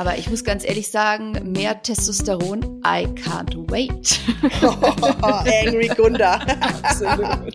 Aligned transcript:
Aber 0.00 0.16
ich 0.16 0.30
muss 0.30 0.44
ganz 0.44 0.64
ehrlich 0.64 0.90
sagen, 0.90 1.52
mehr 1.52 1.82
Testosteron, 1.82 2.80
I 2.82 3.06
can't 3.06 3.70
wait. 3.70 4.18
Oh, 4.62 5.26
angry 5.66 5.88
Gunda. 5.88 6.40
Absolut. 6.82 7.52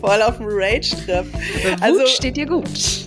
Voll 0.00 0.22
auf 0.22 0.38
dem 0.38 0.46
Rage-Trip. 0.48 1.26
Also 1.82 2.06
steht 2.06 2.38
dir 2.38 2.46
gut. 2.46 3.04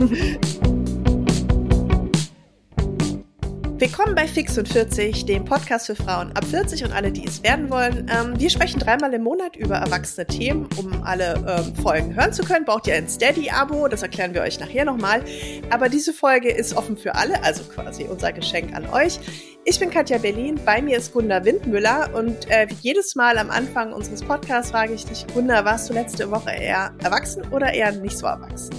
Willkommen 3.84 4.16
bei 4.16 4.30
Fix 4.30 4.58
und 4.58 4.70
40, 4.70 5.26
dem 5.26 5.44
Podcast 5.44 5.88
für 5.88 5.96
Frauen 5.96 6.32
ab 6.38 6.46
40 6.46 6.86
und 6.86 6.94
alle, 6.94 7.12
die 7.12 7.28
es 7.28 7.44
werden 7.44 7.70
wollen. 7.70 8.10
Ähm, 8.10 8.40
wir 8.40 8.50
sprechen 8.50 8.80
dreimal 8.80 9.14
im 9.14 9.24
Monat 9.24 9.58
über 9.58 9.76
erwachsene 9.76 10.26
Themen. 10.26 10.70
Um 10.78 11.04
alle 11.04 11.34
ähm, 11.46 11.76
Folgen 11.76 12.16
hören 12.16 12.32
zu 12.32 12.44
können, 12.44 12.64
braucht 12.64 12.88
ihr 12.88 12.96
ein 12.96 13.10
Steady-Abo. 13.10 13.90
Das 13.90 14.02
erklären 14.02 14.34
wir 14.34 14.42
euch 14.42 14.58
nachher 14.58 14.86
nochmal. 14.86 15.22
Aber 15.70 15.90
diese 15.90 16.14
Folge 16.14 16.50
ist 16.50 16.78
offen 16.78 16.96
für 16.96 17.16
alle, 17.16 17.44
also 17.44 17.66
quasi 17.66 18.06
unser 18.06 18.32
Geschenk 18.32 18.74
an 18.74 18.88
euch. 18.88 19.20
Ich 19.66 19.78
bin 19.82 19.90
Katja 19.90 20.18
Berlin, 20.18 20.58
bei 20.64 20.82
mir 20.82 20.96
ist 20.96 21.12
Gunda 21.12 21.44
Windmüller 21.44 22.12
und 22.14 22.50
äh, 22.50 22.68
wie 22.70 22.78
jedes 22.80 23.16
Mal 23.16 23.38
am 23.38 23.50
Anfang 23.50 23.92
unseres 23.92 24.22
Podcasts 24.24 24.72
frage 24.72 24.94
ich 24.94 25.06
dich, 25.06 25.28
Gunda, 25.34 25.66
warst 25.66 25.90
du 25.90 25.94
letzte 25.94 26.32
Woche 26.32 26.52
eher 26.52 26.94
erwachsen 27.04 27.44
oder 27.52 27.74
eher 27.74 27.92
nicht 27.92 28.18
so 28.18 28.28
erwachsen? 28.28 28.72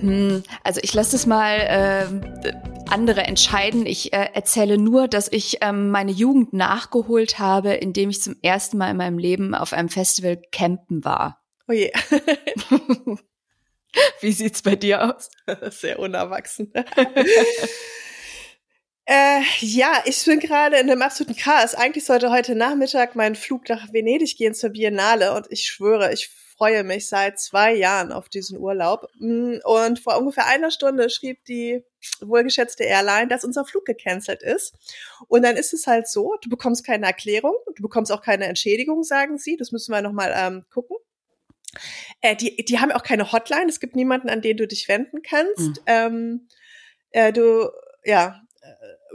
Hm, 0.00 0.42
also 0.64 0.80
ich 0.82 0.94
lasse 0.94 1.16
es 1.16 1.26
mal 1.26 1.58
äh, 1.58 2.52
andere 2.90 3.22
entscheiden. 3.22 3.86
Ich 3.86 4.12
äh, 4.12 4.28
erzähle 4.32 4.78
nur, 4.78 5.08
dass 5.08 5.30
ich 5.30 5.58
ähm, 5.60 5.90
meine 5.90 6.12
Jugend 6.12 6.52
nachgeholt 6.52 7.38
habe, 7.38 7.74
indem 7.74 8.10
ich 8.10 8.22
zum 8.22 8.36
ersten 8.42 8.78
Mal 8.78 8.90
in 8.90 8.96
meinem 8.96 9.18
Leben 9.18 9.54
auf 9.54 9.72
einem 9.72 9.88
Festival 9.88 10.40
campen 10.52 11.04
war. 11.04 11.42
Oh 11.68 11.72
je. 11.72 11.92
Wie 14.20 14.32
sieht's 14.32 14.62
bei 14.62 14.76
dir 14.76 15.16
aus? 15.16 15.30
Sehr 15.70 15.98
unerwachsen. 15.98 16.72
Äh, 19.08 19.42
ja, 19.60 20.02
ich 20.04 20.24
bin 20.24 20.40
gerade 20.40 20.78
in 20.78 20.90
einem 20.90 21.00
absoluten 21.00 21.38
Chaos. 21.38 21.76
Eigentlich 21.76 22.04
sollte 22.04 22.30
heute 22.30 22.56
Nachmittag 22.56 23.14
mein 23.14 23.36
Flug 23.36 23.68
nach 23.68 23.92
Venedig 23.92 24.36
gehen 24.36 24.52
zur 24.52 24.70
Biennale 24.70 25.32
und 25.32 25.46
ich 25.50 25.68
schwöre, 25.68 26.12
ich 26.12 26.28
freue 26.56 26.84
mich 26.84 27.08
seit 27.08 27.38
zwei 27.38 27.74
Jahren 27.74 28.12
auf 28.12 28.28
diesen 28.28 28.58
Urlaub. 28.58 29.08
Mm, 29.18 29.56
und 29.64 29.98
vor 29.98 30.18
ungefähr 30.18 30.46
einer 30.46 30.70
Stunde 30.70 31.10
schrieb 31.10 31.44
die 31.44 31.84
wohlgeschätzte 32.20 32.84
Airline, 32.84 33.28
dass 33.28 33.44
unser 33.44 33.64
Flug 33.64 33.84
gecancelt 33.84 34.42
ist. 34.42 34.74
Und 35.28 35.42
dann 35.42 35.56
ist 35.56 35.72
es 35.72 35.86
halt 35.86 36.08
so, 36.08 36.36
du 36.42 36.48
bekommst 36.48 36.84
keine 36.84 37.06
Erklärung, 37.06 37.54
du 37.74 37.82
bekommst 37.82 38.10
auch 38.12 38.22
keine 38.22 38.46
Entschädigung, 38.46 39.02
sagen 39.02 39.38
sie. 39.38 39.56
Das 39.56 39.72
müssen 39.72 39.92
wir 39.92 40.02
nochmal 40.02 40.32
ähm, 40.36 40.64
gucken. 40.72 40.96
Äh, 42.20 42.36
die, 42.36 42.64
die 42.64 42.78
haben 42.78 42.92
auch 42.92 43.02
keine 43.02 43.32
Hotline. 43.32 43.66
Es 43.68 43.80
gibt 43.80 43.96
niemanden, 43.96 44.28
an 44.28 44.40
den 44.40 44.56
du 44.56 44.66
dich 44.66 44.88
wenden 44.88 45.22
kannst. 45.22 45.58
Mhm. 45.58 45.74
Ähm, 45.86 46.48
äh, 47.10 47.32
du, 47.32 47.70
ja, 48.04 48.42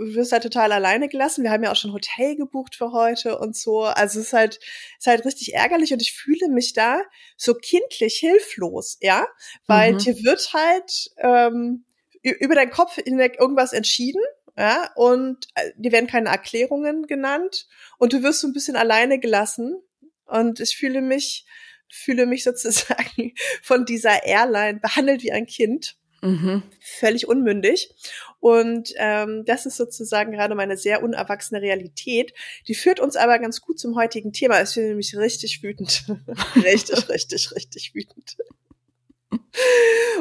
wirst 0.02 0.32
halt 0.32 0.44
total 0.44 0.72
alleine 0.72 1.08
gelassen. 1.08 1.44
Wir 1.44 1.52
haben 1.52 1.64
ja 1.64 1.72
auch 1.72 1.76
schon 1.76 1.94
Hotel 1.94 2.36
gebucht 2.36 2.76
für 2.76 2.92
heute 2.92 3.38
und 3.38 3.56
so. 3.56 3.82
Also 3.82 4.20
es 4.20 4.28
ist 4.28 4.34
halt, 4.34 4.60
ist 4.98 5.08
halt 5.08 5.26
richtig 5.26 5.54
ärgerlich 5.54 5.94
und 5.94 6.02
ich 6.02 6.14
fühle 6.14 6.50
mich 6.50 6.74
da 6.74 7.02
so 7.38 7.54
kindlich 7.54 8.16
hilflos, 8.16 8.98
ja, 9.02 9.28
weil 9.68 9.94
mhm. 9.94 9.98
dir 10.00 10.24
wird 10.24 10.54
halt 10.54 11.12
ähm, 11.18 11.86
über 12.22 12.56
deinen 12.56 12.72
Kopf 12.72 12.96
hinweg 12.96 13.38
irgendwas 13.40 13.74
entschieden, 13.74 14.22
ja, 14.58 14.92
und 14.96 15.48
äh, 15.56 15.72
dir 15.78 15.92
werden 15.92 16.08
keine 16.08 16.30
Erklärungen 16.30 17.08
genannt 17.08 17.68
und 17.98 18.14
du 18.14 18.22
wirst 18.22 18.42
so 18.42 18.48
ein 18.48 18.54
bisschen 18.54 18.76
alleine 18.76 19.20
gelassen 19.20 19.82
und 20.26 20.60
ich 20.60 20.76
fühle 20.76 21.02
mich 21.02 21.46
fühle 21.92 22.26
mich 22.26 22.44
sozusagen 22.46 23.34
von 23.62 23.86
dieser 23.86 24.24
Airline 24.24 24.80
behandelt 24.80 25.24
wie 25.24 25.32
ein 25.32 25.46
Kind. 25.46 25.98
Mhm. 26.22 26.64
Völlig 26.80 27.28
unmündig. 27.28 27.94
Und 28.40 28.94
ähm, 28.98 29.44
das 29.46 29.66
ist 29.66 29.78
sozusagen 29.78 30.32
gerade 30.32 30.56
meine 30.56 30.78
sehr 30.78 31.04
unerwachsene 31.04 31.62
Realität. 31.62 32.34
Die 32.68 32.76
führt 32.76 33.00
uns 33.00 33.16
aber 33.16 33.40
ganz 33.40 33.62
gut 33.62 33.80
zum 33.80 33.96
heutigen 33.96 34.32
Thema. 34.32 34.60
Es 34.60 34.76
wird 34.76 34.88
nämlich 34.88 35.16
richtig 35.18 35.64
wütend. 35.64 36.06
richtig, 36.56 37.10
richtig, 37.10 37.52
richtig 37.56 37.96
wütend. 37.96 38.38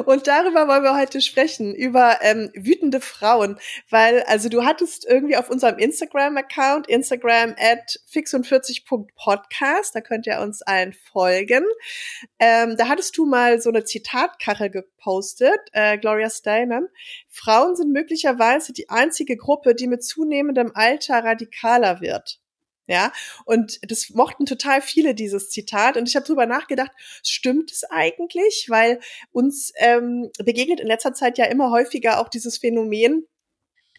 Und 0.04 0.26
darüber 0.26 0.66
wollen 0.69 0.82
wir 0.82 0.97
heute 0.97 1.21
sprechen, 1.21 1.75
über 1.75 2.19
ähm, 2.22 2.50
wütende 2.54 3.00
Frauen, 3.00 3.59
weil 3.91 4.22
also 4.22 4.48
du 4.48 4.65
hattest 4.65 5.04
irgendwie 5.04 5.37
auf 5.37 5.50
unserem 5.50 5.78
Instagram-Account, 5.78 6.88
Instagram 6.88 7.54
at 7.59 8.00
fix40.podcast, 8.10 9.94
da 9.94 10.00
könnt 10.00 10.26
ihr 10.26 10.41
uns 10.41 10.62
allen 10.62 10.93
folgen, 11.12 11.65
ähm, 12.38 12.76
da 12.76 12.88
hattest 12.88 13.16
du 13.19 13.26
mal 13.26 13.60
so 13.60 13.69
eine 13.71 13.84
Zitatkachel 13.84 14.71
gepostet, 14.71 15.60
äh, 15.72 15.98
Gloria 15.98 16.31
Steinem, 16.31 16.88
Frauen 17.28 17.77
sind 17.77 17.92
möglicherweise 17.92 18.72
die 18.72 18.88
einzige 18.88 19.37
Gruppe, 19.37 19.75
die 19.75 19.87
mit 19.87 20.04
zunehmendem 20.04 20.72
Alter 20.75 21.25
radikaler 21.25 22.00
wird. 22.00 22.39
Ja, 22.90 23.12
und 23.44 23.78
das 23.88 24.10
mochten 24.10 24.46
total 24.46 24.82
viele 24.82 25.14
dieses 25.14 25.48
Zitat. 25.48 25.96
Und 25.96 26.08
ich 26.08 26.16
habe 26.16 26.26
drüber 26.26 26.44
nachgedacht, 26.44 26.90
stimmt 27.24 27.70
es 27.70 27.84
eigentlich? 27.84 28.66
Weil 28.68 28.98
uns 29.30 29.72
ähm, 29.76 30.28
begegnet 30.44 30.80
in 30.80 30.88
letzter 30.88 31.14
Zeit 31.14 31.38
ja 31.38 31.44
immer 31.44 31.70
häufiger 31.70 32.20
auch 32.20 32.28
dieses 32.28 32.58
Phänomen, 32.58 33.28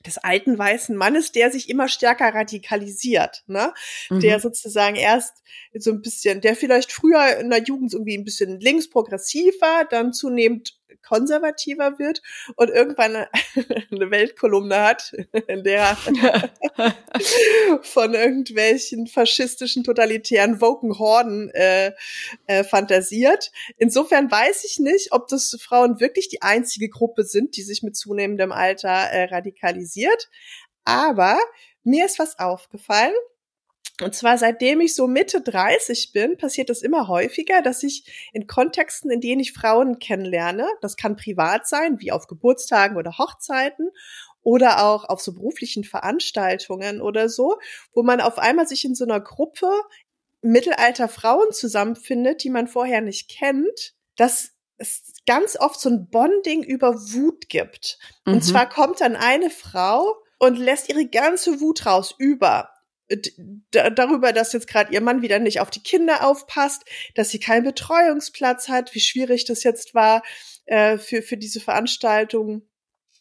des 0.05 0.17
alten 0.17 0.57
weißen 0.57 0.95
Mannes, 0.95 1.31
der 1.31 1.51
sich 1.51 1.69
immer 1.69 1.87
stärker 1.87 2.33
radikalisiert, 2.33 3.43
ne? 3.47 3.73
Mhm. 4.09 4.19
Der 4.19 4.39
sozusagen 4.39 4.95
erst 4.95 5.43
so 5.73 5.91
ein 5.91 6.01
bisschen, 6.01 6.41
der 6.41 6.55
vielleicht 6.55 6.91
früher 6.91 7.37
in 7.37 7.49
der 7.49 7.63
Jugend 7.63 7.93
irgendwie 7.93 8.17
ein 8.17 8.25
bisschen 8.25 8.59
links 8.59 8.89
progressiv 8.89 9.53
war, 9.61 9.85
dann 9.85 10.11
zunehmend 10.11 10.80
konservativer 11.05 11.99
wird 11.99 12.21
und 12.55 12.69
irgendwann 12.69 13.15
eine 13.91 14.11
Weltkolumne 14.11 14.81
hat, 14.81 15.13
in 15.47 15.63
der 15.63 15.97
von 17.81 18.13
irgendwelchen 18.13 19.07
faschistischen, 19.07 19.83
totalitären, 19.83 20.61
woken 20.61 20.97
Horden 20.97 21.49
äh, 21.51 21.91
äh, 22.47 22.63
fantasiert. 22.63 23.51
Insofern 23.77 24.29
weiß 24.31 24.63
ich 24.65 24.79
nicht, 24.79 25.11
ob 25.11 25.27
das 25.27 25.57
Frauen 25.61 25.99
wirklich 25.99 26.29
die 26.29 26.41
einzige 26.41 26.89
Gruppe 26.89 27.23
sind, 27.23 27.57
die 27.57 27.63
sich 27.63 27.83
mit 27.83 27.95
zunehmendem 27.95 28.51
Alter 28.51 28.89
äh, 28.89 29.25
radikalisiert. 29.25 30.29
Aber 30.85 31.39
mir 31.83 32.05
ist 32.05 32.19
was 32.19 32.39
aufgefallen. 32.39 33.13
Und 34.01 34.15
zwar 34.15 34.37
seitdem 34.37 34.81
ich 34.81 34.95
so 34.95 35.07
Mitte 35.07 35.41
30 35.41 36.11
bin, 36.11 36.37
passiert 36.37 36.69
es 36.69 36.81
immer 36.81 37.07
häufiger, 37.07 37.61
dass 37.61 37.83
ich 37.83 38.29
in 38.33 38.47
Kontexten, 38.47 39.11
in 39.11 39.21
denen 39.21 39.41
ich 39.41 39.53
Frauen 39.53 39.99
kennenlerne, 39.99 40.67
das 40.81 40.97
kann 40.97 41.15
privat 41.15 41.67
sein, 41.67 41.99
wie 41.99 42.11
auf 42.11 42.27
Geburtstagen 42.27 42.97
oder 42.97 43.17
Hochzeiten 43.17 43.89
oder 44.43 44.83
auch 44.83 45.05
auf 45.05 45.21
so 45.21 45.33
beruflichen 45.33 45.83
Veranstaltungen 45.83 47.01
oder 47.01 47.29
so, 47.29 47.59
wo 47.93 48.03
man 48.03 48.21
auf 48.21 48.39
einmal 48.39 48.67
sich 48.67 48.85
in 48.85 48.95
so 48.95 49.05
einer 49.05 49.21
Gruppe 49.21 49.69
mittelalter 50.41 51.07
Frauen 51.07 51.51
zusammenfindet, 51.51 52.43
die 52.43 52.49
man 52.49 52.67
vorher 52.67 53.01
nicht 53.01 53.29
kennt, 53.29 53.93
dass 54.15 54.51
es 54.77 55.13
ganz 55.27 55.57
oft 55.59 55.79
so 55.79 55.89
ein 55.89 56.09
Bonding 56.09 56.63
über 56.63 56.95
Wut 56.95 57.49
gibt. 57.49 57.99
Mhm. 58.25 58.33
Und 58.33 58.41
zwar 58.41 58.67
kommt 58.67 59.01
dann 59.01 59.15
eine 59.15 59.51
Frau 59.51 60.15
und 60.39 60.57
lässt 60.57 60.89
ihre 60.89 61.05
ganze 61.05 61.61
Wut 61.61 61.85
raus 61.85 62.15
über 62.17 62.70
darüber, 63.71 64.33
dass 64.33 64.53
jetzt 64.53 64.67
gerade 64.67 64.93
ihr 64.93 65.01
Mann 65.01 65.21
wieder 65.21 65.39
nicht 65.39 65.59
auf 65.59 65.69
die 65.69 65.83
Kinder 65.83 66.25
aufpasst, 66.25 66.83
dass 67.15 67.29
sie 67.29 67.39
keinen 67.39 67.63
Betreuungsplatz 67.63 68.69
hat, 68.69 68.93
wie 68.95 68.99
schwierig 68.99 69.45
das 69.45 69.63
jetzt 69.63 69.93
war 69.93 70.23
äh, 70.65 70.97
für, 70.97 71.21
für 71.21 71.37
diese 71.37 71.59
Veranstaltung 71.59 72.63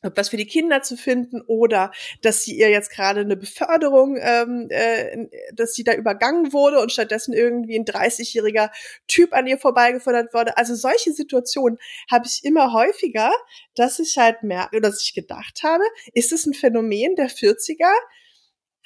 was 0.03 0.31
für 0.31 0.37
die 0.37 0.47
Kinder 0.47 0.83
zu 0.83 0.97
finden 0.97 1.43
oder 1.43 1.91
dass 2.23 2.43
sie 2.43 2.57
ihr 2.57 2.71
jetzt 2.71 2.91
gerade 2.91 3.21
eine 3.21 3.37
Beförderung, 3.37 4.17
ähm, 4.21 4.69
äh, 4.71 5.27
dass 5.53 5.75
sie 5.75 5.85
da 5.85 5.95
übergangen 5.95 6.53
wurde 6.53 6.81
und 6.81 6.93
stattdessen 6.93 7.35
irgendwie 7.35 7.79
ein 7.79 7.85
30-jähriger 7.85 8.71
Typ 9.09 9.33
an 9.33 9.47
ihr 9.47 9.59
vorbeigefordert 9.59 10.33
wurde. 10.33 10.57
Also 10.57 10.75
solche 10.75 11.13
Situationen 11.13 11.79
habe 12.11 12.27
ich 12.27 12.45
immer 12.45 12.73
häufiger, 12.73 13.31
dass 13.75 13.99
ich 13.99 14.17
halt 14.17 14.43
merke, 14.43 14.81
dass 14.81 15.03
ich 15.03 15.15
gedacht 15.15 15.61
habe, 15.63 15.85
ist 16.15 16.33
es 16.33 16.47
ein 16.47 16.55
Phänomen 16.55 17.15
der 17.17 17.29
40er, 17.29 17.93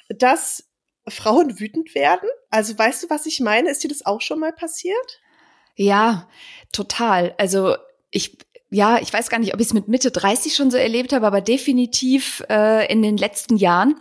dass 0.09 0.65
Frauen 1.07 1.59
wütend 1.59 1.95
werden? 1.95 2.29
Also 2.49 2.77
weißt 2.77 3.03
du, 3.03 3.09
was 3.09 3.25
ich 3.25 3.39
meine? 3.39 3.69
Ist 3.69 3.83
dir 3.83 3.89
das 3.89 4.05
auch 4.05 4.21
schon 4.21 4.39
mal 4.39 4.53
passiert? 4.53 5.21
Ja, 5.75 6.29
total. 6.71 7.35
Also 7.37 7.75
ich 8.11 8.37
ja, 8.71 8.99
ich 8.99 9.13
weiß 9.13 9.29
gar 9.29 9.39
nicht, 9.39 9.53
ob 9.53 9.59
ich 9.59 9.67
es 9.67 9.73
mit 9.73 9.87
Mitte 9.87 10.11
30 10.11 10.55
schon 10.55 10.71
so 10.71 10.77
erlebt 10.77 11.13
habe, 11.13 11.27
aber 11.27 11.39
definitiv 11.39 12.43
äh, 12.49 12.91
in 12.91 13.01
den 13.01 13.15
letzten 13.15 13.57
Jahren. 13.57 13.95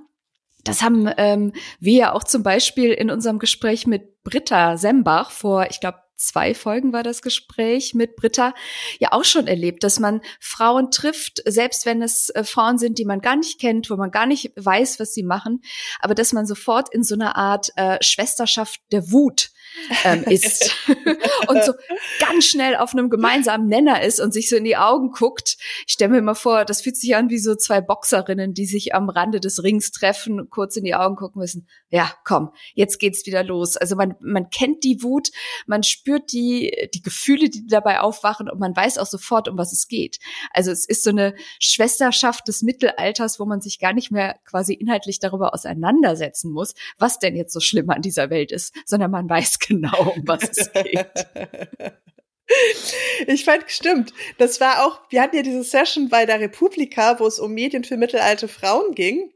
Das 0.65 0.83
haben 0.83 1.11
ähm, 1.19 1.53
wir 1.79 1.93
ja 1.93 2.12
auch 2.12 2.25
zum 2.25 2.43
Beispiel 2.43 2.91
in 2.91 3.11
unserem 3.11 3.39
Gespräch 3.39 3.87
mit 3.87 4.23
Britta 4.25 4.79
Sembach 4.79 5.31
vor, 5.31 5.67
ich 5.71 5.81
glaube, 5.81 5.99
zwei 6.16 6.55
Folgen 6.55 6.93
war 6.93 7.02
das 7.02 7.22
Gespräch 7.22 7.94
mit 7.94 8.16
Britta, 8.16 8.55
ja 8.99 9.12
auch 9.12 9.25
schon 9.25 9.46
erlebt, 9.46 9.84
dass 9.84 9.99
man 9.99 10.20
Frauen 10.40 10.90
trifft, 10.90 11.43
selbst 11.46 11.87
wenn 11.87 12.02
es 12.02 12.31
äh, 12.31 12.44
Frauen 12.44 12.78
sind, 12.78 12.99
die 12.99 13.05
man 13.05 13.20
gar 13.20 13.37
nicht 13.37 13.61
kennt, 13.61 13.90
wo 13.90 13.96
man 13.96 14.11
gar 14.11 14.26
nicht 14.26 14.52
weiß, 14.56 15.00
was 15.00 15.14
sie 15.14 15.22
machen, 15.22 15.62
aber 16.00 16.14
dass 16.14 16.32
man 16.32 16.46
sofort 16.46 16.93
in 16.93 17.02
so 17.02 17.14
einer 17.14 17.37
Art 17.37 17.70
äh, 17.76 17.99
Schwesterschaft 18.02 18.81
der 18.93 19.11
Wut 19.11 19.50
ähm, 20.05 20.25
ist 20.29 20.75
und 21.49 21.65
so 21.65 21.73
ganz 22.21 22.47
schnell 22.47 22.76
auf 22.76 22.93
einem 22.93 23.11
gemeinsamen 23.11 23.67
Nenner 23.67 24.03
ist 24.03 24.21
und 24.21 24.32
sich 24.32 24.49
so 24.49 24.56
in 24.56 24.65
die 24.65 24.76
Augen 24.76 25.11
guckt. 25.11 25.56
Ich 25.87 25.94
stelle 25.94 26.12
mir 26.12 26.19
immer 26.19 26.35
vor, 26.35 26.65
das 26.65 26.82
fühlt 26.82 26.97
sich 26.97 27.17
an 27.17 27.31
wie 27.31 27.38
so 27.38 27.55
zwei 27.55 27.81
Boxerinnen, 27.81 28.55
die 28.55 28.67
sich 28.67 28.94
am 28.94 29.09
Rande 29.09 29.41
des 29.41 29.62
Rings 29.62 29.93
treffen, 29.93 30.49
kurz 30.50 30.76
in 30.76 30.85
die 30.85 30.94
Augen 30.94 31.17
gucken 31.17 31.41
müssen. 31.41 31.69
Ja, 31.91 32.12
komm, 32.25 32.50
jetzt 32.75 32.99
geht's 32.99 33.26
wieder 33.26 33.44
los. 33.44 33.76
Also 33.76 33.97
man, 33.97 34.15
man 34.21 34.50
kennt 34.50 34.85
die 34.85 35.03
Wut, 35.03 35.31
man 35.67 35.82
spürt 35.82 36.32
die, 36.32 36.88
die 36.94 37.03
Gefühle, 37.03 37.49
die 37.49 37.67
dabei 37.67 38.00
aufwachen 38.00 38.49
und 38.49 38.59
man 38.59 38.75
weiß 38.75 38.99
auch 38.99 39.06
sofort, 39.06 39.49
um 39.49 39.59
was 39.59 39.73
es 39.73 39.88
geht. 39.88 40.19
Also 40.53 40.71
es 40.71 40.85
ist 40.87 41.05
so 41.05 41.11
eine 41.11 41.35
Schwesterschaft 41.59 42.49
des 42.49 42.62
Mittelalters, 42.62 43.38
wo 43.41 43.44
man 43.44 43.61
sich 43.61 43.79
gar 43.79 43.93
nicht 43.93 44.11
mehr 44.11 44.37
quasi 44.44 44.75
inhaltlich 44.75 45.19
darüber 45.19 45.55
auseinandersetzen 45.55 46.53
muss, 46.53 46.75
was 46.99 47.19
denn 47.19 47.37
jetzt 47.37 47.53
so 47.53 47.61
schlimm 47.61 47.91
an 47.91 48.03
dieser 48.03 48.31
Welt 48.31 48.53
ist, 48.53 48.75
sondern 48.87 49.11
man 49.11 49.29
weiß 49.29 49.59
genau, 49.66 50.14
um 50.16 50.22
was 50.26 50.43
es 50.50 50.72
geht. 50.72 51.06
Ich 53.26 53.46
fand, 53.46 53.64
stimmt. 53.69 54.12
Das 54.37 54.61
war 54.61 54.84
auch, 54.84 55.00
wir 55.08 55.22
hatten 55.22 55.34
ja 55.34 55.43
diese 55.43 55.62
Session 55.62 56.11
bei 56.11 56.26
der 56.26 56.40
Republika, 56.40 57.19
wo 57.19 57.26
es 57.26 57.38
um 57.38 57.55
Medien 57.55 57.84
für 57.84 57.96
mittelalte 57.96 58.49
Frauen 58.49 58.94
ging. 58.94 59.32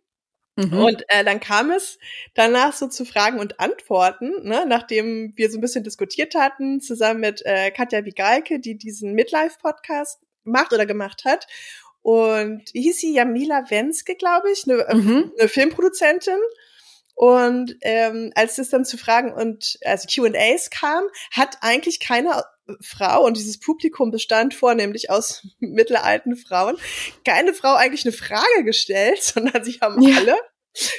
Mhm. 0.56 0.78
Und 0.78 1.04
äh, 1.08 1.24
dann 1.24 1.40
kam 1.40 1.70
es 1.70 1.98
danach 2.34 2.72
so 2.74 2.88
zu 2.88 3.04
Fragen 3.04 3.38
und 3.38 3.60
Antworten, 3.60 4.42
ne, 4.42 4.64
nachdem 4.66 5.32
wir 5.36 5.50
so 5.50 5.56
ein 5.56 5.60
bisschen 5.60 5.84
diskutiert 5.84 6.34
hatten, 6.34 6.80
zusammen 6.80 7.20
mit 7.20 7.42
äh, 7.46 7.70
Katja 7.70 8.04
Wigalke, 8.04 8.58
die 8.58 8.76
diesen 8.76 9.14
Midlife-Podcast 9.14 10.20
macht 10.44 10.72
oder 10.72 10.84
gemacht 10.84 11.24
hat. 11.24 11.46
Und 12.02 12.62
wie 12.72 12.82
hieß 12.82 12.98
sie? 12.98 13.14
Jamila 13.14 13.70
Wenske, 13.70 14.16
glaube 14.16 14.50
ich, 14.50 14.64
eine, 14.68 14.84
mhm. 14.94 15.32
eine 15.38 15.48
Filmproduzentin. 15.48 16.38
Und 17.18 17.74
ähm, 17.80 18.30
als 18.36 18.58
es 18.58 18.70
dann 18.70 18.84
zu 18.84 18.96
Fragen 18.96 19.32
und 19.32 19.76
also 19.84 20.06
Q&As 20.06 20.70
kam, 20.70 21.02
hat 21.32 21.58
eigentlich 21.62 21.98
keine 21.98 22.44
Frau 22.80 23.24
und 23.24 23.36
dieses 23.36 23.58
Publikum 23.58 24.12
bestand 24.12 24.54
vornehmlich 24.54 25.10
aus 25.10 25.44
mittelalten 25.58 26.36
Frauen, 26.36 26.76
keine 27.24 27.54
Frau 27.54 27.74
eigentlich 27.74 28.04
eine 28.04 28.12
Frage 28.12 28.62
gestellt, 28.62 29.20
sondern 29.34 29.64
sie 29.64 29.80
haben 29.80 30.00
ja. 30.00 30.16
alle 30.16 30.36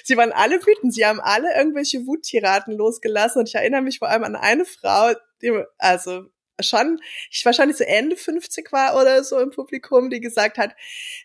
Sie 0.04 0.18
waren 0.18 0.34
alle 0.34 0.56
wütend, 0.56 0.94
sie 0.94 1.06
haben 1.06 1.22
alle 1.22 1.56
irgendwelche 1.56 2.06
Wuttiraten 2.06 2.76
losgelassen 2.76 3.40
und 3.40 3.48
ich 3.48 3.56
erinnere 3.56 3.82
mich 3.82 4.00
vor 4.00 4.10
allem 4.10 4.26
an 4.26 4.36
eine 4.36 4.66
Frau, 4.66 5.14
die, 5.42 5.64
also 5.78 6.26
schon, 6.62 7.00
ich 7.32 7.46
wahrscheinlich 7.46 7.78
so 7.78 7.84
Ende 7.84 8.16
50 8.16 8.72
war 8.72 9.00
oder 9.00 9.24
so 9.24 9.40
im 9.40 9.52
Publikum, 9.52 10.10
die 10.10 10.20
gesagt 10.20 10.58
hat, 10.58 10.76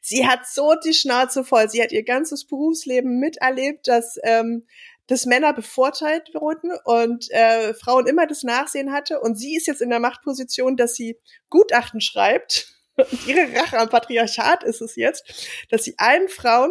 sie 0.02 0.26
hat 0.26 0.46
so 0.46 0.74
die 0.84 0.94
Schnauze 0.94 1.44
voll, 1.44 1.68
sie 1.68 1.82
hat 1.82 1.92
ihr 1.92 2.04
ganzes 2.04 2.46
Berufsleben 2.46 3.18
miterlebt, 3.18 3.88
dass 3.88 4.18
ähm, 4.22 4.66
dass 5.06 5.26
Männer 5.26 5.52
bevorteilt 5.52 6.30
wurden 6.34 6.70
und 6.84 7.30
äh, 7.30 7.74
Frauen 7.74 8.06
immer 8.06 8.26
das 8.26 8.42
Nachsehen 8.42 8.92
hatte. 8.92 9.20
Und 9.20 9.36
sie 9.36 9.56
ist 9.56 9.66
jetzt 9.66 9.82
in 9.82 9.90
der 9.90 10.00
Machtposition, 10.00 10.76
dass 10.76 10.94
sie 10.94 11.18
Gutachten 11.50 12.00
schreibt. 12.00 12.70
Und 12.96 13.26
ihre 13.26 13.52
Rache 13.58 13.76
am 13.78 13.88
Patriarchat 13.88 14.62
ist 14.62 14.80
es 14.80 14.94
jetzt, 14.94 15.48
dass 15.68 15.82
sie 15.82 15.94
allen 15.98 16.28
Frauen 16.28 16.70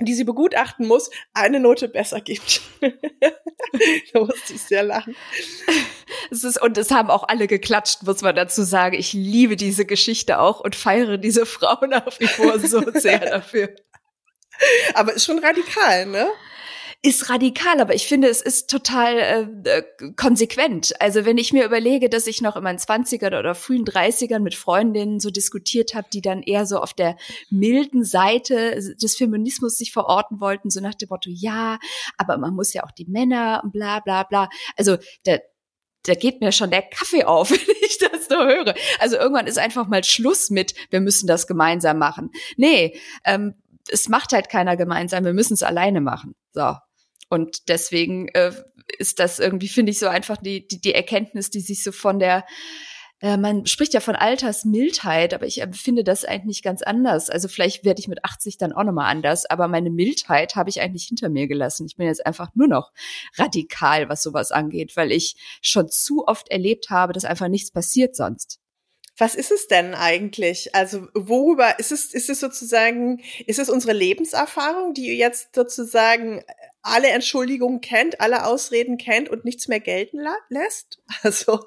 die 0.00 0.14
sie 0.14 0.24
begutachten 0.24 0.86
muss, 0.86 1.10
eine 1.34 1.60
Note 1.60 1.88
besser 1.88 2.20
gibt. 2.20 2.60
da 2.80 4.20
musste 4.20 4.52
ich 4.54 4.62
sehr 4.62 4.84
lachen. 4.84 5.16
Es 6.30 6.44
ist, 6.44 6.60
und 6.60 6.78
es 6.78 6.90
haben 6.90 7.10
auch 7.10 7.26
alle 7.26 7.46
geklatscht, 7.48 8.04
muss 8.04 8.22
man 8.22 8.36
dazu 8.36 8.62
sagen. 8.62 8.94
Ich 8.94 9.12
liebe 9.12 9.56
diese 9.56 9.84
Geschichte 9.84 10.38
auch 10.38 10.60
und 10.60 10.76
feiere 10.76 11.18
diese 11.18 11.46
Frau 11.46 11.84
nach 11.86 12.18
wie 12.20 12.28
vor 12.28 12.58
so 12.60 12.82
sehr 12.92 13.18
dafür. 13.30 13.74
Aber 14.94 15.12
ist 15.12 15.24
schon 15.24 15.38
radikal, 15.38 16.06
ne? 16.06 16.28
Ist 17.00 17.30
radikal, 17.30 17.80
aber 17.80 17.94
ich 17.94 18.08
finde, 18.08 18.28
es 18.28 18.42
ist 18.42 18.68
total 18.68 19.18
äh, 19.64 19.78
äh, 19.78 20.12
konsequent. 20.16 21.00
Also 21.00 21.24
wenn 21.24 21.38
ich 21.38 21.52
mir 21.52 21.64
überlege, 21.64 22.08
dass 22.08 22.26
ich 22.26 22.42
noch 22.42 22.56
in 22.56 22.64
meinen 22.64 22.80
Zwanzigern 22.80 23.34
oder 23.34 23.54
frühen 23.54 23.84
Dreißigern 23.84 24.42
mit 24.42 24.56
Freundinnen 24.56 25.20
so 25.20 25.30
diskutiert 25.30 25.94
habe, 25.94 26.08
die 26.12 26.22
dann 26.22 26.42
eher 26.42 26.66
so 26.66 26.78
auf 26.78 26.94
der 26.94 27.16
milden 27.50 28.02
Seite 28.04 28.94
des 29.00 29.16
Feminismus 29.16 29.78
sich 29.78 29.92
verorten 29.92 30.40
wollten, 30.40 30.70
so 30.70 30.80
nach 30.80 30.94
dem 30.94 31.08
Motto, 31.08 31.30
ja, 31.30 31.78
aber 32.16 32.36
man 32.36 32.54
muss 32.54 32.72
ja 32.72 32.82
auch 32.82 32.90
die 32.90 33.06
Männer 33.06 33.60
und 33.62 33.72
bla 33.72 34.00
bla 34.00 34.24
bla. 34.24 34.48
Also 34.76 34.96
der 35.24 35.42
da 36.04 36.14
geht 36.14 36.40
mir 36.40 36.52
schon 36.52 36.70
der 36.70 36.82
Kaffee 36.82 37.24
auf, 37.24 37.50
wenn 37.50 37.76
ich 37.82 37.98
das 37.98 38.26
so 38.28 38.36
höre. 38.36 38.74
Also 38.98 39.16
irgendwann 39.16 39.46
ist 39.46 39.58
einfach 39.58 39.86
mal 39.86 40.02
Schluss 40.02 40.50
mit, 40.50 40.74
wir 40.90 41.00
müssen 41.00 41.26
das 41.26 41.46
gemeinsam 41.46 41.98
machen. 41.98 42.30
Nee, 42.56 42.98
ähm, 43.24 43.54
es 43.90 44.08
macht 44.08 44.32
halt 44.32 44.48
keiner 44.48 44.76
gemeinsam, 44.76 45.24
wir 45.24 45.32
müssen 45.32 45.54
es 45.54 45.62
alleine 45.62 46.00
machen. 46.00 46.34
So. 46.52 46.74
Und 47.28 47.68
deswegen 47.68 48.28
äh, 48.28 48.52
ist 48.98 49.18
das 49.18 49.38
irgendwie, 49.38 49.68
finde 49.68 49.92
ich, 49.92 49.98
so 49.98 50.08
einfach 50.08 50.36
die, 50.38 50.66
die, 50.66 50.80
die 50.80 50.94
Erkenntnis, 50.94 51.50
die 51.50 51.60
sich 51.60 51.82
so 51.82 51.92
von 51.92 52.18
der 52.18 52.44
äh, 53.20 53.36
man 53.36 53.66
spricht 53.66 53.94
ja 53.94 54.00
von 54.00 54.14
Altersmildheit, 54.14 55.34
aber 55.34 55.46
ich 55.46 55.60
empfinde 55.60 56.04
das 56.04 56.24
eigentlich 56.24 56.62
ganz 56.62 56.82
anders. 56.82 57.30
Also 57.30 57.48
vielleicht 57.48 57.84
werde 57.84 58.00
ich 58.00 58.08
mit 58.08 58.24
80 58.24 58.58
dann 58.58 58.72
auch 58.72 58.84
nochmal 58.84 59.10
anders, 59.10 59.44
aber 59.46 59.66
meine 59.68 59.90
Mildheit 59.90 60.54
habe 60.54 60.70
ich 60.70 60.80
eigentlich 60.80 61.04
hinter 61.04 61.28
mir 61.28 61.48
gelassen. 61.48 61.86
Ich 61.86 61.96
bin 61.96 62.06
jetzt 62.06 62.24
einfach 62.24 62.50
nur 62.54 62.68
noch 62.68 62.92
radikal, 63.36 64.08
was 64.08 64.22
sowas 64.22 64.52
angeht, 64.52 64.96
weil 64.96 65.10
ich 65.10 65.36
schon 65.62 65.88
zu 65.88 66.26
oft 66.26 66.48
erlebt 66.50 66.90
habe, 66.90 67.12
dass 67.12 67.24
einfach 67.24 67.48
nichts 67.48 67.72
passiert 67.72 68.14
sonst. 68.14 68.60
Was 69.20 69.34
ist 69.34 69.50
es 69.50 69.66
denn 69.66 69.94
eigentlich? 69.94 70.76
Also 70.76 71.08
worüber 71.12 71.80
ist 71.80 71.90
es, 71.90 72.14
ist 72.14 72.30
es 72.30 72.38
sozusagen, 72.38 73.20
ist 73.46 73.58
es 73.58 73.68
unsere 73.68 73.92
Lebenserfahrung, 73.92 74.94
die 74.94 75.08
jetzt 75.16 75.56
sozusagen 75.56 76.44
alle 76.88 77.08
Entschuldigungen 77.08 77.80
kennt, 77.80 78.20
alle 78.20 78.44
Ausreden 78.46 78.98
kennt 78.98 79.28
und 79.28 79.44
nichts 79.44 79.68
mehr 79.68 79.80
gelten 79.80 80.18
lässt? 80.48 81.02
Also. 81.22 81.66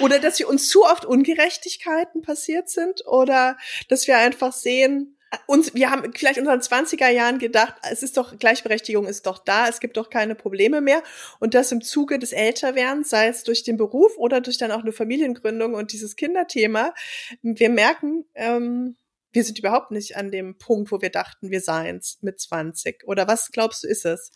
oder 0.00 0.18
dass 0.18 0.38
wir 0.38 0.48
uns 0.48 0.68
zu 0.68 0.84
oft 0.84 1.04
Ungerechtigkeiten 1.04 2.22
passiert 2.22 2.70
sind 2.70 3.06
oder 3.06 3.58
dass 3.88 4.06
wir 4.06 4.16
einfach 4.18 4.52
sehen, 4.52 5.18
uns, 5.46 5.74
wir 5.74 5.90
haben 5.90 6.12
vielleicht 6.14 6.38
in 6.38 6.46
unseren 6.46 6.84
20er 6.84 7.08
Jahren 7.08 7.38
gedacht, 7.38 7.74
es 7.90 8.02
ist 8.02 8.16
doch, 8.16 8.36
Gleichberechtigung 8.38 9.06
ist 9.06 9.26
doch 9.26 9.38
da, 9.38 9.68
es 9.68 9.80
gibt 9.80 9.96
doch 9.96 10.10
keine 10.10 10.34
Probleme 10.34 10.80
mehr. 10.80 11.02
Und 11.40 11.54
das 11.54 11.72
im 11.72 11.80
Zuge 11.80 12.18
des 12.18 12.32
Älterwerdens, 12.32 13.08
sei 13.08 13.28
es 13.28 13.42
durch 13.42 13.62
den 13.62 13.76
Beruf 13.76 14.16
oder 14.18 14.40
durch 14.40 14.58
dann 14.58 14.72
auch 14.72 14.82
eine 14.82 14.92
Familiengründung 14.92 15.74
und 15.74 15.92
dieses 15.92 16.16
Kinderthema, 16.16 16.94
wir 17.42 17.70
merken, 17.70 18.26
ähm, 18.34 18.96
wir 19.32 19.44
sind 19.44 19.58
überhaupt 19.58 19.90
nicht 19.90 20.16
an 20.16 20.30
dem 20.30 20.56
Punkt, 20.58 20.92
wo 20.92 21.00
wir 21.00 21.10
dachten, 21.10 21.50
wir 21.50 21.60
seien's 21.60 22.18
mit 22.20 22.40
20. 22.40 23.04
Oder 23.06 23.26
was 23.26 23.50
glaubst 23.50 23.82
du, 23.84 23.88
ist 23.88 24.04
es? 24.04 24.32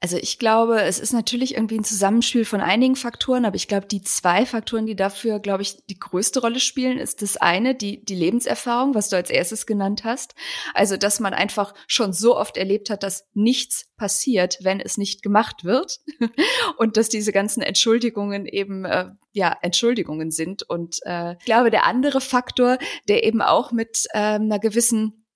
Also 0.00 0.18
ich 0.18 0.38
glaube, 0.38 0.82
es 0.82 0.98
ist 0.98 1.12
natürlich 1.12 1.54
irgendwie 1.54 1.78
ein 1.78 1.84
Zusammenspiel 1.84 2.44
von 2.44 2.60
einigen 2.60 2.96
Faktoren, 2.96 3.46
aber 3.46 3.56
ich 3.56 3.68
glaube, 3.68 3.86
die 3.86 4.02
zwei 4.02 4.44
Faktoren, 4.44 4.84
die 4.84 4.96
dafür, 4.96 5.38
glaube 5.38 5.62
ich, 5.62 5.86
die 5.86 5.98
größte 5.98 6.40
Rolle 6.40 6.60
spielen, 6.60 6.98
ist 6.98 7.22
das 7.22 7.38
eine, 7.38 7.74
die, 7.74 8.04
die 8.04 8.14
Lebenserfahrung, 8.16 8.94
was 8.94 9.08
du 9.08 9.16
als 9.16 9.30
erstes 9.30 9.64
genannt 9.64 10.04
hast. 10.04 10.34
Also, 10.74 10.96
dass 10.98 11.20
man 11.20 11.32
einfach 11.32 11.74
schon 11.86 12.12
so 12.12 12.36
oft 12.36 12.56
erlebt 12.56 12.90
hat, 12.90 13.02
dass 13.02 13.28
nichts 13.32 13.86
passiert, 13.96 14.58
wenn 14.60 14.80
es 14.80 14.98
nicht 14.98 15.22
gemacht 15.22 15.64
wird. 15.64 16.00
Und 16.76 16.96
dass 16.98 17.08
diese 17.08 17.32
ganzen 17.32 17.62
Entschuldigungen 17.62 18.44
eben, 18.44 18.84
äh, 18.84 19.06
ja, 19.34 19.54
Entschuldigungen 19.60 20.30
sind. 20.30 20.62
Und 20.62 21.00
äh, 21.04 21.32
ich 21.32 21.44
glaube, 21.44 21.70
der 21.70 21.84
andere 21.84 22.20
Faktor, 22.20 22.78
der 23.08 23.24
eben 23.24 23.42
auch 23.42 23.72
mit 23.72 24.06
äh, 24.12 24.18
einer 24.18 24.58
gewissen 24.58 25.26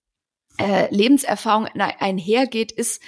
äh, 0.58 0.92
Lebenserfahrung 0.94 1.66
einhergeht, 1.66 2.72
ist, 2.72 3.02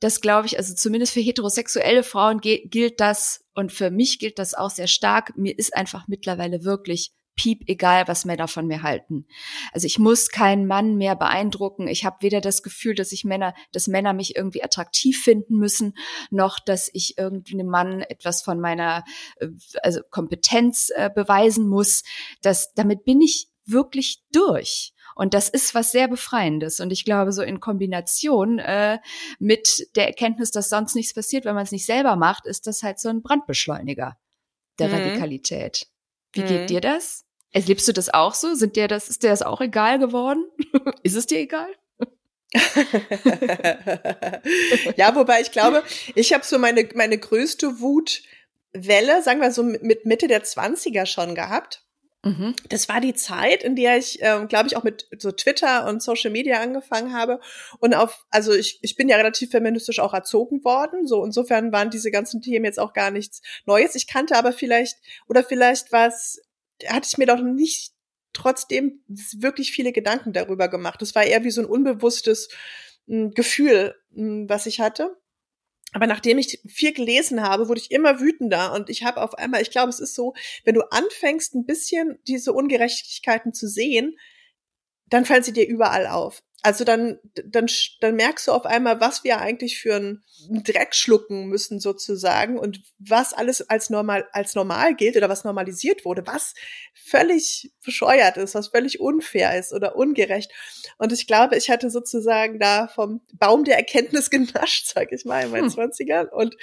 das 0.00 0.20
glaube 0.20 0.46
ich, 0.46 0.58
also 0.58 0.74
zumindest 0.74 1.12
für 1.12 1.20
heterosexuelle 1.20 2.02
Frauen 2.02 2.40
gilt 2.40 2.98
das 2.98 3.44
und 3.54 3.70
für 3.70 3.90
mich 3.90 4.18
gilt 4.18 4.38
das 4.40 4.54
auch 4.54 4.70
sehr 4.70 4.88
stark. 4.88 5.36
Mir 5.36 5.56
ist 5.56 5.76
einfach 5.76 6.08
mittlerweile 6.08 6.64
wirklich 6.64 7.12
piep 7.34 7.62
egal, 7.66 8.08
was 8.08 8.24
Männer 8.24 8.48
von 8.48 8.66
mir 8.66 8.82
halten. 8.82 9.26
Also 9.72 9.86
ich 9.86 9.98
muss 9.98 10.28
keinen 10.28 10.66
Mann 10.66 10.96
mehr 10.96 11.16
beeindrucken. 11.16 11.88
Ich 11.88 12.04
habe 12.04 12.18
weder 12.20 12.40
das 12.40 12.62
Gefühl, 12.62 12.94
dass 12.94 13.12
ich 13.12 13.24
Männer, 13.24 13.54
dass 13.72 13.86
Männer 13.86 14.12
mich 14.12 14.36
irgendwie 14.36 14.62
attraktiv 14.62 15.22
finden 15.22 15.56
müssen, 15.56 15.94
noch 16.30 16.58
dass 16.58 16.90
ich 16.92 17.16
irgendwie 17.18 17.54
einem 17.54 17.68
Mann 17.68 18.02
etwas 18.02 18.42
von 18.42 18.60
meiner 18.60 19.04
äh, 19.36 19.48
also 19.82 20.00
Kompetenz 20.10 20.90
äh, 20.94 21.10
beweisen 21.14 21.68
muss. 21.68 22.02
Das, 22.42 22.72
damit 22.74 23.04
bin 23.04 23.20
ich 23.20 23.48
wirklich 23.64 24.22
durch. 24.32 24.92
Und 25.14 25.34
das 25.34 25.48
ist 25.48 25.74
was 25.74 25.92
sehr 25.92 26.08
Befreiendes. 26.08 26.80
Und 26.80 26.90
ich 26.90 27.04
glaube, 27.04 27.32
so 27.32 27.42
in 27.42 27.60
Kombination 27.60 28.58
äh, 28.58 28.98
mit 29.38 29.86
der 29.94 30.06
Erkenntnis, 30.06 30.50
dass 30.50 30.68
sonst 30.68 30.94
nichts 30.94 31.14
passiert, 31.14 31.44
wenn 31.44 31.54
man 31.54 31.64
es 31.64 31.72
nicht 31.72 31.86
selber 31.86 32.16
macht, 32.16 32.46
ist 32.46 32.66
das 32.66 32.82
halt 32.82 32.98
so 32.98 33.08
ein 33.08 33.22
Brandbeschleuniger 33.22 34.16
der 34.78 34.88
mhm. 34.88 34.94
Radikalität. 34.94 35.86
Wie 36.32 36.42
mhm. 36.42 36.46
geht 36.46 36.70
dir 36.70 36.80
das? 36.80 37.24
Erlebst 37.52 37.86
du 37.88 37.92
das 37.92 38.12
auch 38.12 38.34
so? 38.34 38.54
Sind 38.54 38.76
dir 38.76 38.88
das, 38.88 39.08
ist 39.08 39.22
dir 39.22 39.30
das 39.30 39.42
auch 39.42 39.60
egal 39.60 39.98
geworden? 39.98 40.44
ist 41.02 41.16
es 41.16 41.26
dir 41.26 41.38
egal? 41.38 41.68
ja, 44.96 45.14
wobei 45.14 45.40
ich 45.40 45.52
glaube, 45.52 45.82
ich 46.14 46.34
habe 46.34 46.44
so 46.44 46.58
meine, 46.58 46.86
meine 46.94 47.16
größte 47.16 47.80
Wutwelle, 47.80 49.22
sagen 49.22 49.40
wir 49.40 49.52
so 49.52 49.62
mit 49.62 50.04
Mitte 50.04 50.28
der 50.28 50.44
Zwanziger 50.44 51.06
schon 51.06 51.34
gehabt 51.34 51.82
Mhm. 52.24 52.54
Das 52.68 52.88
war 52.88 53.00
die 53.00 53.14
Zeit, 53.14 53.64
in 53.64 53.74
der 53.74 53.98
ich, 53.98 54.18
ähm, 54.22 54.46
glaube 54.46 54.68
ich, 54.68 54.76
auch 54.76 54.84
mit 54.84 55.08
so 55.18 55.32
Twitter 55.32 55.88
und 55.88 56.02
Social 56.02 56.30
Media 56.30 56.60
angefangen 56.60 57.12
habe. 57.12 57.40
Und 57.80 57.94
auf, 57.94 58.24
also 58.30 58.52
ich, 58.52 58.78
ich 58.82 58.94
bin 58.94 59.08
ja 59.08 59.16
relativ 59.16 59.50
feministisch 59.50 59.98
auch 59.98 60.14
erzogen 60.14 60.64
worden. 60.64 61.06
So 61.06 61.24
insofern 61.24 61.72
waren 61.72 61.90
diese 61.90 62.12
ganzen 62.12 62.40
Themen 62.40 62.64
jetzt 62.64 62.78
auch 62.78 62.92
gar 62.92 63.10
nichts 63.10 63.42
Neues. 63.66 63.96
Ich 63.96 64.06
kannte 64.06 64.36
aber 64.36 64.52
vielleicht, 64.52 64.98
oder 65.28 65.42
vielleicht 65.42 65.90
was, 65.90 66.40
hatte 66.86 67.08
ich 67.10 67.18
mir 67.18 67.26
doch 67.26 67.40
nicht 67.40 67.92
trotzdem 68.32 69.02
wirklich 69.08 69.72
viele 69.72 69.92
Gedanken 69.92 70.32
darüber 70.32 70.68
gemacht. 70.68 71.02
Das 71.02 71.14
war 71.16 71.24
eher 71.24 71.42
wie 71.42 71.50
so 71.50 71.60
ein 71.60 71.66
unbewusstes 71.66 72.48
hm, 73.08 73.32
Gefühl, 73.32 73.96
hm, 74.14 74.48
was 74.48 74.66
ich 74.66 74.80
hatte. 74.80 75.16
Aber 75.92 76.06
nachdem 76.06 76.38
ich 76.38 76.60
viel 76.66 76.92
gelesen 76.92 77.42
habe, 77.42 77.68
wurde 77.68 77.80
ich 77.80 77.90
immer 77.90 78.18
wütender 78.18 78.72
und 78.72 78.88
ich 78.88 79.04
habe 79.04 79.22
auf 79.22 79.34
einmal, 79.34 79.60
ich 79.60 79.70
glaube, 79.70 79.90
es 79.90 80.00
ist 80.00 80.14
so, 80.14 80.34
wenn 80.64 80.74
du 80.74 80.90
anfängst, 80.90 81.54
ein 81.54 81.66
bisschen 81.66 82.18
diese 82.26 82.52
Ungerechtigkeiten 82.52 83.52
zu 83.52 83.68
sehen, 83.68 84.16
dann 85.06 85.26
fallen 85.26 85.42
sie 85.42 85.52
dir 85.52 85.66
überall 85.66 86.06
auf. 86.06 86.42
Also 86.64 86.84
dann, 86.84 87.18
dann, 87.44 87.66
dann 88.00 88.14
merkst 88.14 88.46
du 88.46 88.52
auf 88.52 88.66
einmal, 88.66 89.00
was 89.00 89.24
wir 89.24 89.40
eigentlich 89.40 89.80
für 89.80 89.96
einen 89.96 90.22
Dreck 90.48 90.94
schlucken 90.94 91.46
müssen 91.46 91.80
sozusagen 91.80 92.56
und 92.56 92.82
was 93.00 93.32
alles 93.32 93.68
als 93.68 93.90
normal, 93.90 94.28
als 94.30 94.54
normal 94.54 94.94
gilt 94.94 95.16
oder 95.16 95.28
was 95.28 95.42
normalisiert 95.42 96.04
wurde, 96.04 96.24
was 96.24 96.54
völlig 96.94 97.72
bescheuert 97.84 98.36
ist, 98.36 98.54
was 98.54 98.68
völlig 98.68 99.00
unfair 99.00 99.58
ist 99.58 99.72
oder 99.72 99.96
ungerecht. 99.96 100.52
Und 100.98 101.12
ich 101.12 101.26
glaube, 101.26 101.56
ich 101.56 101.68
hatte 101.68 101.90
sozusagen 101.90 102.60
da 102.60 102.86
vom 102.86 103.22
Baum 103.32 103.64
der 103.64 103.76
Erkenntnis 103.76 104.30
genascht, 104.30 104.92
sag 104.94 105.10
ich 105.10 105.24
mal, 105.24 105.44
in 105.44 105.50
meinen 105.50 105.70
Zwanzigern. 105.70 106.28
Hm. 106.28 106.32
Und 106.32 106.56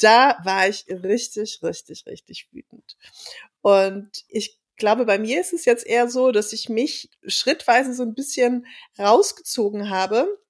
da 0.00 0.38
war 0.44 0.68
ich 0.68 0.86
richtig, 0.88 1.60
richtig, 1.62 2.06
richtig 2.06 2.48
wütend. 2.50 2.96
Und 3.60 4.24
ich 4.28 4.58
glaube, 4.76 5.04
bei 5.04 5.18
mir 5.18 5.40
ist 5.40 5.52
es 5.52 5.64
jetzt 5.64 5.86
eher 5.86 6.08
so, 6.08 6.32
dass 6.32 6.52
ich 6.52 6.68
mich 6.68 7.10
schrittweise 7.26 7.94
so 7.94 8.02
ein 8.02 8.14
bisschen 8.14 8.66
rausgezogen 8.98 9.90
habe. 9.90 10.40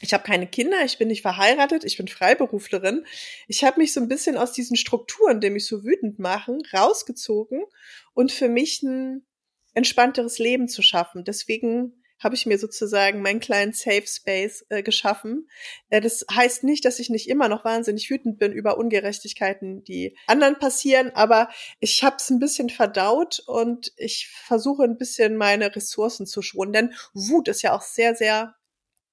Ich 0.00 0.12
habe 0.12 0.24
keine 0.24 0.46
Kinder, 0.46 0.84
ich 0.84 0.98
bin 0.98 1.08
nicht 1.08 1.22
verheiratet, 1.22 1.84
ich 1.84 1.96
bin 1.96 2.06
Freiberuflerin. 2.06 3.06
Ich 3.48 3.64
habe 3.64 3.80
mich 3.80 3.92
so 3.94 4.00
ein 4.00 4.08
bisschen 4.08 4.36
aus 4.36 4.52
diesen 4.52 4.76
Strukturen, 4.76 5.40
die 5.40 5.50
mich 5.50 5.66
so 5.66 5.84
wütend 5.84 6.18
machen, 6.18 6.62
rausgezogen 6.72 7.64
und 8.12 8.30
für 8.30 8.48
mich 8.48 8.82
ein 8.82 9.26
entspannteres 9.72 10.38
Leben 10.38 10.68
zu 10.68 10.82
schaffen. 10.82 11.24
Deswegen 11.24 12.02
habe 12.18 12.34
ich 12.34 12.46
mir 12.46 12.58
sozusagen 12.58 13.22
meinen 13.22 13.40
kleinen 13.40 13.72
Safe 13.72 14.06
Space 14.06 14.64
äh, 14.68 14.82
geschaffen. 14.82 15.48
Äh, 15.90 16.00
das 16.00 16.24
heißt 16.30 16.64
nicht, 16.64 16.84
dass 16.84 16.98
ich 16.98 17.10
nicht 17.10 17.28
immer 17.28 17.48
noch 17.48 17.64
wahnsinnig 17.64 18.10
wütend 18.10 18.38
bin 18.38 18.52
über 18.52 18.78
Ungerechtigkeiten, 18.78 19.84
die 19.84 20.16
anderen 20.26 20.58
passieren, 20.58 21.10
aber 21.14 21.48
ich 21.80 22.02
habe 22.02 22.16
es 22.16 22.30
ein 22.30 22.38
bisschen 22.38 22.70
verdaut 22.70 23.42
und 23.46 23.92
ich 23.96 24.28
versuche 24.28 24.84
ein 24.84 24.98
bisschen 24.98 25.36
meine 25.36 25.74
Ressourcen 25.74 26.26
zu 26.26 26.42
schonen, 26.42 26.72
denn 26.72 26.94
Wut 27.14 27.48
ist 27.48 27.62
ja 27.62 27.74
auch 27.74 27.82
sehr, 27.82 28.14
sehr 28.14 28.54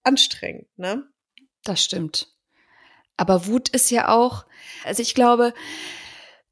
anstrengend, 0.03 0.67
ne? 0.77 1.07
Das 1.63 1.83
stimmt. 1.83 2.33
Aber 3.15 3.47
Wut 3.47 3.69
ist 3.69 3.91
ja 3.91 4.09
auch, 4.09 4.45
also 4.83 5.01
ich 5.01 5.13
glaube, 5.13 5.53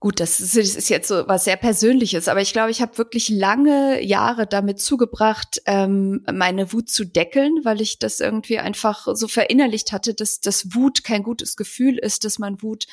Gut, 0.01 0.19
das 0.19 0.39
ist, 0.39 0.89
jetzt 0.89 1.07
so 1.07 1.27
was 1.27 1.43
sehr 1.43 1.57
Persönliches, 1.57 2.27
aber 2.27 2.41
ich 2.41 2.53
glaube, 2.53 2.71
ich 2.71 2.81
habe 2.81 2.97
wirklich 2.97 3.29
lange 3.29 4.03
Jahre 4.03 4.47
damit 4.47 4.79
zugebracht, 4.81 5.61
ähm, 5.67 6.25
meine 6.25 6.73
Wut 6.73 6.89
zu 6.89 7.05
deckeln, 7.05 7.59
weil 7.65 7.81
ich 7.81 7.99
das 7.99 8.19
irgendwie 8.19 8.57
einfach 8.57 9.07
so 9.13 9.27
verinnerlicht 9.27 9.91
hatte, 9.91 10.15
dass 10.15 10.39
das 10.39 10.73
Wut 10.73 11.03
kein 11.03 11.21
gutes 11.21 11.55
Gefühl 11.55 11.99
ist, 11.99 12.25
dass 12.25 12.39
man 12.39 12.63
Wut 12.63 12.87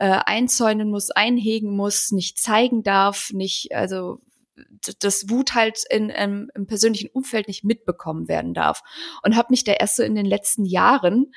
äh, 0.00 0.18
einzäunen 0.26 0.90
muss, 0.90 1.12
einhegen 1.12 1.76
muss, 1.76 2.10
nicht 2.10 2.40
zeigen 2.40 2.82
darf, 2.82 3.30
nicht, 3.32 3.72
also 3.72 4.18
das 4.98 5.30
Wut 5.30 5.54
halt 5.54 5.84
in, 5.88 6.10
ähm, 6.12 6.50
im 6.56 6.66
persönlichen 6.66 7.10
Umfeld 7.10 7.46
nicht 7.46 7.62
mitbekommen 7.62 8.26
werden 8.26 8.52
darf. 8.52 8.82
Und 9.22 9.36
habe 9.36 9.48
mich 9.50 9.62
da 9.62 9.74
erst 9.74 9.94
so 9.94 10.02
in 10.02 10.16
den 10.16 10.26
letzten 10.26 10.64
Jahren 10.64 11.32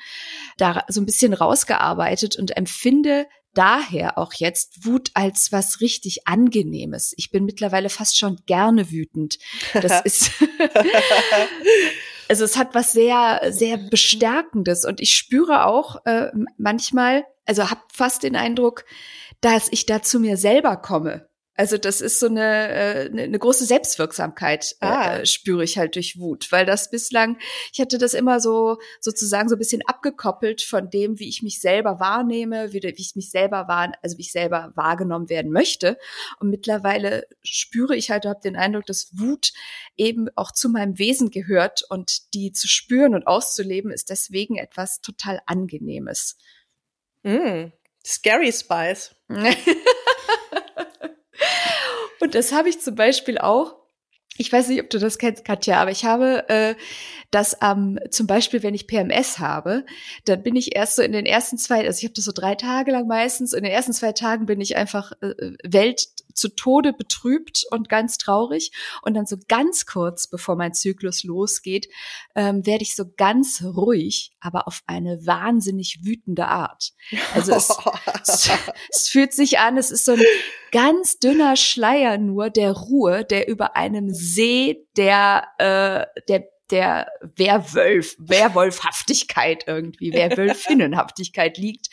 da 0.56 0.84
so 0.88 1.00
ein 1.00 1.06
bisschen 1.06 1.32
rausgearbeitet 1.32 2.36
und 2.36 2.56
empfinde 2.56 3.26
daher 3.54 4.18
auch 4.18 4.32
jetzt 4.34 4.84
Wut 4.84 5.10
als 5.14 5.52
was 5.52 5.80
richtig 5.80 6.26
Angenehmes. 6.26 7.14
Ich 7.16 7.30
bin 7.30 7.44
mittlerweile 7.44 7.88
fast 7.88 8.18
schon 8.18 8.38
gerne 8.46 8.90
wütend. 8.90 9.38
Das 9.74 10.00
ist, 10.04 10.30
also 12.28 12.44
es 12.44 12.56
hat 12.56 12.74
was 12.74 12.92
sehr, 12.92 13.40
sehr 13.50 13.76
Bestärkendes 13.76 14.84
und 14.84 15.00
ich 15.00 15.14
spüre 15.14 15.66
auch 15.66 16.04
äh, 16.06 16.30
manchmal, 16.56 17.24
also 17.44 17.70
habe 17.70 17.82
fast 17.92 18.22
den 18.22 18.36
Eindruck, 18.36 18.84
dass 19.40 19.68
ich 19.70 19.86
da 19.86 20.02
zu 20.02 20.20
mir 20.20 20.36
selber 20.36 20.76
komme. 20.76 21.28
Also 21.54 21.76
das 21.76 22.00
ist 22.00 22.18
so 22.18 22.26
eine, 22.26 22.68
äh, 22.70 23.10
eine 23.10 23.38
große 23.38 23.66
Selbstwirksamkeit, 23.66 24.74
ah. 24.80 25.18
äh, 25.18 25.26
spüre 25.26 25.62
ich 25.62 25.76
halt 25.76 25.96
durch 25.96 26.18
Wut, 26.18 26.50
weil 26.50 26.64
das 26.64 26.90
bislang, 26.90 27.38
ich 27.72 27.80
hatte 27.80 27.98
das 27.98 28.14
immer 28.14 28.40
so 28.40 28.78
sozusagen 29.00 29.50
so 29.50 29.56
ein 29.56 29.58
bisschen 29.58 29.82
abgekoppelt 29.86 30.62
von 30.62 30.88
dem, 30.88 31.18
wie 31.18 31.28
ich 31.28 31.42
mich 31.42 31.60
selber 31.60 32.00
wahrnehme, 32.00 32.72
wie, 32.72 32.82
wie 32.82 32.94
ich 32.96 33.16
mich 33.16 33.30
selber 33.30 33.68
wahr, 33.68 33.92
also 34.02 34.16
wie 34.16 34.22
ich 34.22 34.32
selber 34.32 34.72
wahrgenommen 34.76 35.28
werden 35.28 35.52
möchte. 35.52 35.98
Und 36.40 36.48
mittlerweile 36.48 37.26
spüre 37.42 37.96
ich 37.96 38.10
halt, 38.10 38.24
habe 38.24 38.40
den 38.42 38.56
Eindruck, 38.56 38.86
dass 38.86 39.10
Wut 39.12 39.52
eben 39.98 40.28
auch 40.36 40.52
zu 40.52 40.70
meinem 40.70 40.98
Wesen 40.98 41.30
gehört 41.30 41.82
und 41.90 42.32
die 42.32 42.52
zu 42.52 42.66
spüren 42.66 43.14
und 43.14 43.26
auszuleben 43.26 43.90
ist 43.90 44.08
deswegen 44.08 44.56
etwas 44.56 45.02
total 45.02 45.40
Angenehmes. 45.44 46.38
Mm, 47.24 47.72
scary 48.04 48.52
Spice. 48.52 49.14
Und 52.22 52.36
das 52.36 52.52
habe 52.52 52.68
ich 52.68 52.80
zum 52.80 52.94
Beispiel 52.94 53.36
auch. 53.38 53.74
Ich 54.38 54.50
weiß 54.52 54.68
nicht, 54.68 54.80
ob 54.80 54.88
du 54.88 55.00
das 55.00 55.18
kennst, 55.18 55.44
Katja, 55.44 55.82
aber 55.82 55.90
ich 55.90 56.04
habe 56.04 56.48
äh, 56.48 56.76
das 57.32 57.56
ähm, 57.60 57.98
zum 58.10 58.28
Beispiel, 58.28 58.62
wenn 58.62 58.74
ich 58.74 58.86
PMS 58.86 59.40
habe, 59.40 59.84
dann 60.24 60.44
bin 60.44 60.54
ich 60.54 60.76
erst 60.76 60.94
so 60.94 61.02
in 61.02 61.10
den 61.10 61.26
ersten 61.26 61.58
zwei, 61.58 61.84
also 61.84 61.98
ich 61.98 62.04
habe 62.04 62.14
das 62.14 62.24
so 62.24 62.32
drei 62.32 62.54
Tage 62.54 62.92
lang 62.92 63.08
meistens, 63.08 63.52
in 63.52 63.64
den 63.64 63.72
ersten 63.72 63.92
zwei 63.92 64.12
Tagen 64.12 64.46
bin 64.46 64.60
ich 64.60 64.76
einfach 64.76 65.10
äh, 65.20 65.34
Welt 65.64 66.06
zu 66.34 66.48
Tode 66.54 66.92
betrübt 66.92 67.64
und 67.70 67.88
ganz 67.88 68.18
traurig. 68.18 68.72
Und 69.02 69.14
dann 69.14 69.26
so 69.26 69.36
ganz 69.48 69.86
kurz, 69.86 70.28
bevor 70.28 70.56
mein 70.56 70.74
Zyklus 70.74 71.24
losgeht, 71.24 71.88
ähm, 72.34 72.64
werde 72.66 72.82
ich 72.82 72.94
so 72.94 73.04
ganz 73.16 73.62
ruhig, 73.62 74.32
aber 74.40 74.66
auf 74.66 74.82
eine 74.86 75.26
wahnsinnig 75.26 76.00
wütende 76.04 76.48
Art. 76.48 76.92
Also 77.34 77.52
es, 77.52 77.76
es, 78.22 78.50
es 78.90 79.08
fühlt 79.08 79.32
sich 79.32 79.58
an, 79.58 79.76
es 79.76 79.90
ist 79.90 80.04
so 80.04 80.12
ein 80.12 80.22
ganz 80.70 81.18
dünner 81.18 81.56
Schleier 81.56 82.18
nur 82.18 82.50
der 82.50 82.72
Ruhe, 82.72 83.24
der 83.24 83.48
über 83.48 83.76
einem 83.76 84.10
See 84.10 84.86
der, 84.96 85.46
äh, 85.58 86.20
der 86.28 86.51
der 86.72 87.06
Werwolf, 87.36 88.16
Werwolfhaftigkeit 88.18 89.64
irgendwie, 89.68 90.12
Werwölfinnenhaftigkeit 90.12 91.56
liegt. 91.58 91.88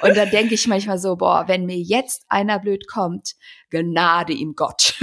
Und 0.00 0.16
dann 0.16 0.30
denke 0.30 0.54
ich 0.54 0.66
manchmal 0.66 0.98
so, 0.98 1.14
boah, 1.16 1.44
wenn 1.46 1.66
mir 1.66 1.76
jetzt 1.76 2.24
einer 2.28 2.58
blöd 2.58 2.88
kommt, 2.88 3.34
Gnade 3.70 4.32
ihm 4.32 4.54
Gott. 4.54 4.94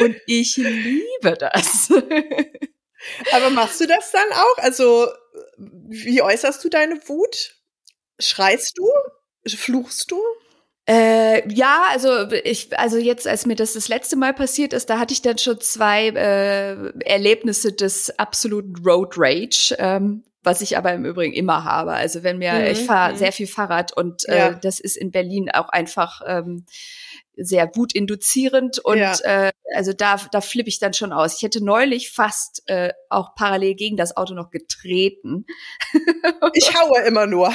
Und 0.00 0.16
ich 0.26 0.56
liebe 0.56 1.34
das. 1.38 1.92
Aber 3.32 3.50
machst 3.50 3.80
du 3.80 3.86
das 3.86 4.10
dann 4.10 4.32
auch? 4.32 4.58
Also, 4.58 5.06
wie 5.58 6.22
äußerst 6.22 6.64
du 6.64 6.68
deine 6.68 6.96
Wut? 7.08 7.56
Schreist 8.18 8.78
du? 8.78 8.90
Fluchst 9.46 10.10
du? 10.10 10.20
Äh, 10.88 11.52
ja, 11.52 11.82
also 11.90 12.30
ich, 12.44 12.78
also 12.78 12.96
jetzt, 12.96 13.26
als 13.26 13.44
mir 13.44 13.56
das 13.56 13.72
das 13.72 13.88
letzte 13.88 14.14
Mal 14.14 14.32
passiert 14.32 14.72
ist, 14.72 14.88
da 14.88 15.00
hatte 15.00 15.12
ich 15.12 15.20
dann 15.20 15.36
schon 15.38 15.60
zwei 15.60 16.08
äh, 16.08 16.92
Erlebnisse 17.04 17.72
des 17.72 18.16
absoluten 18.18 18.74
Road 18.84 19.14
Rage, 19.16 19.74
ähm, 19.78 20.22
was 20.44 20.60
ich 20.60 20.78
aber 20.78 20.92
im 20.92 21.04
Übrigen 21.04 21.34
immer 21.34 21.64
habe. 21.64 21.92
Also 21.92 22.22
wenn 22.22 22.38
mir, 22.38 22.52
mhm. 22.52 22.66
ich 22.66 22.86
fahre 22.86 23.14
mhm. 23.14 23.16
sehr 23.16 23.32
viel 23.32 23.48
Fahrrad 23.48 23.96
und 23.96 24.28
äh, 24.28 24.38
ja. 24.38 24.52
das 24.52 24.78
ist 24.78 24.96
in 24.96 25.10
Berlin 25.10 25.50
auch 25.50 25.70
einfach 25.70 26.20
ähm, 26.24 26.66
sehr 27.36 27.70
wutinduzierend 27.74 28.78
und 28.78 28.98
ja. 28.98 29.14
äh, 29.24 29.52
also 29.74 29.92
da, 29.92 30.16
da 30.32 30.40
flippe 30.40 30.68
ich 30.68 30.78
dann 30.78 30.94
schon 30.94 31.12
aus. 31.12 31.36
Ich 31.36 31.42
hätte 31.42 31.62
neulich 31.62 32.10
fast 32.10 32.62
äh, 32.66 32.92
auch 33.10 33.34
parallel 33.34 33.74
gegen 33.74 33.96
das 33.96 34.16
Auto 34.16 34.34
noch 34.34 34.50
getreten. 34.50 35.46
Ich 36.54 36.74
haue 36.74 37.00
immer 37.02 37.26
nur. 37.26 37.54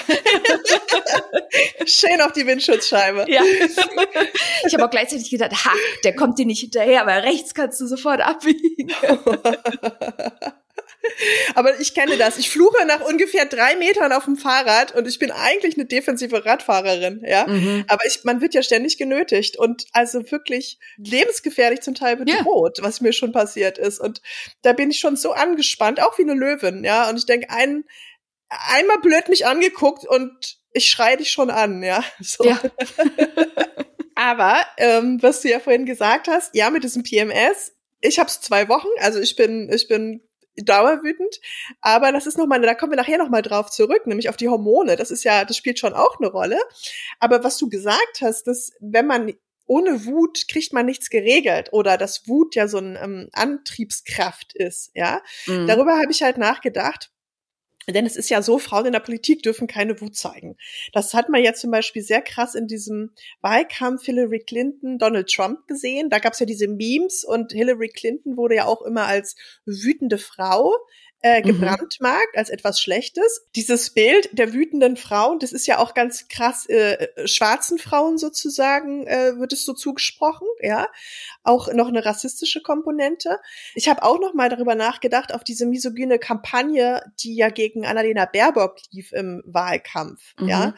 Schön 1.86 2.22
auf 2.22 2.34
die 2.34 2.46
Windschutzscheibe. 2.46 3.26
Ja. 3.28 3.42
Ich 4.66 4.74
habe 4.74 4.86
auch 4.86 4.90
gleichzeitig 4.90 5.30
gedacht, 5.30 5.52
ha, 5.66 5.72
der 6.04 6.16
kommt 6.16 6.38
dir 6.38 6.46
nicht 6.46 6.60
hinterher, 6.60 7.02
aber 7.02 7.24
rechts 7.24 7.54
kannst 7.54 7.80
du 7.82 7.88
sofort 7.88 8.22
abbiegen. 8.22 8.92
Aber 11.56 11.80
ich 11.80 11.94
kenne 11.94 12.18
das. 12.18 12.38
Ich 12.38 12.50
fluche 12.50 12.86
nach 12.86 13.02
ungefähr 13.02 13.46
drei 13.46 13.76
Metern 13.76 14.12
auf 14.12 14.26
dem 14.26 14.36
Fahrrad 14.36 14.94
und 14.94 15.08
ich 15.08 15.20
bin 15.20 15.32
eigentlich 15.32 15.76
eine 15.76 15.86
defensive 15.86 16.46
Radfahrerin, 16.46 17.24
ja. 17.26 17.48
Mhm. 17.48 17.86
Aber 17.88 18.06
ich, 18.06 18.24
man 18.24 18.42
wird 18.42 18.54
ja 18.54 18.64
ständig 18.64 18.98
genötigt 18.98 19.58
und 19.58 19.86
also 19.94 20.32
wirklich 20.32 20.80
lebensgefährlich 20.98 21.82
zum 21.82 21.96
Teil 21.96 22.18
bedroht, 22.18 22.80
ja. 22.80 22.84
was 22.84 23.02
mir 23.02 23.14
schon 23.14 23.32
passiert 23.32 23.78
ist. 23.78 24.00
Und 24.00 24.22
da 24.62 24.74
bin 24.74 24.92
ich 24.92 25.00
schon 25.00 25.16
so 25.16 25.32
angespannt, 25.32 26.02
auch 26.02 26.18
wie 26.18 26.24
eine 26.24 26.34
Löwin, 26.34 26.84
ja. 26.84 27.10
Und 27.10 27.18
ich 27.18 27.26
denke, 27.26 27.50
ein, 27.50 27.84
einmal 28.50 29.00
blöd 29.00 29.30
mich 29.30 29.46
angeguckt 29.46 30.06
und 30.06 30.58
ich 30.74 30.90
schreie 30.90 31.18
dich 31.18 31.32
schon 31.32 31.50
an, 31.50 31.84
ja. 31.84 32.04
So. 32.20 32.46
ja. 32.46 32.60
Aber 34.16 34.62
ähm, 34.78 35.22
was 35.24 35.42
du 35.42 35.50
ja 35.50 35.60
vorhin 35.60 35.86
gesagt 35.86 36.28
hast, 36.28 36.54
ja, 36.54 36.70
mit 36.70 36.84
diesem 36.84 37.02
PMS, 37.02 37.74
ich 38.02 38.20
habe 38.20 38.30
es 38.30 38.40
zwei 38.40 38.70
Wochen, 38.70 38.88
also 39.00 39.20
ich 39.20 39.36
bin, 39.36 39.72
ich 39.74 39.88
bin 39.88 40.22
dauerwütend. 40.66 41.40
Aber 41.82 42.12
das 42.12 42.28
ist 42.28 42.38
nochmal, 42.38 42.62
da 42.62 42.74
kommen 42.74 42.92
wir 42.92 42.98
nachher 42.98 43.18
nochmal 43.18 43.42
drauf 43.42 43.70
zurück, 43.70 44.08
nämlich 44.08 44.30
auf 44.30 44.38
die 44.38 44.50
Hormone. 44.50 44.96
Das 44.96 45.12
ist 45.12 45.24
ja, 45.24 45.46
das 45.46 45.58
spielt 45.58 45.80
schon 45.80 45.94
auch 45.94 46.20
eine 46.20 46.30
Rolle. 46.30 46.60
Aber 47.20 47.44
was 47.44 47.58
du 47.58 47.70
gesagt 47.70 48.22
hast, 48.22 48.48
dass 48.48 48.72
wenn 48.80 49.08
man 49.08 49.34
ohne 49.66 50.06
Wut 50.06 50.48
kriegt 50.50 50.74
man 50.74 50.86
nichts 50.86 51.10
geregelt 51.10 51.70
oder 51.72 51.98
dass 51.98 52.28
Wut 52.28 52.56
ja 52.56 52.68
so 52.68 52.78
ein 52.78 52.98
ähm, 53.02 53.30
Antriebskraft 53.32 54.54
ist, 54.54 54.92
ja. 54.96 55.22
Mhm. 55.48 55.68
Darüber 55.68 55.94
habe 55.94 56.12
ich 56.12 56.24
halt 56.24 56.38
nachgedacht. 56.38 57.12
Denn 57.88 58.06
es 58.06 58.16
ist 58.16 58.30
ja 58.30 58.42
so, 58.42 58.60
Frauen 58.60 58.88
in 58.88 58.94
der 58.94 59.00
Politik 59.00 59.44
dürfen 59.44 59.68
keine 59.68 60.00
Wut 60.02 60.16
zeigen. 60.16 60.58
Das 60.94 61.14
hat 61.14 61.30
man 61.30 61.44
ja 61.44 61.54
zum 61.54 61.72
Beispiel 61.72 62.02
sehr 62.02 62.22
krass 62.22 62.56
in 62.56 62.68
diesem 62.68 63.12
Wahlkampf 63.42 64.06
Hillary 64.06 64.40
Clinton, 64.40 64.98
Donald 64.98 65.30
Trump 65.30 65.68
gesehen. 65.68 66.10
Da 66.10 66.20
gab 66.20 66.34
es 66.34 66.40
ja 66.40 66.46
diese 66.46 66.68
Memes 66.68 67.24
und 67.24 67.54
Hillary 67.54 67.90
Clinton 67.90 68.38
wurde 68.38 68.56
ja 68.56 68.66
auch 68.66 68.82
immer 68.84 69.06
als 69.06 69.36
wütende 69.66 70.18
Frau 70.18 70.76
äh, 71.22 71.42
gebrandmarkt 71.42 72.34
mhm. 72.34 72.40
als 72.40 72.50
etwas 72.50 72.82
Schlechtes. 72.82 73.46
Dieses 73.56 73.92
Bild 73.92 74.30
der 74.32 74.54
wütenden 74.54 74.98
Frauen, 74.98 75.40
das 75.40 75.52
ist 75.52 75.68
ja 75.68 75.78
auch 75.78 75.94
ganz 75.94 76.28
krass 76.28 76.66
äh, 76.68 76.94
äh, 76.94 77.28
schwarzen 77.28 77.78
Frauen 77.78 78.18
sozusagen, 78.18 79.06
äh, 79.06 79.38
wird 79.38 79.54
es 79.54 79.64
so 79.64 79.74
zugesprochen, 79.74 80.48
ja. 80.62 80.88
Auch 81.44 81.72
noch 81.74 81.88
eine 81.88 82.06
rassistische 82.06 82.62
Komponente. 82.62 83.40
Ich 83.76 83.88
habe 83.88 84.04
auch 84.04 84.20
noch 84.20 84.34
mal 84.34 84.50
darüber 84.50 84.76
nachgedacht, 84.76 85.34
auf 85.34 85.44
diese 85.44 85.66
misogyne 85.66 86.20
Kampagne, 86.20 87.04
die 87.20 87.36
ja 87.36 87.50
gegen 87.50 87.86
Annalena 87.86 88.26
Baerbock 88.26 88.78
lief 88.92 89.12
im 89.12 89.44
Wahlkampf, 89.46 90.34
mhm. 90.40 90.48
ja, 90.48 90.76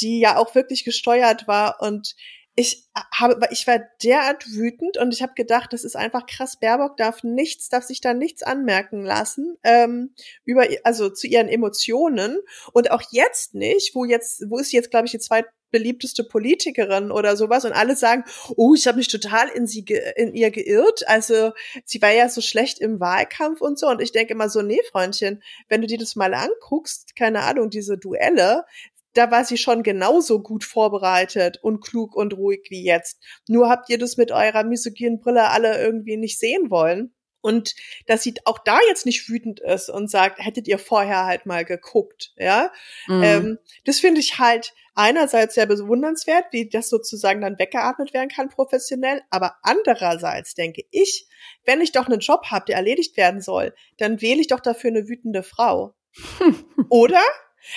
die 0.00 0.20
ja 0.20 0.36
auch 0.36 0.54
wirklich 0.54 0.84
gesteuert 0.84 1.46
war 1.48 1.80
und 1.80 2.14
ich 2.60 2.90
habe, 3.14 3.40
ich 3.52 3.66
war 3.66 3.80
derart 4.02 4.46
wütend 4.52 4.98
und 4.98 5.14
ich 5.14 5.22
habe 5.22 5.32
gedacht, 5.34 5.72
das 5.72 5.82
ist 5.82 5.96
einfach 5.96 6.26
krass. 6.26 6.58
Baerbock 6.60 6.98
darf 6.98 7.22
nichts, 7.22 7.70
darf 7.70 7.84
sich 7.84 8.02
da 8.02 8.12
nichts 8.12 8.42
anmerken 8.42 9.02
lassen 9.02 9.56
ähm, 9.64 10.14
über, 10.44 10.66
also 10.84 11.08
zu 11.08 11.26
ihren 11.26 11.48
Emotionen 11.48 12.38
und 12.74 12.90
auch 12.90 13.02
jetzt 13.12 13.54
nicht, 13.54 13.94
wo 13.94 14.04
jetzt, 14.04 14.44
wo 14.50 14.58
ist 14.58 14.72
jetzt, 14.72 14.90
glaube 14.90 15.06
ich, 15.06 15.12
die 15.12 15.20
zweitbeliebteste 15.20 16.22
Politikerin 16.22 17.10
oder 17.10 17.34
sowas 17.34 17.64
und 17.64 17.72
alle 17.72 17.96
sagen, 17.96 18.24
oh, 18.56 18.74
ich 18.74 18.86
habe 18.86 18.98
mich 18.98 19.08
total 19.08 19.48
in 19.48 19.66
sie 19.66 19.86
in 20.16 20.34
ihr 20.34 20.50
geirrt. 20.50 21.08
Also 21.08 21.52
sie 21.86 22.02
war 22.02 22.10
ja 22.10 22.28
so 22.28 22.42
schlecht 22.42 22.78
im 22.78 23.00
Wahlkampf 23.00 23.62
und 23.62 23.78
so 23.78 23.88
und 23.88 24.02
ich 24.02 24.12
denke 24.12 24.34
immer 24.34 24.50
so, 24.50 24.60
nee, 24.60 24.80
Freundchen, 24.92 25.42
wenn 25.70 25.80
du 25.80 25.86
dir 25.86 25.98
das 25.98 26.14
mal 26.14 26.34
anguckst, 26.34 27.16
keine 27.16 27.40
Ahnung, 27.40 27.70
diese 27.70 27.96
Duelle, 27.96 28.66
da 29.14 29.30
war 29.30 29.44
sie 29.44 29.56
schon 29.56 29.82
genauso 29.82 30.42
gut 30.42 30.64
vorbereitet 30.64 31.58
und 31.62 31.80
klug 31.80 32.14
und 32.14 32.34
ruhig 32.34 32.66
wie 32.68 32.84
jetzt. 32.84 33.20
Nur 33.48 33.68
habt 33.68 33.88
ihr 33.90 33.98
das 33.98 34.16
mit 34.16 34.32
eurer 34.32 34.64
misogynen 34.64 35.20
Brille 35.20 35.48
alle 35.50 35.80
irgendwie 35.80 36.16
nicht 36.16 36.38
sehen 36.38 36.70
wollen. 36.70 37.14
Und 37.42 37.74
dass 38.06 38.22
sie 38.22 38.34
auch 38.44 38.58
da 38.58 38.78
jetzt 38.88 39.06
nicht 39.06 39.28
wütend 39.28 39.60
ist 39.60 39.88
und 39.88 40.10
sagt, 40.10 40.44
hättet 40.44 40.68
ihr 40.68 40.78
vorher 40.78 41.24
halt 41.24 41.46
mal 41.46 41.64
geguckt, 41.64 42.34
ja. 42.36 42.70
Mhm. 43.06 43.22
Ähm, 43.22 43.58
das 43.84 43.98
finde 43.98 44.20
ich 44.20 44.38
halt 44.38 44.74
einerseits 44.94 45.54
sehr 45.54 45.64
bewundernswert, 45.64 46.46
wie 46.50 46.68
das 46.68 46.90
sozusagen 46.90 47.40
dann 47.40 47.58
weggeatmet 47.58 48.12
werden 48.12 48.28
kann 48.28 48.50
professionell, 48.50 49.22
aber 49.30 49.56
andererseits 49.62 50.54
denke 50.54 50.82
ich, 50.90 51.26
wenn 51.64 51.80
ich 51.80 51.92
doch 51.92 52.06
einen 52.06 52.20
Job 52.20 52.46
habe, 52.50 52.66
der 52.66 52.76
erledigt 52.76 53.16
werden 53.16 53.40
soll, 53.40 53.74
dann 53.96 54.20
wähle 54.20 54.40
ich 54.40 54.48
doch 54.48 54.60
dafür 54.60 54.90
eine 54.90 55.08
wütende 55.08 55.42
Frau. 55.42 55.94
Oder? 56.90 57.22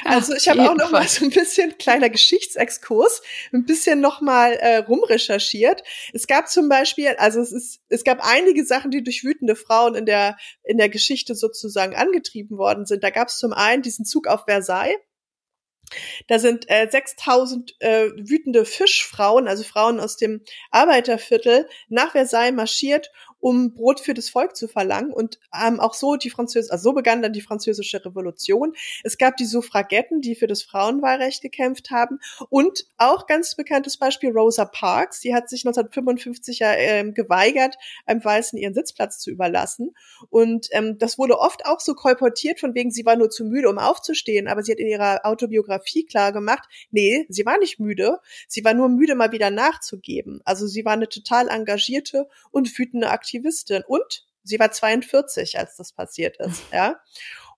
Also 0.06 0.34
ich 0.34 0.48
habe 0.50 0.70
auch 0.70 0.76
noch 0.76 0.92
mal 0.92 1.08
so 1.08 1.26
ein 1.26 1.32
bisschen 1.32 1.78
kleiner 1.78 2.10
Geschichtsexkurs, 2.10 3.22
ein 3.52 3.66
bisschen 3.66 4.00
noch 4.00 4.22
mal 4.22 4.54
äh, 4.54 4.78
rumrecherchiert. 4.78 5.84
Es 6.14 6.28
gab 6.28 6.50
zum 6.50 6.70
Beispiel, 6.70 7.16
also 7.18 7.42
es 7.42 7.52
ist, 7.52 7.82
es 7.90 8.04
gab 8.04 8.20
einige 8.22 8.66
Sachen, 8.66 8.92
die 8.92 9.04
durch 9.04 9.24
wütende 9.24 9.56
Frauen 9.56 9.96
in 9.96 10.06
der 10.06 10.38
in 10.64 10.78
der 10.78 10.90
Geschichte 10.90 11.36
sozusagen 11.36 11.96
angetrieben 11.96 12.58
worden 12.58 12.86
sind. 12.86 13.04
Da 13.04 13.10
gab 13.10 13.28
es 13.28 13.38
zum 13.38 13.54
einen 13.54 13.82
diesen 13.82 14.06
Zug 14.06 14.28
auf 14.28 14.46
Versailles. 14.46 14.98
Da 16.28 16.40
sind 16.40 16.70
äh, 16.70 16.88
6000 16.90 17.76
äh, 17.80 18.10
wütende 18.18 18.66
Fischfrauen, 18.66 19.48
also 19.48 19.64
Frauen 19.64 20.00
aus 20.00 20.18
dem 20.18 20.42
Arbeiterviertel, 20.72 21.68
nach 21.90 22.12
Versailles 22.12 22.56
marschiert 22.56 23.12
um 23.44 23.74
Brot 23.74 24.00
für 24.00 24.14
das 24.14 24.30
Volk 24.30 24.56
zu 24.56 24.70
verlangen. 24.70 25.12
Und 25.12 25.38
ähm, 25.54 25.82
auch 25.82 25.96
so 25.96 26.16
die 26.16 26.30
Französische, 26.30 26.72
also 26.72 26.92
so 26.92 26.94
begann 26.94 27.22
dann 27.22 27.34
die 27.34 27.42
französische 27.42 28.04
Revolution. 28.06 28.74
Es 29.04 29.18
gab 29.18 29.36
die 29.36 29.44
Suffragetten, 29.44 30.22
die 30.22 30.36
für 30.36 30.48
das 30.48 30.64
Frauenwahlrecht 30.64 31.42
gekämpft 31.42 31.92
haben. 31.92 32.20
Und 32.50 32.86
auch 32.98 33.28
ganz 33.28 33.56
bekanntes 33.56 33.98
Beispiel 33.98 34.32
Rosa 34.32 34.64
Parks, 34.64 35.20
die 35.20 35.36
hat 35.36 35.50
sich 35.50 35.66
1955 35.66 36.60
ja 36.60 36.74
äh, 36.74 37.12
geweigert, 37.12 37.76
einem 38.06 38.24
Weißen 38.24 38.58
ihren 38.58 38.74
Sitzplatz 38.74 39.20
zu 39.20 39.30
überlassen. 39.30 39.94
Und 40.30 40.70
ähm, 40.72 40.98
das 40.98 41.18
wurde 41.18 41.38
oft 41.38 41.66
auch 41.66 41.82
so 41.82 41.96
kolportiert 41.96 42.62
von 42.62 42.74
wegen, 42.76 42.92
sie 42.92 43.06
war 43.06 43.18
nur 43.18 43.30
zu 43.30 43.44
müde, 43.44 43.70
um 43.70 43.78
aufzustehen, 43.78 44.48
aber 44.48 44.64
sie 44.64 44.72
hat 44.72 44.80
in 44.80 44.88
ihrer 44.88 45.26
Autobiografie 45.26 46.06
klar 46.06 46.32
gemacht, 46.32 46.64
nee, 46.92 47.26
sie 47.28 47.46
war 47.46 47.58
nicht 47.58 47.78
müde, 47.78 48.20
sie 48.48 48.64
war 48.64 48.74
nur 48.74 48.88
müde, 48.88 49.16
mal 49.16 49.34
wieder 49.34 49.52
nachzugeben. 49.52 50.40
Also 50.46 50.66
sie 50.66 50.86
war 50.86 50.94
eine 50.94 51.10
total 51.10 51.50
engagierte 51.50 52.30
und 52.52 52.80
wütende 52.80 53.10
Aktivistin 53.10 53.33
Aktivistin 53.34 53.84
und 53.88 54.26
sie 54.44 54.60
war 54.60 54.72
42, 54.72 55.58
als 55.58 55.76
das 55.78 55.94
passiert 55.94 56.38
ist, 56.40 56.64
ja. 56.74 57.00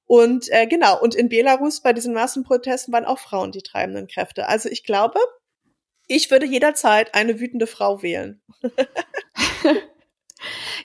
Und 0.07 0.51
äh, 0.51 0.67
genau, 0.67 1.01
und 1.01 1.15
in 1.15 1.29
Belarus 1.29 1.81
bei 1.81 1.91
diesen 1.91 2.13
Massenprotesten 2.13 2.93
waren 2.93 3.05
auch 3.05 3.17
Frauen 3.17 3.51
die 3.51 3.63
treibenden 3.63 4.07
Kräfte. 4.07 4.47
Also 4.47 4.69
ich 4.69 4.83
glaube, 4.83 5.19
ich 6.07 6.29
würde 6.29 6.45
jederzeit 6.45 7.15
eine 7.15 7.39
wütende 7.39 7.67
Frau 7.67 8.01
wählen. 8.03 8.41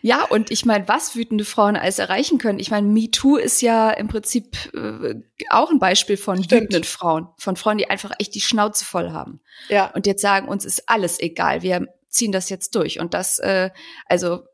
Ja, 0.02 0.24
und 0.24 0.50
ich 0.50 0.64
meine, 0.64 0.88
was 0.88 1.14
wütende 1.14 1.44
Frauen 1.44 1.76
alles 1.76 1.98
erreichen 1.98 2.38
können. 2.38 2.58
Ich 2.58 2.70
meine, 2.70 2.86
MeToo 2.86 3.36
ist 3.36 3.60
ja 3.60 3.90
im 3.90 4.08
Prinzip 4.08 4.56
äh, 4.72 5.16
auch 5.50 5.70
ein 5.70 5.78
Beispiel 5.78 6.16
von 6.16 6.42
Stimmt. 6.42 6.62
wütenden 6.62 6.84
Frauen, 6.84 7.28
von 7.36 7.56
Frauen, 7.56 7.76
die 7.76 7.90
einfach 7.90 8.12
echt 8.18 8.34
die 8.34 8.40
Schnauze 8.40 8.86
voll 8.86 9.10
haben. 9.10 9.42
Ja. 9.68 9.90
Und 9.90 10.06
jetzt 10.06 10.22
sagen, 10.22 10.48
uns 10.48 10.64
ist 10.64 10.88
alles 10.88 11.20
egal, 11.20 11.60
wir 11.60 11.86
ziehen 12.08 12.32
das 12.32 12.48
jetzt 12.48 12.74
durch. 12.74 13.00
Und 13.00 13.12
das, 13.12 13.38
äh, 13.40 13.70
also 14.06 14.44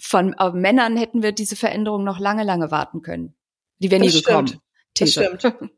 von 0.00 0.34
äh, 0.38 0.50
Männern 0.50 0.96
hätten 0.96 1.22
wir 1.22 1.32
diese 1.32 1.56
Veränderung 1.56 2.04
noch 2.04 2.18
lange, 2.18 2.44
lange 2.44 2.70
warten 2.70 3.02
können. 3.02 3.34
Die 3.78 3.90
wäre 3.90 4.00
nie 4.00 4.10
das 4.10 4.22
gekommen. 4.22 4.48
Stimmt. 4.48 4.62
These. 4.94 5.20
Das 5.20 5.40
stimmt. 5.40 5.72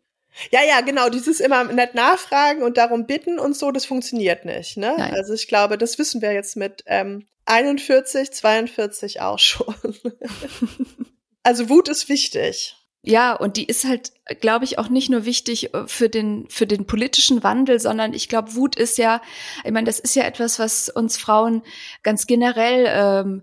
Ja, 0.50 0.62
ja, 0.64 0.80
genau. 0.80 1.08
Dieses 1.08 1.40
immer 1.40 1.64
nett 1.64 1.94
nachfragen 1.94 2.62
und 2.62 2.76
darum 2.76 3.06
bitten 3.06 3.38
und 3.38 3.56
so, 3.56 3.70
das 3.70 3.86
funktioniert 3.86 4.44
nicht. 4.44 4.76
Ne? 4.76 4.94
Nein. 4.98 5.14
Also 5.14 5.32
ich 5.32 5.48
glaube, 5.48 5.78
das 5.78 5.98
wissen 5.98 6.22
wir 6.22 6.32
jetzt 6.32 6.56
mit 6.56 6.82
ähm, 6.86 7.26
41, 7.46 8.32
42 8.32 9.20
auch 9.20 9.38
schon. 9.38 9.74
also 11.42 11.68
Wut 11.68 11.88
ist 11.88 12.08
wichtig. 12.08 12.76
Ja, 13.06 13.34
und 13.34 13.58
die 13.58 13.66
ist 13.66 13.84
halt, 13.84 14.12
glaube 14.40 14.64
ich, 14.64 14.78
auch 14.78 14.88
nicht 14.88 15.10
nur 15.10 15.26
wichtig 15.26 15.74
äh, 15.74 15.86
für 15.86 16.08
den, 16.08 16.46
für 16.48 16.66
den 16.66 16.86
politischen 16.86 17.42
Wandel, 17.42 17.78
sondern 17.78 18.14
ich 18.14 18.30
glaube, 18.30 18.54
Wut 18.54 18.76
ist 18.76 18.96
ja, 18.96 19.20
ich 19.62 19.72
meine, 19.72 19.84
das 19.86 19.98
ist 19.98 20.16
ja 20.16 20.24
etwas, 20.24 20.58
was 20.58 20.88
uns 20.88 21.18
Frauen 21.18 21.62
ganz 22.02 22.26
generell 22.26 22.86
ähm, 22.88 23.42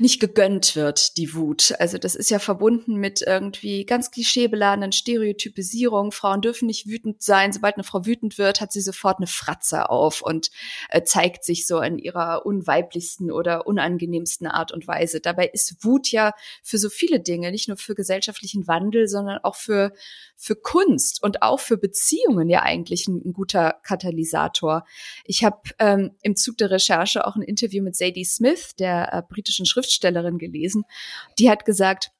nicht 0.00 0.18
gegönnt 0.18 0.76
wird, 0.76 1.18
die 1.18 1.34
Wut. 1.34 1.74
Also 1.78 1.98
das 1.98 2.14
ist 2.14 2.30
ja 2.30 2.38
verbunden 2.38 2.96
mit 2.96 3.20
irgendwie 3.20 3.84
ganz 3.84 4.10
klischeebeladenen 4.10 4.92
Stereotypisierungen. 4.92 6.10
Frauen 6.10 6.40
dürfen 6.40 6.66
nicht 6.66 6.86
wütend 6.86 7.22
sein. 7.22 7.52
Sobald 7.52 7.74
eine 7.74 7.84
Frau 7.84 8.06
wütend 8.06 8.38
wird, 8.38 8.62
hat 8.62 8.72
sie 8.72 8.80
sofort 8.80 9.18
eine 9.18 9.26
Fratze 9.26 9.90
auf 9.90 10.22
und 10.22 10.50
äh, 10.88 11.02
zeigt 11.02 11.44
sich 11.44 11.66
so 11.66 11.80
in 11.80 11.98
ihrer 11.98 12.46
unweiblichsten 12.46 13.30
oder 13.30 13.66
unangenehmsten 13.66 14.46
Art 14.46 14.72
und 14.72 14.88
Weise. 14.88 15.20
Dabei 15.20 15.48
ist 15.48 15.84
Wut 15.84 16.10
ja 16.10 16.32
für 16.62 16.78
so 16.78 16.88
viele 16.88 17.20
Dinge, 17.20 17.50
nicht 17.50 17.68
nur 17.68 17.76
für 17.76 17.94
gesellschaftlichen 17.94 18.66
Wandel, 18.66 18.99
sondern 19.08 19.38
auch 19.42 19.56
für, 19.56 19.92
für 20.36 20.56
Kunst 20.56 21.22
und 21.22 21.42
auch 21.42 21.60
für 21.60 21.76
Beziehungen 21.76 22.48
ja 22.48 22.62
eigentlich 22.62 23.08
ein, 23.08 23.22
ein 23.24 23.32
guter 23.32 23.76
Katalysator. 23.82 24.84
Ich 25.24 25.44
habe 25.44 25.60
ähm, 25.78 26.12
im 26.22 26.36
Zug 26.36 26.58
der 26.58 26.70
Recherche 26.70 27.26
auch 27.26 27.36
ein 27.36 27.42
Interview 27.42 27.82
mit 27.82 27.96
Sadie 27.96 28.24
Smith, 28.24 28.74
der 28.78 29.12
äh, 29.12 29.22
britischen 29.28 29.66
Schriftstellerin, 29.66 30.10
Schriftstellerin 30.10 30.38
gelesen, 30.38 30.84
die 31.38 31.50
hat 31.50 31.64
gesagt, 31.64 32.10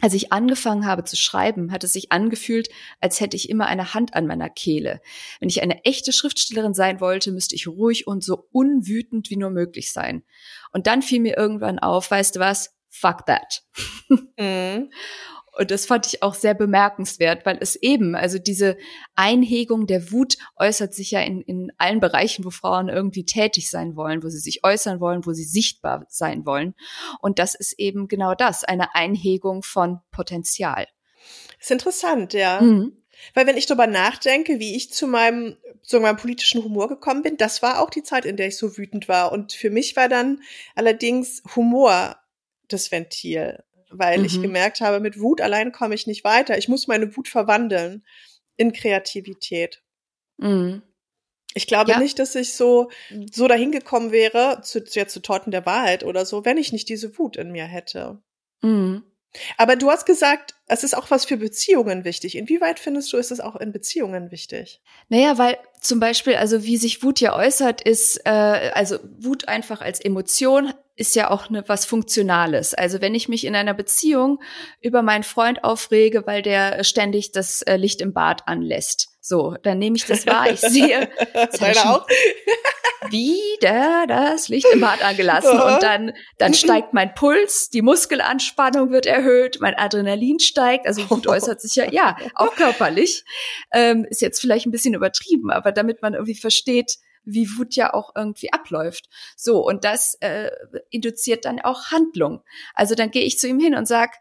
als 0.00 0.12
ich 0.14 0.32
angefangen 0.32 0.86
habe 0.86 1.04
zu 1.04 1.16
schreiben, 1.16 1.70
hat 1.70 1.84
es 1.84 1.92
sich 1.92 2.10
angefühlt, 2.10 2.68
als 3.00 3.20
hätte 3.20 3.36
ich 3.36 3.48
immer 3.48 3.66
eine 3.66 3.94
Hand 3.94 4.14
an 4.14 4.26
meiner 4.26 4.50
Kehle. 4.50 5.00
Wenn 5.38 5.48
ich 5.48 5.62
eine 5.62 5.84
echte 5.84 6.12
Schriftstellerin 6.12 6.74
sein 6.74 7.00
wollte, 7.00 7.30
müsste 7.30 7.54
ich 7.54 7.68
ruhig 7.68 8.08
und 8.08 8.24
so 8.24 8.48
unwütend 8.50 9.30
wie 9.30 9.36
nur 9.36 9.50
möglich 9.50 9.92
sein. 9.92 10.24
Und 10.72 10.88
dann 10.88 11.00
fiel 11.00 11.20
mir 11.20 11.36
irgendwann 11.36 11.78
auf, 11.78 12.10
weißt 12.10 12.36
du 12.36 12.40
was? 12.40 12.74
Fuck 12.90 13.26
that. 13.26 13.62
Mhm. 14.36 14.90
Und 15.56 15.70
das 15.70 15.86
fand 15.86 16.06
ich 16.06 16.22
auch 16.22 16.34
sehr 16.34 16.54
bemerkenswert, 16.54 17.46
weil 17.46 17.58
es 17.60 17.76
eben, 17.76 18.14
also 18.14 18.38
diese 18.38 18.76
Einhegung 19.14 19.86
der 19.86 20.10
Wut 20.10 20.36
äußert 20.56 20.94
sich 20.94 21.12
ja 21.12 21.20
in, 21.20 21.42
in 21.42 21.72
allen 21.78 22.00
Bereichen, 22.00 22.44
wo 22.44 22.50
Frauen 22.50 22.88
irgendwie 22.88 23.24
tätig 23.24 23.70
sein 23.70 23.96
wollen, 23.96 24.22
wo 24.22 24.28
sie 24.28 24.38
sich 24.38 24.64
äußern 24.64 25.00
wollen, 25.00 25.26
wo 25.26 25.32
sie 25.32 25.44
sichtbar 25.44 26.06
sein 26.08 26.44
wollen. 26.44 26.74
Und 27.20 27.38
das 27.38 27.54
ist 27.54 27.78
eben 27.78 28.08
genau 28.08 28.34
das, 28.34 28.64
eine 28.64 28.94
Einhegung 28.94 29.62
von 29.62 30.00
Potenzial. 30.10 30.86
ist 31.60 31.70
interessant, 31.70 32.32
ja. 32.32 32.60
Mhm. 32.60 33.04
Weil 33.32 33.46
wenn 33.46 33.56
ich 33.56 33.66
darüber 33.66 33.86
nachdenke, 33.86 34.58
wie 34.58 34.76
ich 34.76 34.92
zu 34.92 35.06
meinem, 35.06 35.56
zu 35.82 36.00
meinem 36.00 36.16
politischen 36.16 36.62
Humor 36.64 36.88
gekommen 36.88 37.22
bin, 37.22 37.36
das 37.36 37.62
war 37.62 37.80
auch 37.80 37.90
die 37.90 38.02
Zeit, 38.02 38.24
in 38.24 38.36
der 38.36 38.48
ich 38.48 38.56
so 38.56 38.76
wütend 38.76 39.08
war. 39.08 39.32
Und 39.32 39.52
für 39.52 39.70
mich 39.70 39.96
war 39.96 40.08
dann 40.08 40.42
allerdings 40.74 41.42
Humor 41.54 42.16
das 42.68 42.90
Ventil, 42.90 43.62
weil 43.98 44.18
mhm. 44.18 44.24
ich 44.24 44.40
gemerkt 44.40 44.80
habe, 44.80 45.00
mit 45.00 45.20
Wut 45.20 45.40
allein 45.40 45.72
komme 45.72 45.94
ich 45.94 46.06
nicht 46.06 46.24
weiter. 46.24 46.58
Ich 46.58 46.68
muss 46.68 46.86
meine 46.86 47.16
Wut 47.16 47.28
verwandeln 47.28 48.04
in 48.56 48.72
Kreativität. 48.72 49.82
Mhm. 50.38 50.82
Ich 51.54 51.66
glaube 51.66 51.92
ja. 51.92 51.98
nicht, 51.98 52.18
dass 52.18 52.34
ich 52.34 52.54
so, 52.54 52.90
so 53.32 53.46
dahin 53.46 53.70
gekommen 53.70 54.10
wäre, 54.10 54.60
zu, 54.62 54.80
jetzt 54.80 55.12
zu 55.12 55.20
Torten 55.20 55.52
der 55.52 55.64
Wahrheit 55.66 56.02
oder 56.02 56.26
so, 56.26 56.44
wenn 56.44 56.56
ich 56.56 56.72
nicht 56.72 56.88
diese 56.88 57.16
Wut 57.16 57.36
in 57.36 57.52
mir 57.52 57.64
hätte. 57.64 58.20
Mhm. 58.62 59.04
Aber 59.56 59.76
du 59.76 59.90
hast 59.90 60.06
gesagt, 60.06 60.54
es 60.66 60.84
ist 60.84 60.96
auch 60.96 61.10
was 61.10 61.24
für 61.24 61.36
Beziehungen 61.36 62.04
wichtig. 62.04 62.36
Inwieweit 62.36 62.78
findest 62.78 63.12
du, 63.12 63.16
ist 63.16 63.32
es 63.32 63.40
auch 63.40 63.56
in 63.56 63.72
Beziehungen 63.72 64.30
wichtig? 64.30 64.80
Naja, 65.08 65.38
weil 65.38 65.58
zum 65.80 66.00
Beispiel, 66.00 66.36
also 66.36 66.64
wie 66.64 66.76
sich 66.76 67.02
Wut 67.02 67.20
ja 67.20 67.36
äußert, 67.36 67.82
ist, 67.82 68.20
äh, 68.24 68.30
also 68.30 68.98
Wut 69.18 69.48
einfach 69.48 69.80
als 69.80 70.00
Emotion 70.00 70.72
ist 70.96 71.16
ja 71.16 71.30
auch 71.30 71.50
ne, 71.50 71.64
was 71.66 71.84
Funktionales. 71.84 72.74
Also 72.74 73.00
wenn 73.00 73.14
ich 73.14 73.28
mich 73.28 73.44
in 73.44 73.56
einer 73.56 73.74
Beziehung 73.74 74.40
über 74.80 75.02
meinen 75.02 75.24
Freund 75.24 75.64
aufrege, 75.64 76.26
weil 76.26 76.42
der 76.42 76.84
ständig 76.84 77.32
das 77.32 77.62
äh, 77.62 77.76
Licht 77.76 78.00
im 78.00 78.12
Bad 78.12 78.46
anlässt, 78.46 79.08
so, 79.20 79.56
dann 79.62 79.78
nehme 79.78 79.96
ich 79.96 80.04
das 80.04 80.26
wahr. 80.26 80.50
Ich 80.50 80.60
sehe, 80.60 81.08
auch? 81.84 82.06
wieder 83.10 84.06
das 84.06 84.48
Licht 84.48 84.66
im 84.72 84.80
Bad 84.80 85.04
angelassen 85.04 85.60
und 85.60 85.82
dann, 85.82 86.12
dann 86.38 86.54
steigt 86.54 86.94
mein 86.94 87.14
Puls, 87.14 87.70
die 87.70 87.82
Muskelanspannung 87.82 88.90
wird 88.90 89.06
erhöht, 89.06 89.58
mein 89.60 89.74
Adrenalin 89.74 90.38
steigt, 90.38 90.86
also 90.86 91.08
Wut 91.10 91.26
äußert 91.26 91.60
sich 91.60 91.74
ja, 91.74 91.90
ja, 91.90 92.16
auch 92.34 92.54
körperlich. 92.54 93.24
Ähm, 93.72 94.06
ist 94.08 94.22
jetzt 94.22 94.40
vielleicht 94.40 94.66
ein 94.66 94.70
bisschen 94.70 94.94
übertrieben, 94.94 95.50
aber 95.50 95.72
damit 95.72 96.02
man 96.02 96.14
irgendwie 96.14 96.34
versteht, 96.34 96.98
wie 97.24 97.48
Wut 97.56 97.74
ja 97.74 97.94
auch 97.94 98.12
irgendwie 98.14 98.52
abläuft. 98.52 99.08
So, 99.36 99.64
und 99.64 99.84
das 99.84 100.14
äh, 100.20 100.50
induziert 100.90 101.44
dann 101.44 101.60
auch 101.60 101.90
Handlung. 101.90 102.42
Also 102.74 102.94
dann 102.94 103.10
gehe 103.10 103.24
ich 103.24 103.38
zu 103.38 103.48
ihm 103.48 103.58
hin 103.58 103.74
und 103.74 103.86
sag, 103.86 104.16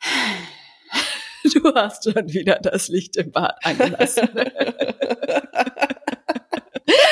du 1.54 1.74
hast 1.74 2.04
schon 2.04 2.32
wieder 2.32 2.58
das 2.60 2.88
Licht 2.88 3.16
im 3.16 3.32
Bad 3.32 3.56
angelassen. 3.64 4.28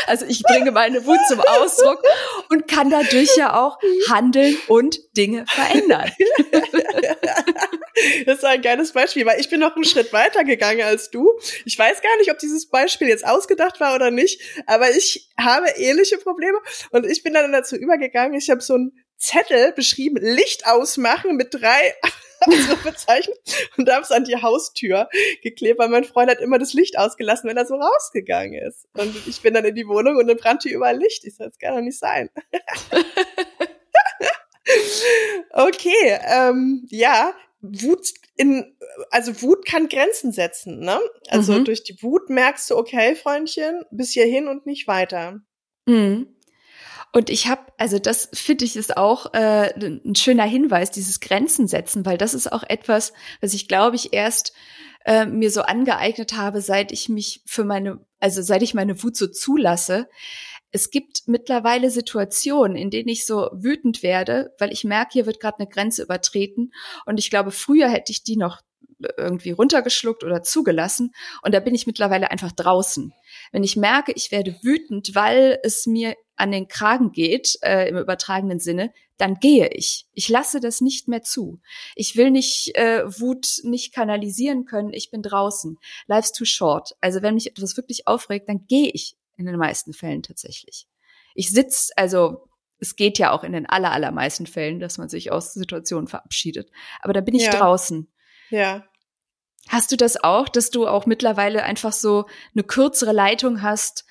Also 0.07 0.25
ich 0.27 0.43
bringe 0.43 0.71
meine 0.73 1.05
Wut 1.07 1.19
zum 1.29 1.41
Ausdruck 1.41 2.03
und 2.49 2.69
kann 2.69 2.91
dadurch 2.91 3.37
ja 3.37 3.61
auch 3.61 3.79
handeln 4.11 4.57
und 4.69 4.99
Dinge 5.17 5.45
verändern. 5.49 6.11
Das 8.27 8.39
ist 8.39 8.45
ein 8.45 8.61
geiles 8.61 8.93
Beispiel, 8.93 9.25
weil 9.25 9.41
ich 9.41 9.49
bin 9.49 9.61
noch 9.61 9.75
einen 9.75 9.85
Schritt 9.85 10.13
weiter 10.13 10.45
gegangen 10.45 10.83
als 10.83 11.11
du. 11.11 11.31
Ich 11.65 11.79
weiß 11.79 12.03
gar 12.03 12.17
nicht, 12.19 12.31
ob 12.31 12.39
dieses 12.39 12.69
Beispiel 12.69 13.09
jetzt 13.09 13.27
ausgedacht 13.27 13.81
war 13.81 13.95
oder 13.95 14.11
nicht, 14.11 14.41
aber 14.67 14.91
ich 14.91 15.31
habe 15.39 15.67
ähnliche 15.77 16.19
Probleme 16.19 16.59
und 16.91 17.07
ich 17.07 17.23
bin 17.23 17.33
dann 17.33 17.53
dazu 17.53 17.75
übergegangen, 17.75 18.39
ich 18.39 18.51
habe 18.51 18.61
so 18.61 18.75
einen 18.75 18.93
Zettel 19.19 19.73
beschrieben, 19.73 20.19
Licht 20.21 20.67
ausmachen 20.67 21.37
mit 21.37 21.55
drei 21.55 21.95
so 22.47 22.77
bezeichnet 22.85 23.39
und 23.77 23.91
habe 23.91 24.03
es 24.03 24.11
an 24.11 24.25
die 24.25 24.41
Haustür 24.41 25.09
geklebt, 25.43 25.79
weil 25.79 25.89
mein 25.89 26.05
Freund 26.05 26.31
hat 26.31 26.41
immer 26.41 26.59
das 26.59 26.75
Licht 26.75 26.99
ausgelassen, 26.99 27.49
wenn 27.49 27.57
er 27.57 27.67
so 27.67 27.77
rausgegangen 27.77 28.55
ist. 28.55 28.87
Und 28.95 29.15
ich 29.27 29.41
bin 29.41 29.55
dann 29.55 29.65
in 29.65 29.75
die 29.75 29.89
Wohnung 29.89 30.17
und 30.17 30.27
dann 30.27 30.37
brannte 30.37 30.69
überall 30.69 30.99
Licht. 30.99 31.25
Ich 31.25 31.37
sag, 31.37 31.49
das 31.49 31.59
kann 31.59 31.75
doch 31.75 31.83
nicht 31.83 31.99
sein. 31.99 32.31
okay, 35.51 36.19
ähm, 36.27 36.87
ja, 36.91 37.33
Wut 37.61 38.13
in, 38.37 38.77
also 39.11 39.43
Wut 39.43 39.65
kann 39.65 39.89
Grenzen 39.89 40.31
setzen, 40.31 40.81
ne? 40.81 41.01
Also 41.29 41.55
mhm. 41.55 41.65
durch 41.65 41.85
die 41.85 42.01
Wut 42.03 42.29
merkst 42.29 42.71
du, 42.71 42.77
okay, 42.77 43.17
Freundchen, 43.17 43.85
bis 43.91 44.13
hierhin 44.13 44.49
und 44.49 44.67
nicht 44.67 44.87
weiter. 44.87 45.41
Mhm. 45.87 46.36
Und 47.17 47.31
ich 47.31 47.47
habe, 47.47 47.63
also 47.79 47.99
das 47.99 48.29
finde 48.35 48.67
ich 48.67 48.77
ist 48.77 48.99
auch 48.99 49.33
äh, 49.33 49.73
ein 49.75 50.15
schöner 50.15 50.45
Hinweis, 50.45 50.91
dieses 50.91 51.19
Grenzen 51.21 51.67
setzen, 51.67 52.05
weil 52.05 52.19
das 52.19 52.35
ist 52.35 52.53
auch 52.53 52.63
etwas, 52.63 53.15
was 53.41 53.55
ich 53.55 53.69
glaube 53.69 53.97
ich 53.97 54.13
erst 54.13 54.53
äh, 55.07 55.25
mir 55.25 55.51
so 55.51 55.63
angeeignet 55.63 56.35
habe, 56.35 56.61
seit 56.61 56.93
ich 56.93 57.09
mich 57.09 57.41
für 57.47 57.65
meine, 57.65 58.05
also 58.21 58.43
seit 58.43 58.61
ich 58.61 58.75
meine 58.75 59.03
Wut 59.03 59.17
so 59.17 59.29
zulasse. 59.29 60.11
Es 60.73 60.91
gibt 60.91 61.23
mittlerweile 61.25 61.91
Situationen, 61.91 62.77
in 62.77 62.91
denen 62.91 63.09
ich 63.09 63.25
so 63.25 63.49
wütend 63.51 64.03
werde, 64.03 64.53
weil 64.59 64.71
ich 64.71 64.85
merke, 64.85 65.13
hier 65.15 65.25
wird 65.25 65.41
gerade 65.41 65.61
eine 65.61 65.71
Grenze 65.71 66.03
übertreten. 66.03 66.71
Und 67.07 67.19
ich 67.19 67.31
glaube, 67.31 67.51
früher 67.51 67.89
hätte 67.89 68.13
ich 68.13 68.25
die 68.25 68.37
noch 68.37 68.61
irgendwie 69.17 69.53
runtergeschluckt 69.53 70.23
oder 70.23 70.43
zugelassen. 70.43 71.13
Und 71.41 71.55
da 71.55 71.61
bin 71.61 71.75
ich 71.75 71.87
mittlerweile 71.87 72.31
einfach 72.31 72.53
draußen. 72.53 73.15
Wenn 73.53 73.65
ich 73.65 73.77
merke, 73.77 74.13
ich 74.15 74.33
werde 74.33 74.55
wütend, 74.63 75.15
weil 75.15 75.59
es 75.63 75.87
mir 75.87 76.15
an 76.37 76.53
den 76.53 76.69
Kragen 76.69 77.13
geht, 77.13 77.59
äh, 77.63 77.89
im 77.89 77.97
übertragenen 77.97 78.61
Sinne, 78.61 78.93
dann 79.17 79.37
gehe 79.37 79.69
ich. 79.69 80.07
Ich 80.13 80.29
lasse 80.29 80.61
das 80.61 80.81
nicht 80.81 81.09
mehr 81.09 81.23
zu. 81.23 81.61
Ich 81.95 82.17
will 82.17 82.31
nicht 82.31 82.77
äh, 82.77 83.05
Wut 83.21 83.61
nicht 83.63 83.95
kanalisieren 83.95 84.67
können. 84.67 84.93
Ich 84.93 85.11
bin 85.11 85.23
draußen. 85.23 85.79
Life's 86.07 86.33
too 86.33 86.45
short. 86.45 86.95
Also 87.01 87.23
wenn 87.23 87.35
mich 87.35 87.51
etwas 87.51 87.77
wirklich 87.77 88.07
aufregt, 88.07 88.49
dann 88.49 88.67
gehe 88.67 88.91
ich 88.93 89.17
in 89.37 89.47
den 89.47 89.57
meisten 89.57 89.93
Fällen 89.93 90.23
tatsächlich. 90.23 90.87
Ich 91.35 91.51
sitz, 91.51 91.91
also 91.97 92.49
es 92.79 92.97
geht 92.97 93.19
ja 93.19 93.33
auch 93.33 93.43
in 93.43 93.53
den 93.53 93.67
aller, 93.67 93.93
allermeisten 93.93 94.47
Fällen, 94.47 94.81
dass 94.81 94.99
man 94.99 95.09
sich 95.09 95.33
aus 95.33 95.55
Situationen 95.55 96.09
verabschiedet. 96.09 96.71
Aber 97.01 97.13
da 97.13 97.21
bin 97.21 97.35
ich 97.35 97.45
ja. 97.45 97.51
draußen. 97.51 98.09
Ja. 98.51 98.85
Hast 99.69 99.91
du 99.91 99.97
das 99.97 100.23
auch, 100.23 100.49
dass 100.49 100.71
du 100.71 100.87
auch 100.87 101.07
mittlerweile 101.07 101.63
einfach 101.65 101.93
so 101.93 102.27
eine 102.55 102.65
kürzere 102.65 103.13
Leitung 103.13 103.63
hast, 103.63 104.05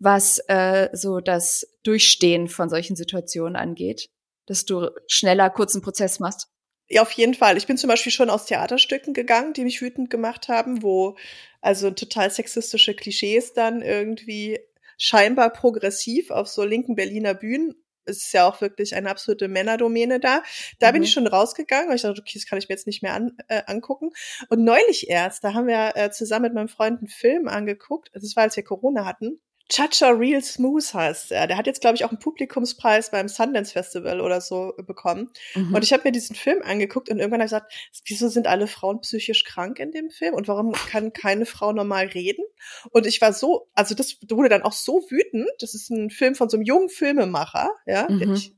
was 0.00 0.38
äh, 0.48 0.88
so 0.92 1.20
das 1.20 1.66
Durchstehen 1.84 2.48
von 2.48 2.68
solchen 2.68 2.96
Situationen 2.96 3.54
angeht? 3.54 4.10
Dass 4.46 4.64
du 4.64 4.90
schneller 5.06 5.50
kurzen 5.50 5.82
Prozess 5.82 6.18
machst? 6.18 6.48
Ja, 6.88 7.02
auf 7.02 7.12
jeden 7.12 7.34
Fall. 7.34 7.56
Ich 7.56 7.68
bin 7.68 7.76
zum 7.76 7.88
Beispiel 7.88 8.10
schon 8.10 8.30
aus 8.30 8.46
Theaterstücken 8.46 9.14
gegangen, 9.14 9.52
die 9.52 9.62
mich 9.62 9.80
wütend 9.80 10.10
gemacht 10.10 10.48
haben, 10.48 10.82
wo 10.82 11.16
also 11.60 11.92
total 11.92 12.30
sexistische 12.30 12.94
Klischees 12.94 13.52
dann 13.52 13.80
irgendwie 13.80 14.58
scheinbar 14.98 15.50
progressiv 15.50 16.30
auf 16.30 16.48
so 16.48 16.64
linken 16.64 16.96
Berliner 16.96 17.34
Bühnen 17.34 17.76
es 18.10 18.24
ist 18.24 18.32
ja 18.32 18.48
auch 18.48 18.60
wirklich 18.60 18.94
eine 18.94 19.10
absolute 19.10 19.48
Männerdomäne 19.48 20.20
da. 20.20 20.42
Da 20.78 20.88
mhm. 20.88 20.92
bin 20.94 21.02
ich 21.02 21.10
mhm. 21.10 21.12
schon 21.12 21.26
rausgegangen, 21.26 21.88
weil 21.88 21.96
ich 21.96 22.02
dachte, 22.02 22.20
okay, 22.20 22.32
das 22.34 22.46
kann 22.46 22.58
ich 22.58 22.68
mir 22.68 22.74
jetzt 22.74 22.86
nicht 22.86 23.02
mehr 23.02 23.14
an, 23.14 23.36
äh, 23.48 23.62
angucken. 23.66 24.10
Und 24.48 24.64
neulich 24.64 25.08
erst, 25.08 25.44
da 25.44 25.54
haben 25.54 25.66
wir 25.66 25.92
äh, 25.94 26.10
zusammen 26.10 26.44
mit 26.44 26.54
meinem 26.54 26.68
Freund 26.68 26.98
einen 26.98 27.08
Film 27.08 27.48
angeguckt. 27.48 28.10
Das 28.12 28.36
war, 28.36 28.44
als 28.44 28.56
wir 28.56 28.64
Corona 28.64 29.04
hatten. 29.04 29.40
Chacha 29.70 30.10
Real 30.10 30.42
Smooth 30.42 30.92
heißt 30.92 31.32
er. 31.32 31.46
Der 31.46 31.56
hat 31.56 31.66
jetzt, 31.66 31.80
glaube 31.80 31.94
ich, 31.94 32.04
auch 32.04 32.10
einen 32.10 32.18
Publikumspreis 32.18 33.10
beim 33.10 33.28
Sundance 33.28 33.72
Festival 33.72 34.20
oder 34.20 34.40
so 34.40 34.74
bekommen. 34.86 35.30
Mhm. 35.54 35.74
Und 35.74 35.84
ich 35.84 35.92
habe 35.92 36.02
mir 36.04 36.12
diesen 36.12 36.34
Film 36.34 36.60
angeguckt 36.62 37.08
und 37.08 37.18
irgendwann 37.18 37.40
habe 37.40 37.46
ich 37.46 37.50
gesagt, 37.50 37.72
wieso 38.06 38.28
sind 38.28 38.48
alle 38.48 38.66
Frauen 38.66 39.00
psychisch 39.00 39.44
krank 39.44 39.78
in 39.78 39.92
dem 39.92 40.10
Film 40.10 40.34
und 40.34 40.48
warum 40.48 40.72
kann 40.72 41.12
keine 41.12 41.46
Frau 41.46 41.72
normal 41.72 42.06
reden? 42.06 42.44
Und 42.90 43.06
ich 43.06 43.20
war 43.20 43.32
so, 43.32 43.68
also 43.74 43.94
das 43.94 44.18
wurde 44.28 44.48
dann 44.48 44.62
auch 44.62 44.72
so 44.72 45.06
wütend. 45.08 45.48
Das 45.60 45.74
ist 45.74 45.88
ein 45.90 46.10
Film 46.10 46.34
von 46.34 46.48
so 46.48 46.56
einem 46.56 46.66
jungen 46.66 46.88
Filmemacher, 46.88 47.70
ja. 47.86 48.08
Mhm. 48.10 48.34
Ich, 48.34 48.56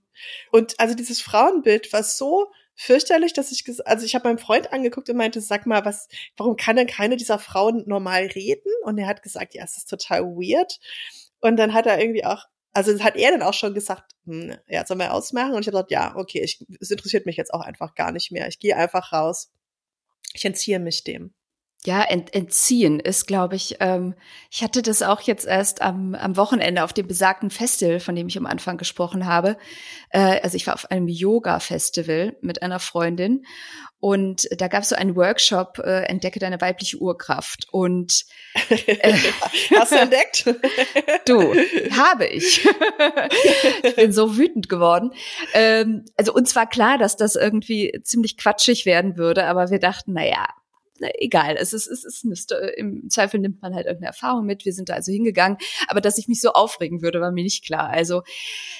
und 0.51 0.79
also 0.81 0.94
dieses 0.94 1.20
Frauenbild 1.20 1.92
war 1.92 2.03
so 2.03 2.51
fürchterlich, 2.75 3.33
dass 3.33 3.53
ich, 3.53 3.65
also 3.87 4.05
ich 4.05 4.15
habe 4.15 4.29
meinen 4.29 4.39
Freund 4.39 4.73
angeguckt 4.73 5.09
und 5.11 5.17
meinte, 5.17 5.41
sag 5.41 5.67
mal, 5.67 5.85
was, 5.85 6.09
warum 6.37 6.57
kann 6.57 6.77
denn 6.77 6.87
keine 6.87 7.17
dieser 7.17 7.39
Frauen 7.39 7.85
normal 7.87 8.27
reden? 8.27 8.73
Und 8.85 8.99
er 8.99 9.07
hat 9.07 9.23
gesagt, 9.23 9.55
ja, 9.55 9.65
es 9.65 9.77
ist 9.77 9.91
total 9.91 10.23
weird. 10.23 10.79
Und 11.41 11.57
dann 11.57 11.75
hat 11.75 11.87
er 11.87 12.01
irgendwie 12.01 12.25
auch, 12.25 12.47
also 12.73 12.99
hat 13.03 13.17
er 13.17 13.33
dann 13.33 13.43
auch 13.43 13.55
schon 13.55 13.75
gesagt, 13.75 14.13
hm, 14.25 14.57
ja, 14.69 14.87
sollen 14.87 15.01
wir 15.01 15.13
ausmachen? 15.13 15.55
Und 15.55 15.61
ich 15.61 15.67
habe 15.67 15.77
gesagt, 15.77 15.91
ja, 15.91 16.17
okay, 16.17 16.41
ich, 16.43 16.65
es 16.81 16.91
interessiert 16.91 17.27
mich 17.27 17.37
jetzt 17.37 17.53
auch 17.53 17.61
einfach 17.61 17.95
gar 17.95 18.13
nicht 18.13 18.33
mehr. 18.33 18.49
Ich 18.49 18.59
gehe 18.59 18.77
einfach 18.77 19.13
raus. 19.13 19.53
Ich 20.35 20.45
entziehe 20.45 20.79
mich 20.79 21.05
dem. 21.05 21.35
Ja, 21.85 22.03
ent, 22.03 22.33
entziehen 22.33 23.01
ist, 23.01 23.27
glaube 23.27 23.57
ich, 23.57 23.79
ähm, 23.81 24.14
ich 24.53 24.62
hatte 24.62 24.83
das 24.83 25.03
auch 25.03 25.21
jetzt 25.21 25.47
erst 25.47 25.83
am, 25.83 26.14
am 26.14 26.37
Wochenende 26.37 26.85
auf 26.85 26.92
dem 26.92 27.09
besagten 27.09 27.51
Festival, 27.51 27.99
von 27.99 28.14
dem 28.14 28.29
ich 28.29 28.38
am 28.38 28.47
Anfang 28.47 28.77
gesprochen 28.77 29.27
habe. 29.27 29.57
Äh, 30.11 30.40
also 30.42 30.57
ich 30.57 30.68
war 30.68 30.75
auf 30.75 30.92
einem 30.92 31.09
Yoga-Festival 31.09 32.37
mit 32.40 32.62
einer 32.62 32.79
Freundin 32.79 33.45
und 33.99 34.49
da 34.57 34.68
gab 34.68 34.83
es 34.83 34.90
so 34.90 34.97
einen 34.97 35.16
Workshop, 35.16 35.79
äh, 35.79 36.05
Entdecke 36.05 36.38
deine 36.38 36.61
weibliche 36.61 36.99
Urkraft. 36.99 37.66
Und 37.73 38.27
äh, 38.68 39.18
hast 39.77 39.90
du 39.90 39.97
entdeckt? 39.97 40.45
du, 41.27 41.55
habe 41.97 42.27
ich. 42.27 42.64
ich 43.83 43.97
bin 43.97 44.12
so 44.12 44.37
wütend 44.37 44.68
geworden. 44.68 45.12
Ähm, 45.53 46.05
also 46.16 46.33
uns 46.33 46.55
war 46.55 46.68
klar, 46.68 46.99
dass 46.99 47.16
das 47.16 47.35
irgendwie 47.35 47.92
ziemlich 48.05 48.37
quatschig 48.37 48.87
werden 48.87 49.16
würde, 49.16 49.47
aber 49.47 49.71
wir 49.71 49.81
dachten, 49.81 50.12
na 50.14 50.25
ja, 50.25 50.47
na, 51.03 51.09
egal, 51.19 51.57
es 51.59 51.73
ist, 51.73 51.88
es 51.88 52.05
ist 52.05 52.25
eine, 52.25 52.69
im 52.77 53.11
Zweifel 53.11 53.41
nimmt 53.41 53.61
man 53.61 53.75
halt 53.75 53.87
irgendeine 53.87 54.09
Erfahrung 54.09 54.47
mit. 54.47 54.65
Wir 54.65 54.73
sind 54.73 54.88
da 54.88 54.95
also 54.95 55.11
hingegangen, 55.11 55.59
aber 55.88 56.01
dass 56.01 56.17
ich 56.17 56.29
mich 56.29 56.41
so 56.41 56.53
aufregen 56.53 57.03
würde, 57.03 57.21
war 57.21 57.33
mir 57.33 57.43
nicht 57.43 57.65
klar. 57.65 57.91
Also 57.91 58.23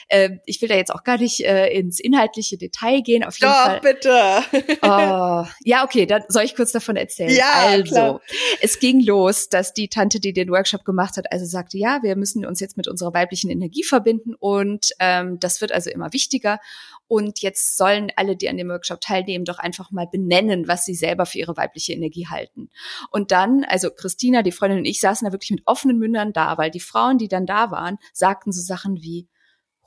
äh, 0.09 0.31
ich 0.47 0.63
will 0.63 0.69
da 0.69 0.77
jetzt 0.77 0.95
auch 0.95 1.03
gar 1.03 1.19
nicht 1.19 1.41
äh, 1.41 1.69
ins 1.69 1.99
inhaltliche 1.99 2.57
Detail 2.57 3.03
gehen. 3.03 3.25
Auf 3.25 3.39
jeden 3.41 3.53
Doch, 3.53 3.65
Fall. 3.65 3.81
bitte. 3.81 4.79
Oh, 4.83 5.45
ja, 5.65 5.85
okay, 5.85 6.07
dann 6.07 6.23
soll 6.29 6.45
ich 6.45 6.55
kurz 6.55 6.73
davon 6.73 6.97
erzählen. 6.97 7.31
Ja, 7.31 7.53
also, 7.55 7.85
klar. 7.85 8.21
es 8.61 8.79
ging 8.79 9.01
los, 9.01 9.49
dass 9.49 9.75
die 9.75 9.89
Tante, 9.89 10.21
die 10.21 10.33
den 10.33 10.51
Workshop 10.51 10.85
gemacht 10.85 11.17
hat, 11.17 11.31
also 11.33 11.45
sagte, 11.45 11.79
ja, 11.79 12.01
wir 12.03 12.17
müssen 12.17 12.47
uns 12.47 12.61
jetzt 12.61 12.77
mit 12.77 12.87
unserer 12.87 13.13
weiblichen 13.15 13.51
Energie 13.51 13.83
verbinden 13.83 14.35
und 14.39 14.91
ähm, 15.01 15.41
das 15.41 15.61
wird 15.61 15.73
also 15.73 15.91
immer 15.91 16.13
wichtiger. 16.13 16.61
Und 17.09 17.41
jetzt 17.43 17.77
sollen 17.77 18.11
alle, 18.17 18.37
die 18.37 18.49
an 18.49 18.57
dem 18.57 18.69
Workshop 18.69 19.03
teilnehmen, 19.03 19.45
doch 19.45 19.59
einfach 19.59 19.91
mal 19.91 20.07
benennen, 20.11 20.67
was 20.67 20.87
sie 20.87 20.95
selber 20.95 21.27
für 21.27 21.39
ihre 21.39 21.57
weibliche 21.59 21.93
Energie 21.93 22.12
halten. 22.23 22.71
Und 23.11 23.31
dann, 23.33 23.65
also 23.65 23.91
Christina, 23.91 24.43
die 24.43 24.53
Freundin 24.53 24.79
und 24.81 24.85
ich 24.85 25.01
saßen 25.01 25.25
da 25.27 25.33
wirklich 25.33 25.51
mit 25.51 25.63
offenen 25.67 25.99
Mündern 25.99 26.33
da, 26.33 26.59
weil 26.59 26.71
die 26.71 26.81
Frauen, 26.81 27.19
die 27.19 27.29
dann 27.29 27.47
da 27.47 27.71
waren, 27.71 27.99
sagten 28.13 28.53
so 28.53 28.61
Sachen 28.61 28.97
wie 29.03 29.29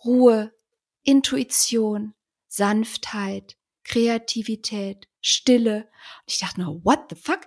Ruhe, 0.04 0.52
Intuition, 1.04 2.14
Sanftheit, 2.48 3.56
Kreativität, 3.84 5.08
Stille. 5.22 5.78
Und 5.78 6.34
ich 6.34 6.40
dachte 6.40 6.62
nur, 6.62 6.84
what 6.84 7.00
the 7.10 7.16
fuck? 7.16 7.42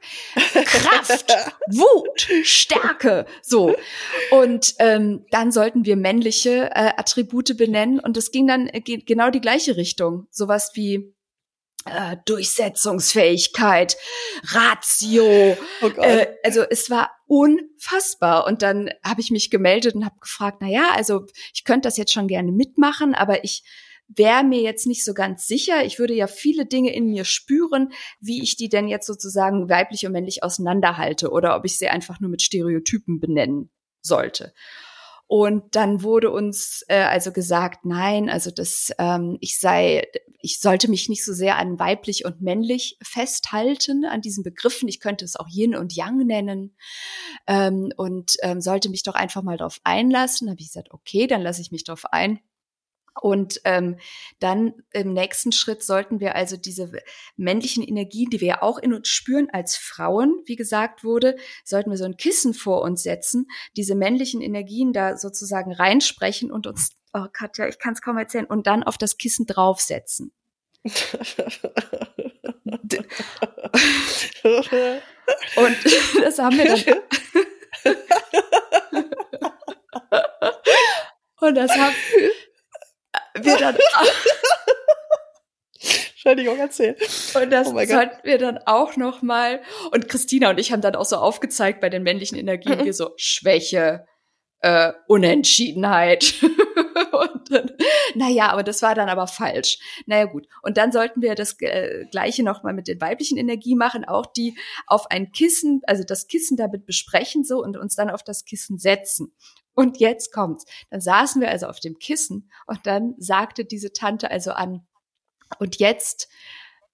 Kraft, 0.64 1.26
Wut, 1.68 2.28
Stärke. 2.44 3.26
So. 3.42 3.76
Und 4.30 4.74
ähm, 4.80 5.24
dann 5.30 5.52
sollten 5.52 5.84
wir 5.84 5.96
männliche 5.96 6.70
äh, 6.74 6.92
Attribute 6.96 7.56
benennen. 7.56 8.00
Und 8.00 8.16
es 8.16 8.30
ging 8.32 8.46
dann 8.46 8.66
äh, 8.68 8.80
ge- 8.80 9.02
genau 9.04 9.30
die 9.30 9.40
gleiche 9.40 9.76
Richtung. 9.76 10.26
Sowas 10.30 10.72
wie 10.74 11.14
äh, 11.94 12.16
Durchsetzungsfähigkeit, 12.24 13.96
Ratio. 14.44 15.56
Oh. 15.82 15.88
Äh, 16.00 16.26
also 16.44 16.62
es 16.62 16.90
war 16.90 17.10
unfassbar. 17.26 18.46
Und 18.46 18.62
dann 18.62 18.90
habe 19.04 19.20
ich 19.20 19.30
mich 19.30 19.50
gemeldet 19.50 19.94
und 19.94 20.04
habe 20.04 20.18
gefragt, 20.20 20.58
na 20.60 20.68
ja, 20.68 20.90
also 20.94 21.26
ich 21.54 21.64
könnte 21.64 21.88
das 21.88 21.96
jetzt 21.96 22.12
schon 22.12 22.28
gerne 22.28 22.52
mitmachen, 22.52 23.14
aber 23.14 23.44
ich 23.44 23.62
wäre 24.08 24.42
mir 24.42 24.62
jetzt 24.62 24.86
nicht 24.86 25.04
so 25.04 25.12
ganz 25.12 25.46
sicher. 25.46 25.84
Ich 25.84 25.98
würde 25.98 26.14
ja 26.14 26.26
viele 26.26 26.66
Dinge 26.66 26.94
in 26.94 27.06
mir 27.06 27.24
spüren, 27.24 27.92
wie 28.20 28.42
ich 28.42 28.56
die 28.56 28.68
denn 28.68 28.88
jetzt 28.88 29.06
sozusagen 29.06 29.68
weiblich 29.68 30.06
und 30.06 30.12
männlich 30.12 30.42
auseinanderhalte 30.42 31.30
oder 31.30 31.56
ob 31.56 31.64
ich 31.66 31.76
sie 31.76 31.88
einfach 31.88 32.18
nur 32.20 32.30
mit 32.30 32.42
Stereotypen 32.42 33.20
benennen 33.20 33.70
sollte. 34.00 34.54
Und 35.28 35.76
dann 35.76 36.02
wurde 36.02 36.30
uns 36.30 36.82
äh, 36.88 37.02
also 37.02 37.32
gesagt, 37.32 37.84
nein, 37.84 38.30
also 38.30 38.50
das, 38.50 38.90
ähm, 38.98 39.36
ich 39.42 39.58
sei, 39.60 40.08
ich 40.40 40.58
sollte 40.58 40.88
mich 40.88 41.10
nicht 41.10 41.22
so 41.22 41.34
sehr 41.34 41.58
an 41.58 41.78
weiblich 41.78 42.24
und 42.24 42.40
männlich 42.40 42.96
festhalten, 43.02 44.06
an 44.06 44.22
diesen 44.22 44.42
Begriffen. 44.42 44.88
Ich 44.88 45.00
könnte 45.00 45.26
es 45.26 45.36
auch 45.36 45.46
Yin 45.50 45.76
und 45.76 45.94
Yang 45.94 46.26
nennen 46.26 46.76
ähm, 47.46 47.92
und 47.98 48.36
ähm, 48.40 48.62
sollte 48.62 48.88
mich 48.88 49.02
doch 49.02 49.14
einfach 49.14 49.42
mal 49.42 49.58
darauf 49.58 49.80
einlassen. 49.84 50.48
Habe 50.48 50.60
ich 50.60 50.68
gesagt, 50.68 50.92
okay, 50.92 51.26
dann 51.26 51.42
lasse 51.42 51.60
ich 51.60 51.72
mich 51.72 51.84
darauf 51.84 52.06
ein. 52.06 52.40
Und 53.20 53.60
ähm, 53.64 53.96
dann 54.38 54.74
im 54.92 55.12
nächsten 55.12 55.52
Schritt 55.52 55.82
sollten 55.82 56.20
wir 56.20 56.36
also 56.36 56.56
diese 56.56 56.92
männlichen 57.36 57.82
Energien, 57.82 58.30
die 58.30 58.40
wir 58.40 58.48
ja 58.48 58.62
auch 58.62 58.78
in 58.78 58.94
uns 58.94 59.08
spüren 59.08 59.48
als 59.50 59.76
Frauen, 59.76 60.42
wie 60.46 60.56
gesagt 60.56 61.04
wurde, 61.04 61.36
sollten 61.64 61.90
wir 61.90 61.98
so 61.98 62.04
ein 62.04 62.16
Kissen 62.16 62.54
vor 62.54 62.82
uns 62.82 63.02
setzen, 63.02 63.46
diese 63.76 63.94
männlichen 63.94 64.40
Energien 64.40 64.92
da 64.92 65.16
sozusagen 65.16 65.72
reinsprechen 65.72 66.52
und 66.52 66.66
uns, 66.66 66.90
oh 67.12 67.26
Katja, 67.32 67.66
ich 67.68 67.78
kann 67.78 67.94
es 67.94 68.02
kaum 68.02 68.18
erzählen, 68.18 68.46
und 68.46 68.66
dann 68.66 68.82
auf 68.82 68.98
das 68.98 69.16
Kissen 69.18 69.46
draufsetzen. 69.46 70.32
Und 75.56 75.76
das 76.22 76.38
haben 76.38 76.56
wir 76.56 76.64
dann. 76.66 76.82
und 81.40 81.54
das 81.54 81.70
haben 81.70 81.94
wir 83.44 83.56
dann. 83.56 83.76
Entschuldigung, 86.28 86.58
erzähl. 86.58 86.96
Und 87.34 87.50
das 87.50 87.68
Oh 87.68 87.84
sollten 87.86 88.18
wir 88.24 88.38
dann 88.38 88.58
auch 88.66 88.96
noch 88.96 89.22
mal. 89.22 89.62
Und 89.92 90.08
Christina 90.08 90.50
und 90.50 90.58
ich 90.58 90.72
haben 90.72 90.82
dann 90.82 90.96
auch 90.96 91.04
so 91.04 91.16
aufgezeigt 91.16 91.80
bei 91.80 91.88
den 91.88 92.02
männlichen 92.02 92.36
Energien, 92.36 92.78
Mhm. 92.80 92.84
wir 92.84 92.92
so 92.92 93.12
Schwäche, 93.16 94.04
äh, 94.60 94.92
Unentschiedenheit. 95.06 96.34
und 96.42 97.50
dann, 97.50 97.70
naja, 98.14 98.50
aber 98.50 98.62
das 98.62 98.82
war 98.82 98.94
dann 98.94 99.08
aber 99.08 99.26
falsch. 99.26 99.78
Naja, 100.06 100.24
gut. 100.24 100.46
Und 100.62 100.76
dann 100.76 100.92
sollten 100.92 101.22
wir 101.22 101.34
das 101.34 101.56
äh, 101.60 102.04
Gleiche 102.10 102.42
noch 102.42 102.62
mal 102.62 102.74
mit 102.74 102.88
den 102.88 103.00
weiblichen 103.00 103.38
Energien 103.38 103.78
machen, 103.78 104.04
auch 104.04 104.26
die 104.26 104.58
auf 104.86 105.10
ein 105.10 105.32
Kissen, 105.32 105.80
also 105.86 106.02
das 106.04 106.26
Kissen 106.26 106.56
damit 106.56 106.84
besprechen 106.84 107.44
so 107.44 107.62
und 107.62 107.76
uns 107.76 107.94
dann 107.94 108.10
auf 108.10 108.22
das 108.22 108.44
Kissen 108.44 108.78
setzen. 108.78 109.32
Und 109.78 110.00
jetzt 110.00 110.32
kommt's. 110.32 110.64
Dann 110.90 111.00
saßen 111.00 111.40
wir 111.40 111.50
also 111.50 111.68
auf 111.68 111.78
dem 111.78 112.00
Kissen 112.00 112.50
und 112.66 112.84
dann 112.84 113.14
sagte 113.16 113.64
diese 113.64 113.92
Tante 113.92 114.28
also 114.28 114.50
an, 114.50 114.84
und 115.60 115.76
jetzt 115.76 116.28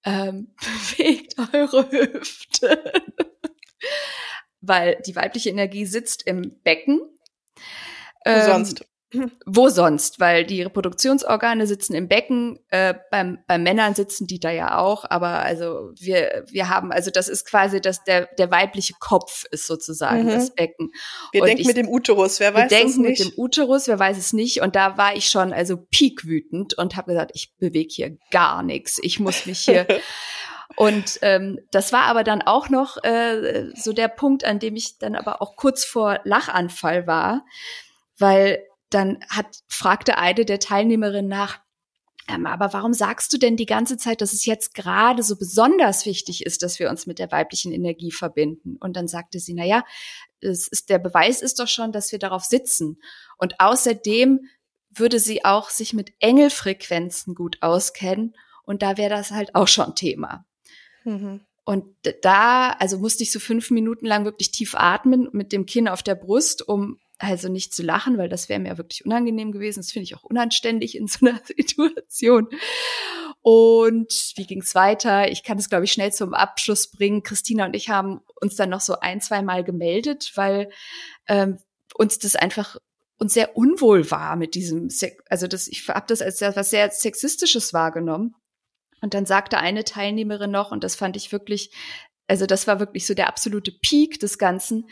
ähm, 0.05 0.55
bewegt 0.99 1.37
eure 1.55 1.91
Hüfte. 1.91 2.93
Weil 4.61 5.01
die 5.07 5.17
weibliche 5.17 5.49
Energie 5.49 5.87
sitzt 5.87 6.27
im 6.27 6.61
Becken. 6.63 7.01
Ähm, 8.27 8.45
sonst? 8.45 8.85
Wo 9.47 9.69
sonst? 9.69 10.21
Weil 10.21 10.45
die 10.45 10.63
Reproduktionsorgane 10.63 11.67
sitzen 11.67 11.95
im 11.95 12.09
Becken, 12.09 12.59
äh, 12.69 12.95
beim, 13.11 13.39
bei 13.47 13.59
Männern 13.59 13.95
sitzen 13.95 14.27
die 14.27 14.41
da 14.41 14.51
ja 14.51 14.79
auch, 14.79 15.05
aber 15.09 15.41
also 15.41 15.91
wir, 15.99 16.45
wir 16.51 16.69
haben, 16.69 16.93
also 16.93 17.11
das 17.11 17.29
ist 17.29 17.47
quasi 17.47 17.81
das, 17.81 18.05
der, 18.05 18.27
der 18.39 18.51
weibliche 18.51 18.95
Kopf 19.01 19.45
ist 19.51 19.67
sozusagen 19.67 20.25
Mhm. 20.25 20.29
das 20.31 20.55
Becken. 20.55 20.91
Wir 21.33 21.43
und 21.43 21.49
denken 21.49 21.63
ich- 21.63 21.67
mit 21.69 21.77
dem 21.77 21.89
Uterus, 21.89 22.41
wer 22.41 22.53
Wir 22.55 22.63
weiß 22.63 22.71
das 22.71 22.79
denken 22.81 23.01
mit 23.03 23.11
nicht? 23.19 23.25
dem 23.25 23.33
Uterus, 23.39 23.89
wer 23.89 23.99
weiß 23.99 24.17
es 24.19 24.33
nicht. 24.33 24.61
Und 24.63 24.77
da 24.77 24.97
war 24.97 25.17
ich 25.17 25.29
schon 25.29 25.53
also 25.53 25.77
piekwütend 25.77 26.75
und 26.79 26.97
habe 26.97 27.13
gesagt, 27.13 27.31
ich 27.35 27.53
bewege 27.59 27.89
hier 27.93 28.17
gar 28.31 28.63
nichts. 28.63 28.99
Ich 29.03 29.21
muss 29.21 29.47
mich 29.47 29.61
hier. 29.61 29.87
und 30.77 31.19
ähm, 31.23 31.59
das 31.71 31.93
war 31.93 32.03
aber 32.05 32.25
dann 32.25 32.43
auch 32.43 32.69
noch 32.69 33.03
äh, 33.05 33.71
so 33.75 33.93
der 33.93 34.09
Punkt, 34.09 34.45
an 34.45 34.59
dem 34.59 34.77
ich 34.77 34.99
dann 34.99 35.15
aber 35.15 35.41
auch 35.43 35.57
kurz 35.57 35.85
vor 35.85 36.21
Lachanfall 36.25 37.07
war, 37.07 37.45
weil 38.19 38.65
dann 38.95 39.19
hat 39.29 39.47
fragte 39.69 40.19
eine 40.19 40.45
der 40.45 40.61
Teilnehmerinnen 40.61 41.29
nach. 41.29 41.61
Ähm, 42.29 42.47
aber 42.47 42.73
warum 42.73 42.95
sagst 42.95 43.33
du 43.33 43.39
denn 43.39 43.57
die 43.57 43.67
ganze 43.67 43.99
Zeit, 43.99 44.21
dass 44.21 44.33
es 44.33 44.47
jetzt 44.47 44.75
gerade 44.75 45.23
so 45.23 45.37
besonders 45.37 46.07
wichtig 46.07 46.47
ist, 46.47 46.63
dass 46.63 46.79
wir 46.79 46.89
uns 46.89 47.07
mit 47.07 47.19
der 47.19 47.31
weiblichen 47.31 47.73
Energie 47.73 48.13
verbinden? 48.13 48.77
Und 48.81 48.97
dann 48.97 49.09
sagte 49.09 49.41
sie, 49.41 49.53
na 49.53 49.65
ja, 49.65 49.85
es 50.41 50.69
ist, 50.69 50.89
der 50.89 50.99
Beweis 50.99 51.43
ist 51.43 51.59
doch 51.59 51.69
schon, 51.69 51.93
dass 51.93 52.13
wir 52.13 52.19
darauf 52.19 52.45
sitzen. 52.45 52.99
Und 53.37 53.61
außerdem 53.61 54.41
würde 54.91 55.19
sie 55.19 55.45
auch 55.45 55.71
sich 55.71 55.93
mit 55.93 56.13
Engelfrequenzen 56.21 57.35
gut 57.35 57.59
auskennen. 57.61 58.35
Und 58.63 58.83
da 58.83 58.97
wäre 58.97 59.11
das 59.11 59.31
halt 59.31 59.55
auch 59.55 59.69
schon 59.69 59.95
Thema. 59.95 60.47
Mhm. 61.05 61.41
Und 61.65 61.85
da, 62.23 62.71
also 62.71 62.99
musste 62.99 63.23
ich 63.23 63.33
so 63.33 63.41
fünf 63.41 63.71
Minuten 63.71 64.07
lang 64.07 64.25
wirklich 64.25 64.51
tief 64.51 64.75
atmen 64.75 65.29
mit 65.33 65.53
dem 65.53 65.67
Kinn 65.67 65.89
auf 65.89 66.03
der 66.03 66.15
Brust, 66.15 66.67
um 66.67 66.99
also 67.19 67.49
nicht 67.49 67.73
zu 67.73 67.83
lachen, 67.83 68.19
weil 68.19 68.29
das 68.29 68.49
wäre 68.49 68.61
mir 68.61 68.77
wirklich 68.77 69.05
unangenehm 69.05 69.53
gewesen. 69.53 69.81
Das 69.81 69.93
finde 69.93 70.05
ich 70.05 70.17
auch 70.17 70.25
unanständig 70.25 70.97
in 70.97 71.07
so 71.07 71.27
einer 71.27 71.41
Situation. 71.47 72.49
Und 73.43 74.33
wie 74.37 74.47
ging's 74.47 74.75
weiter? 74.75 75.31
Ich 75.31 75.43
kann 75.43 75.59
es, 75.59 75.69
glaube 75.69 75.85
ich, 75.85 75.93
schnell 75.93 76.13
zum 76.13 76.35
Abschluss 76.35 76.91
bringen. 76.91 77.23
Christina 77.23 77.67
und 77.67 77.77
ich 77.77 77.91
haben 77.91 78.21
uns 78.41 78.57
dann 78.57 78.71
noch 78.71 78.81
so 78.81 79.01
ein, 79.01 79.21
zwei 79.21 79.43
Mal 79.43 79.65
gemeldet, 79.65 80.33
weil 80.35 80.71
ähm, 81.29 81.59
uns 81.95 82.19
das 82.19 82.37
einfach 82.37 82.77
uns 83.19 83.35
sehr 83.35 83.57
unwohl 83.57 84.11
war 84.11 84.35
mit 84.37 84.55
diesem, 84.55 84.91
Se- 84.91 85.17
also 85.29 85.47
das, 85.47 85.69
ich 85.69 85.87
habe 85.89 86.07
das 86.09 86.21
als 86.23 86.39
sehr- 86.39 86.57
was 86.57 86.71
sehr 86.71 86.91
sexistisches 86.91 87.73
wahrgenommen. 87.73 88.35
Und 89.03 89.15
dann 89.15 89.27
sagte 89.27 89.59
eine 89.59 89.85
Teilnehmerin 89.85 90.51
noch, 90.51 90.73
und 90.73 90.83
das 90.83 90.97
fand 90.97 91.17
ich 91.17 91.31
wirklich, 91.31 91.71
also 92.27 92.47
das 92.47 92.67
war 92.67 92.81
wirklich 92.81 93.07
so 93.07 93.15
der 93.15 93.29
absolute 93.29 93.71
Peak 93.71 94.19
des 94.19 94.39
Ganzen. 94.39 94.89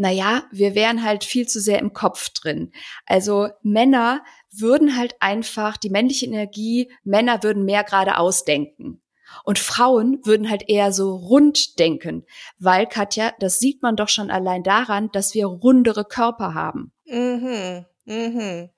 Naja, 0.00 0.44
wir 0.52 0.76
wären 0.76 1.02
halt 1.02 1.24
viel 1.24 1.48
zu 1.48 1.60
sehr 1.60 1.80
im 1.80 1.92
Kopf 1.92 2.30
drin. 2.30 2.70
Also 3.04 3.48
Männer 3.62 4.22
würden 4.52 4.96
halt 4.96 5.16
einfach 5.18 5.76
die 5.76 5.90
männliche 5.90 6.24
Energie, 6.24 6.92
Männer 7.02 7.42
würden 7.42 7.64
mehr 7.64 7.82
geradeaus 7.82 8.44
denken. 8.44 9.02
Und 9.42 9.58
Frauen 9.58 10.20
würden 10.24 10.48
halt 10.48 10.68
eher 10.68 10.92
so 10.92 11.16
rund 11.16 11.80
denken, 11.80 12.24
weil 12.60 12.86
Katja, 12.86 13.32
das 13.40 13.58
sieht 13.58 13.82
man 13.82 13.96
doch 13.96 14.08
schon 14.08 14.30
allein 14.30 14.62
daran, 14.62 15.10
dass 15.12 15.34
wir 15.34 15.46
rundere 15.46 16.04
Körper 16.04 16.54
haben. 16.54 16.92
Mhm. 17.04 17.84
Mhm. 18.04 18.70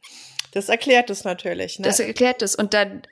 Das 0.53 0.71
erklärt 0.71 1.11
es 1.11 1.25
natürlich. 1.25 1.79
Ne? 1.79 1.87
Das 1.87 2.01
erklärt 2.01 2.41
es. 2.41 2.57
Und 2.57 2.73
dann, 2.73 3.03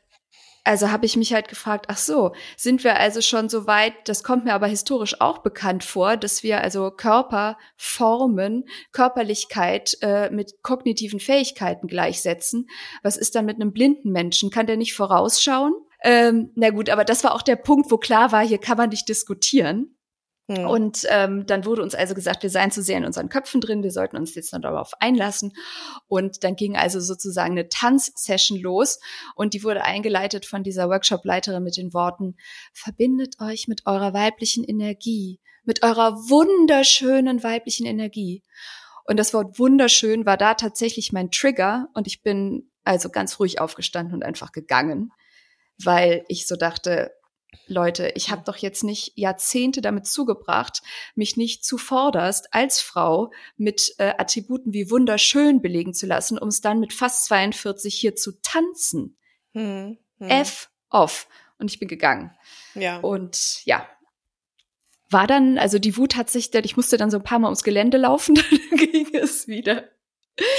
also 0.68 0.90
habe 0.90 1.06
ich 1.06 1.16
mich 1.16 1.32
halt 1.32 1.48
gefragt, 1.48 1.86
ach 1.88 1.96
so, 1.96 2.32
sind 2.58 2.84
wir 2.84 3.00
also 3.00 3.22
schon 3.22 3.48
so 3.48 3.66
weit, 3.66 3.94
das 4.04 4.22
kommt 4.22 4.44
mir 4.44 4.52
aber 4.52 4.66
historisch 4.66 5.18
auch 5.18 5.38
bekannt 5.38 5.82
vor, 5.82 6.18
dass 6.18 6.42
wir 6.42 6.60
also 6.60 6.90
Körperformen, 6.90 8.64
Körperlichkeit 8.92 9.96
äh, 10.02 10.28
mit 10.28 10.62
kognitiven 10.62 11.20
Fähigkeiten 11.20 11.86
gleichsetzen. 11.86 12.68
Was 13.02 13.16
ist 13.16 13.34
dann 13.34 13.46
mit 13.46 13.56
einem 13.56 13.72
blinden 13.72 14.12
Menschen? 14.12 14.50
Kann 14.50 14.66
der 14.66 14.76
nicht 14.76 14.92
vorausschauen? 14.92 15.72
Ähm, 16.04 16.50
na 16.54 16.68
gut, 16.68 16.90
aber 16.90 17.06
das 17.06 17.24
war 17.24 17.34
auch 17.34 17.42
der 17.42 17.56
Punkt, 17.56 17.90
wo 17.90 17.96
klar 17.96 18.30
war, 18.30 18.46
hier 18.46 18.58
kann 18.58 18.76
man 18.76 18.90
nicht 18.90 19.08
diskutieren. 19.08 19.97
Mhm. 20.48 20.66
Und 20.66 21.06
ähm, 21.10 21.46
dann 21.46 21.66
wurde 21.66 21.82
uns 21.82 21.94
also 21.94 22.14
gesagt, 22.14 22.42
wir 22.42 22.48
seien 22.48 22.70
zu 22.70 22.82
sehr 22.82 22.96
in 22.96 23.04
unseren 23.04 23.28
Köpfen 23.28 23.60
drin, 23.60 23.82
wir 23.82 23.90
sollten 23.90 24.16
uns 24.16 24.34
jetzt 24.34 24.52
noch 24.52 24.60
darauf 24.62 24.92
einlassen. 24.98 25.52
Und 26.08 26.42
dann 26.42 26.56
ging 26.56 26.74
also 26.76 27.00
sozusagen 27.00 27.52
eine 27.52 27.68
Tanzsession 27.68 28.58
los 28.58 28.98
und 29.36 29.52
die 29.52 29.62
wurde 29.62 29.84
eingeleitet 29.84 30.46
von 30.46 30.62
dieser 30.62 30.88
Workshop-Leiterin 30.88 31.62
mit 31.62 31.76
den 31.76 31.92
Worten, 31.92 32.36
verbindet 32.72 33.36
euch 33.40 33.68
mit 33.68 33.86
eurer 33.86 34.14
weiblichen 34.14 34.64
Energie, 34.64 35.38
mit 35.64 35.82
eurer 35.82 36.14
wunderschönen 36.30 37.42
weiblichen 37.42 37.86
Energie. 37.86 38.42
Und 39.04 39.18
das 39.18 39.34
Wort 39.34 39.58
wunderschön 39.58 40.24
war 40.24 40.38
da 40.38 40.54
tatsächlich 40.54 41.12
mein 41.12 41.30
Trigger 41.30 41.88
und 41.92 42.06
ich 42.06 42.22
bin 42.22 42.70
also 42.84 43.10
ganz 43.10 43.38
ruhig 43.38 43.60
aufgestanden 43.60 44.14
und 44.14 44.24
einfach 44.24 44.52
gegangen, 44.52 45.12
weil 45.82 46.24
ich 46.28 46.46
so 46.46 46.56
dachte, 46.56 47.10
Leute, 47.66 48.12
ich 48.14 48.30
habe 48.30 48.42
doch 48.44 48.56
jetzt 48.56 48.84
nicht 48.84 49.12
Jahrzehnte 49.16 49.80
damit 49.80 50.06
zugebracht, 50.06 50.82
mich 51.14 51.36
nicht 51.36 51.64
zuvorderst 51.64 52.52
als 52.52 52.80
Frau 52.80 53.30
mit 53.56 53.94
äh, 53.98 54.14
Attributen 54.18 54.72
wie 54.72 54.90
wunderschön 54.90 55.62
belegen 55.62 55.94
zu 55.94 56.06
lassen, 56.06 56.38
um 56.38 56.48
es 56.48 56.60
dann 56.60 56.80
mit 56.80 56.92
fast 56.92 57.26
42 57.26 57.94
hier 57.94 58.16
zu 58.16 58.40
tanzen. 58.42 59.16
Hm, 59.54 59.98
hm. 60.18 60.28
F 60.28 60.70
off. 60.90 61.26
Und 61.58 61.70
ich 61.70 61.78
bin 61.78 61.88
gegangen. 61.88 62.36
Ja. 62.74 62.98
Und 62.98 63.64
ja, 63.64 63.86
war 65.10 65.26
dann, 65.26 65.58
also 65.58 65.78
die 65.78 65.96
Wut 65.96 66.16
hat 66.16 66.30
sich, 66.30 66.54
ich 66.54 66.76
musste 66.76 66.96
dann 66.96 67.10
so 67.10 67.16
ein 67.18 67.24
paar 67.24 67.38
Mal 67.38 67.48
ums 67.48 67.64
Gelände 67.64 67.96
laufen, 67.96 68.34
dann 68.70 68.78
ging 68.78 69.14
es 69.14 69.48
wieder. 69.48 69.88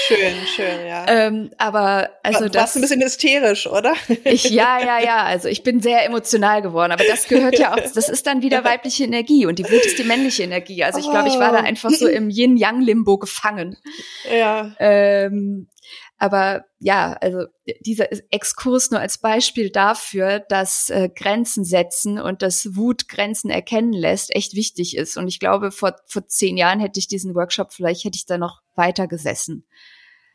Schön, 0.08 0.36
schön, 0.56 0.86
ja. 0.88 1.06
Ähm, 1.08 1.52
aber 1.58 2.10
also 2.22 2.42
War, 2.42 2.50
das 2.50 2.62
warst 2.62 2.76
ein 2.76 2.82
bisschen 2.82 3.02
hysterisch, 3.02 3.66
oder? 3.66 3.94
Ich 4.26 4.50
ja, 4.50 4.80
ja, 4.80 5.00
ja. 5.00 5.24
Also 5.24 5.48
ich 5.48 5.64
bin 5.64 5.80
sehr 5.80 6.06
emotional 6.06 6.62
geworden, 6.62 6.92
aber 6.92 7.06
das 7.06 7.28
gehört 7.28 7.58
ja 7.58 7.74
auch. 7.74 7.94
Das 7.94 8.10
ist 8.10 8.28
dann 8.28 8.42
wieder 8.42 8.66
weibliche 8.66 9.06
Energie 9.06 9.46
und 9.46 9.58
die 9.58 9.64
Wut 9.64 9.86
ist 9.86 9.98
die 9.98 10.04
männliche 10.04 10.44
Energie. 10.44 10.84
Also 10.84 11.00
ich 11.00 11.10
glaube, 11.10 11.30
ich 11.30 11.40
war 11.40 11.54
da 11.54 11.62
oh. 11.62 11.66
einfach 11.66 11.92
so 11.92 12.08
im 12.08 12.30
Yin-Yang-Limbo 12.30 13.18
gefangen. 13.18 13.78
Ja. 14.30 14.76
Ähm, 14.80 15.70
aber 16.20 16.66
ja, 16.80 17.14
also 17.22 17.46
dieser 17.80 18.08
Exkurs 18.32 18.92
nur 18.92 19.00
als 19.00 19.18
Beispiel 19.18 19.70
dafür, 19.72 20.40
dass 20.40 20.90
äh, 20.90 21.10
Grenzen 21.14 21.64
setzen 21.64 22.20
und 22.20 22.42
dass 22.42 22.76
Wut 22.76 23.08
Grenzen 23.08 23.50
erkennen 23.50 23.94
lässt, 23.94 24.36
echt 24.36 24.54
wichtig 24.54 24.98
ist. 24.98 25.16
Und 25.16 25.30
ich 25.30 25.40
glaube, 25.40 25.72
vor, 25.72 25.96
vor 26.06 26.28
zehn 26.28 26.58
Jahren 26.58 26.82
hätte 26.82 27.00
ich 27.00 27.08
diesen 27.08 27.36
Workshop, 27.36 27.72
vielleicht 27.72 28.04
hätte 28.04 28.18
ich 28.18 28.26
da 28.26 28.38
noch 28.38 28.60
weiter 28.76 29.08
gesessen. 29.08 29.66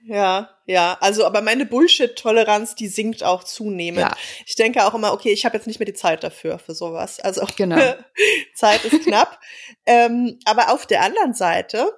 Ja, 0.07 0.51
ja, 0.67 0.99
also 1.01 1.25
aber 1.25 1.41
meine 1.41 1.65
Bullshit-Toleranz, 1.65 2.75
die 2.75 2.89
sinkt 2.89 3.23
auch 3.23 3.45
zunehmend. 3.45 4.01
Ja. 4.01 4.17
Ich 4.45 4.55
denke 4.55 4.85
auch 4.87 4.95
immer, 4.95 5.13
okay, 5.13 5.33
ich 5.33 5.47
habe 5.47 5.57
jetzt 5.57 5.67
nicht 5.67 5.79
mehr 5.79 5.87
die 5.87 5.95
Zeit 5.95 6.23
dafür, 6.23 6.59
für 6.59 6.75
sowas. 6.75 7.21
Also 7.21 7.47
genau. 7.57 7.95
Zeit 8.55 8.85
ist 8.85 9.05
knapp. 9.05 9.39
ähm, 9.87 10.39
aber 10.45 10.73
auf 10.73 10.87
der 10.87 11.03
anderen 11.03 11.35
Seite 11.35 11.91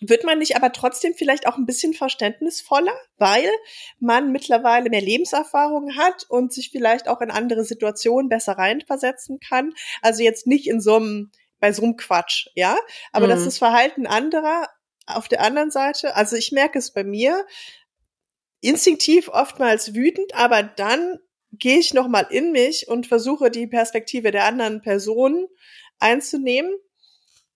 wird 0.00 0.24
man 0.24 0.38
nicht 0.38 0.56
aber 0.56 0.72
trotzdem 0.72 1.14
vielleicht 1.14 1.46
auch 1.46 1.56
ein 1.56 1.66
bisschen 1.66 1.94
verständnisvoller, 1.94 2.94
weil 3.16 3.48
man 3.98 4.32
mittlerweile 4.32 4.90
mehr 4.90 5.00
Lebenserfahrung 5.00 5.96
hat 5.96 6.26
und 6.28 6.52
sich 6.52 6.70
vielleicht 6.70 7.08
auch 7.08 7.20
in 7.20 7.30
andere 7.30 7.64
Situationen 7.64 8.28
besser 8.28 8.52
reinversetzen 8.54 9.38
kann. 9.40 9.72
Also 10.02 10.22
jetzt 10.22 10.46
nicht 10.46 10.66
in 10.66 10.80
so 10.80 10.96
einem, 10.96 11.30
bei 11.60 11.72
so 11.72 11.82
einem 11.82 11.96
Quatsch, 11.96 12.48
ja, 12.54 12.76
aber 13.12 13.26
mhm. 13.26 13.30
das 13.30 13.58
Verhalten 13.58 14.06
anderer 14.06 14.68
auf 15.06 15.28
der 15.28 15.42
anderen 15.42 15.70
Seite, 15.70 16.16
also 16.16 16.36
ich 16.36 16.50
merke 16.52 16.78
es 16.78 16.92
bei 16.92 17.04
mir, 17.04 17.46
instinktiv 18.60 19.28
oftmals 19.28 19.94
wütend, 19.94 20.34
aber 20.34 20.62
dann 20.62 21.18
gehe 21.52 21.78
ich 21.78 21.94
nochmal 21.94 22.26
in 22.30 22.52
mich 22.52 22.88
und 22.88 23.06
versuche 23.06 23.50
die 23.50 23.66
Perspektive 23.66 24.30
der 24.30 24.44
anderen 24.44 24.80
Person 24.80 25.46
einzunehmen 25.98 26.74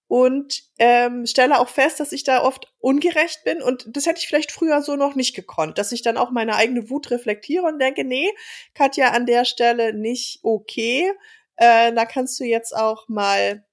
und 0.09 0.65
ähm, 0.79 1.27
stelle 1.27 1.61
auch 1.61 1.69
fest, 1.69 2.01
dass 2.01 2.13
ich 2.13 2.25
da 2.25 2.43
oft 2.43 2.73
ungerecht 2.79 3.45
bin 3.45 3.63
und 3.63 3.85
das 3.95 4.07
hätte 4.07 4.21
ich 4.21 4.27
vielleicht 4.27 4.51
früher 4.51 4.83
so 4.83 4.97
noch 4.97 5.15
nicht 5.15 5.37
gekonnt, 5.37 5.79
dass 5.79 5.93
ich 5.93 6.03
dann 6.03 6.17
auch 6.17 6.31
meine 6.31 6.57
eigene 6.57 6.89
Wut 6.89 7.11
reflektiere 7.11 7.65
und 7.65 7.79
denke, 7.79 8.05
nee, 8.05 8.31
Katja, 8.75 9.11
an 9.11 9.27
der 9.27 9.45
Stelle 9.45 9.93
nicht 9.93 10.41
okay, 10.43 11.13
äh, 11.57 11.93
da 11.93 12.07
kannst 12.07 12.41
du 12.41 12.45
jetzt 12.45 12.75
auch 12.75 13.09
mal, 13.09 13.67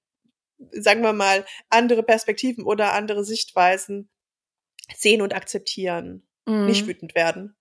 sagen 0.72 1.02
wir 1.02 1.14
mal, 1.14 1.46
andere 1.70 2.02
Perspektiven 2.02 2.64
oder 2.64 2.92
andere 2.92 3.24
Sichtweisen 3.24 4.10
sehen 4.94 5.22
und 5.22 5.34
akzeptieren, 5.34 6.28
mhm. 6.44 6.66
nicht 6.66 6.86
wütend 6.86 7.14
werden. 7.14 7.55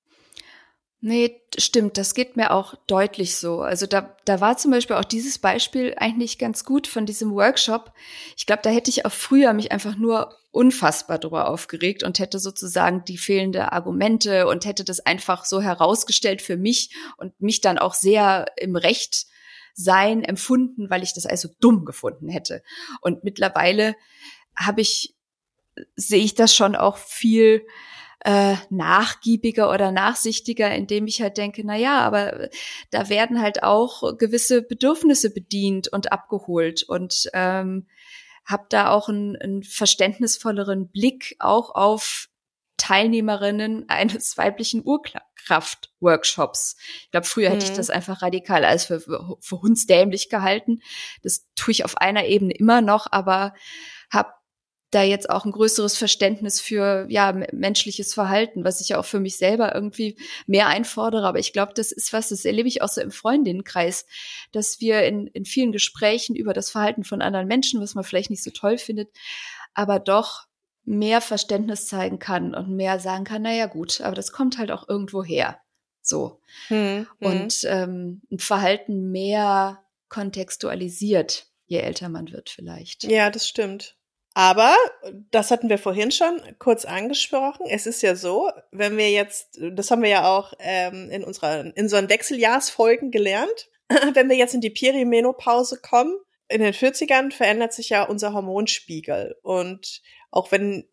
Nee, 1.07 1.39
stimmt, 1.59 1.99
das 1.99 2.15
geht 2.15 2.35
mir 2.35 2.49
auch 2.49 2.73
deutlich 2.87 3.35
so. 3.35 3.61
Also 3.61 3.85
da, 3.85 4.17
da 4.25 4.41
war 4.41 4.57
zum 4.57 4.71
Beispiel 4.71 4.95
auch 4.95 5.05
dieses 5.05 5.37
Beispiel 5.37 5.93
eigentlich 5.97 6.39
ganz 6.39 6.65
gut 6.65 6.87
von 6.87 7.05
diesem 7.05 7.29
Workshop. 7.35 7.93
Ich 8.35 8.47
glaube, 8.47 8.63
da 8.63 8.71
hätte 8.71 8.89
ich 8.89 9.05
auch 9.05 9.11
früher 9.11 9.53
mich 9.53 9.71
einfach 9.71 9.97
nur 9.97 10.35
unfassbar 10.49 11.19
drüber 11.19 11.47
aufgeregt 11.47 12.01
und 12.01 12.17
hätte 12.17 12.39
sozusagen 12.39 13.05
die 13.05 13.19
fehlende 13.19 13.71
Argumente 13.71 14.47
und 14.47 14.65
hätte 14.65 14.83
das 14.83 14.99
einfach 14.99 15.45
so 15.45 15.61
herausgestellt 15.61 16.41
für 16.41 16.57
mich 16.57 16.89
und 17.17 17.39
mich 17.39 17.61
dann 17.61 17.77
auch 17.77 17.93
sehr 17.93 18.47
im 18.57 18.75
Recht 18.75 19.27
sein 19.75 20.23
empfunden, 20.23 20.89
weil 20.89 21.03
ich 21.03 21.13
das 21.13 21.27
also 21.27 21.49
dumm 21.59 21.85
gefunden 21.85 22.29
hätte. 22.29 22.63
Und 23.01 23.23
mittlerweile 23.23 23.95
habe 24.55 24.81
ich, 24.81 25.13
sehe 25.95 26.23
ich 26.23 26.33
das 26.33 26.55
schon 26.55 26.75
auch 26.75 26.97
viel 26.97 27.61
äh, 28.23 28.55
nachgiebiger 28.69 29.71
oder 29.71 29.91
nachsichtiger, 29.91 30.73
indem 30.73 31.07
ich 31.07 31.21
halt 31.21 31.37
denke, 31.37 31.63
na 31.65 31.75
ja, 31.75 31.99
aber 31.99 32.49
da 32.91 33.09
werden 33.09 33.41
halt 33.41 33.63
auch 33.63 34.17
gewisse 34.17 34.61
Bedürfnisse 34.61 35.33
bedient 35.33 35.87
und 35.87 36.11
abgeholt 36.11 36.83
und 36.83 37.29
ähm, 37.33 37.87
habe 38.45 38.65
da 38.69 38.89
auch 38.91 39.09
einen, 39.09 39.35
einen 39.35 39.63
verständnisvolleren 39.63 40.89
Blick 40.89 41.35
auch 41.39 41.73
auf 41.73 42.29
Teilnehmerinnen 42.77 43.89
eines 43.89 44.37
weiblichen 44.37 44.83
Urkraft-Workshops. 44.85 46.77
Ich 47.03 47.11
glaube, 47.11 47.27
früher 47.27 47.49
hätte 47.49 47.65
ich 47.65 47.71
mhm. 47.71 47.77
das 47.77 47.89
einfach 47.89 48.21
radikal 48.21 48.63
als 48.65 48.85
für, 48.85 49.01
für 49.01 49.61
hundsdämlich 49.61 50.29
gehalten. 50.29 50.81
Das 51.23 51.47
tue 51.55 51.71
ich 51.71 51.85
auf 51.85 51.97
einer 51.97 52.25
Ebene 52.25 52.53
immer 52.53 52.81
noch, 52.81 53.07
aber 53.11 53.53
da 54.95 55.03
jetzt 55.03 55.29
auch 55.29 55.45
ein 55.45 55.51
größeres 55.51 55.97
Verständnis 55.97 56.61
für 56.61 57.05
ja 57.09 57.33
menschliches 57.51 58.13
Verhalten, 58.13 58.63
was 58.63 58.79
ich 58.79 58.89
ja 58.89 58.99
auch 58.99 59.05
für 59.05 59.19
mich 59.19 59.35
selber 59.35 59.75
irgendwie 59.75 60.15
mehr 60.47 60.67
einfordere. 60.67 61.27
Aber 61.27 61.39
ich 61.39 61.51
glaube, 61.51 61.73
das 61.75 61.91
ist 61.91 62.13
was, 62.13 62.29
das 62.29 62.45
erlebe 62.45 62.69
ich 62.69 62.81
auch 62.81 62.87
so 62.87 63.01
im 63.01 63.11
Freundinnenkreis, 63.11 64.05
dass 64.53 64.79
wir 64.79 65.03
in, 65.03 65.27
in 65.27 65.43
vielen 65.43 65.73
Gesprächen 65.73 66.35
über 66.35 66.53
das 66.53 66.69
Verhalten 66.69 67.03
von 67.03 67.21
anderen 67.21 67.47
Menschen, 67.47 67.81
was 67.81 67.93
man 67.93 68.05
vielleicht 68.05 68.29
nicht 68.29 68.43
so 68.43 68.51
toll 68.51 68.77
findet, 68.77 69.09
aber 69.73 69.99
doch 69.99 70.45
mehr 70.85 71.19
Verständnis 71.19 71.87
zeigen 71.87 72.19
kann 72.19 72.55
und 72.55 72.69
mehr 72.75 72.99
sagen 72.99 73.25
kann, 73.25 73.41
naja 73.41 73.65
gut, 73.65 73.99
aber 74.01 74.15
das 74.15 74.31
kommt 74.31 74.57
halt 74.57 74.71
auch 74.71 74.87
irgendwo 74.87 75.23
her. 75.23 75.59
So. 76.01 76.39
Hm, 76.67 77.07
hm. 77.19 77.27
Und 77.27 77.63
ähm, 77.65 78.21
ein 78.31 78.39
Verhalten 78.39 79.11
mehr 79.11 79.83
kontextualisiert, 80.07 81.47
je 81.65 81.79
älter 81.79 82.07
man 82.07 82.31
wird 82.31 82.49
vielleicht. 82.49 83.03
Ja, 83.03 83.29
das 83.29 83.49
stimmt. 83.49 83.97
Aber, 84.37 84.75
das 85.31 85.49
hatten 85.49 85.69
wir 85.69 85.77
vorhin 85.77 86.11
schon 86.11 86.41
kurz 86.59 86.83
angesprochen, 86.83 87.65
es 87.69 87.87
ist 87.87 88.01
ja 88.01 88.15
so, 88.15 88.51
wenn 88.71 88.97
wir 88.97 89.09
jetzt, 89.09 89.57
das 89.71 89.89
haben 89.89 90.03
wir 90.03 90.09
ja 90.09 90.27
auch 90.27 90.53
ähm, 90.59 91.09
in 91.09 91.23
unserer, 91.23 91.73
in 91.77 91.87
so 91.87 91.97
Wechseljahrsfolgen 91.97 93.11
gelernt, 93.11 93.69
wenn 94.13 94.27
wir 94.27 94.35
jetzt 94.35 94.53
in 94.53 94.59
die 94.59 94.69
Perimenopause 94.69 95.79
kommen, 95.81 96.13
in 96.49 96.59
den 96.59 96.73
40ern 96.73 97.31
verändert 97.31 97.71
sich 97.71 97.89
ja 97.89 98.03
unser 98.03 98.33
Hormonspiegel. 98.33 99.37
Und 99.41 100.01
auch 100.31 100.51
wenn 100.51 100.85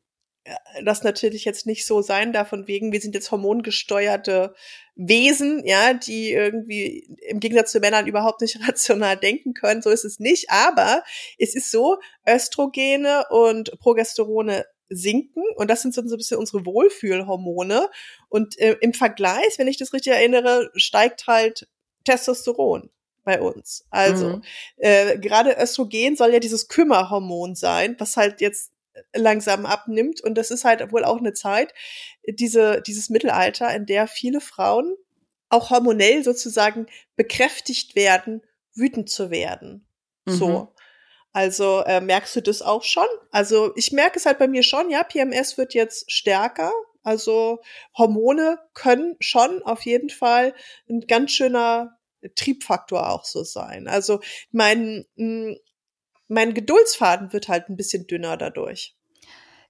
das 0.84 1.04
natürlich 1.04 1.44
jetzt 1.44 1.66
nicht 1.66 1.86
so 1.86 2.02
sein 2.02 2.32
darf, 2.32 2.48
von 2.48 2.66
wegen, 2.66 2.92
wir 2.92 3.00
sind 3.00 3.14
jetzt 3.14 3.30
hormongesteuerte 3.30 4.54
Wesen, 4.96 5.64
ja, 5.64 5.94
die 5.94 6.32
irgendwie 6.32 7.16
im 7.28 7.38
Gegensatz 7.38 7.72
zu 7.72 7.80
Männern 7.80 8.06
überhaupt 8.06 8.40
nicht 8.40 8.58
rational 8.68 9.16
denken 9.16 9.54
können. 9.54 9.82
So 9.82 9.90
ist 9.90 10.04
es 10.04 10.18
nicht. 10.18 10.50
Aber 10.50 11.04
es 11.38 11.54
ist 11.54 11.70
so, 11.70 11.98
Östrogene 12.28 13.26
und 13.30 13.78
Progesterone 13.78 14.66
sinken 14.88 15.44
und 15.56 15.70
das 15.70 15.82
sind 15.82 15.94
so 15.94 16.02
ein 16.02 16.08
bisschen 16.08 16.38
unsere 16.38 16.66
Wohlfühlhormone. 16.66 17.88
Und 18.28 18.58
äh, 18.58 18.76
im 18.80 18.92
Vergleich, 18.92 19.58
wenn 19.58 19.68
ich 19.68 19.78
das 19.78 19.92
richtig 19.92 20.12
erinnere, 20.12 20.70
steigt 20.74 21.26
halt 21.26 21.68
Testosteron 22.04 22.90
bei 23.24 23.40
uns. 23.40 23.86
Also 23.90 24.28
mhm. 24.28 24.42
äh, 24.78 25.18
gerade 25.18 25.56
Östrogen 25.58 26.16
soll 26.16 26.32
ja 26.32 26.40
dieses 26.40 26.68
Kümmerhormon 26.68 27.54
sein, 27.54 27.94
was 27.98 28.16
halt 28.16 28.40
jetzt 28.40 28.71
langsam 29.14 29.66
abnimmt. 29.66 30.20
Und 30.20 30.36
das 30.36 30.50
ist 30.50 30.64
halt 30.64 30.92
wohl 30.92 31.04
auch 31.04 31.18
eine 31.18 31.32
Zeit, 31.32 31.74
diese, 32.26 32.82
dieses 32.82 33.10
Mittelalter, 33.10 33.74
in 33.74 33.86
der 33.86 34.06
viele 34.06 34.40
Frauen 34.40 34.96
auch 35.48 35.70
hormonell 35.70 36.24
sozusagen 36.24 36.86
bekräftigt 37.16 37.94
werden, 37.94 38.42
wütend 38.74 39.10
zu 39.10 39.30
werden. 39.30 39.86
Mhm. 40.24 40.32
So. 40.32 40.74
Also 41.32 41.80
äh, 41.86 42.00
merkst 42.00 42.36
du 42.36 42.42
das 42.42 42.62
auch 42.62 42.82
schon? 42.82 43.06
Also 43.30 43.72
ich 43.76 43.92
merke 43.92 44.18
es 44.18 44.26
halt 44.26 44.38
bei 44.38 44.48
mir 44.48 44.62
schon, 44.62 44.90
ja, 44.90 45.02
PMS 45.02 45.56
wird 45.56 45.74
jetzt 45.74 46.10
stärker. 46.10 46.72
Also 47.02 47.60
Hormone 47.96 48.58
können 48.74 49.16
schon 49.20 49.62
auf 49.62 49.82
jeden 49.82 50.10
Fall 50.10 50.54
ein 50.88 51.00
ganz 51.06 51.32
schöner 51.32 51.98
Triebfaktor 52.36 53.10
auch 53.10 53.24
so 53.24 53.44
sein. 53.44 53.88
Also 53.88 54.20
mein, 54.50 55.06
mein 56.32 56.54
Geduldsfaden 56.54 57.32
wird 57.32 57.48
halt 57.48 57.68
ein 57.68 57.76
bisschen 57.76 58.06
dünner 58.06 58.36
dadurch. 58.36 58.96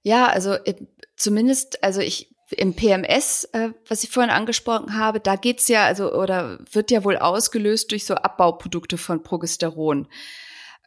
Ja, 0.01 0.27
also 0.27 0.53
äh, 0.53 0.75
zumindest, 1.15 1.83
also 1.83 2.01
ich 2.01 2.33
im 2.51 2.75
PMS, 2.75 3.45
äh, 3.53 3.69
was 3.87 4.03
ich 4.03 4.09
vorhin 4.09 4.29
angesprochen 4.29 4.97
habe, 4.97 5.19
da 5.19 5.35
geht's 5.35 5.67
ja, 5.67 5.85
also 5.85 6.13
oder 6.13 6.59
wird 6.71 6.91
ja 6.91 7.03
wohl 7.03 7.17
ausgelöst 7.17 7.91
durch 7.91 8.05
so 8.05 8.15
Abbauprodukte 8.15 8.97
von 8.97 9.23
Progesteron, 9.23 10.07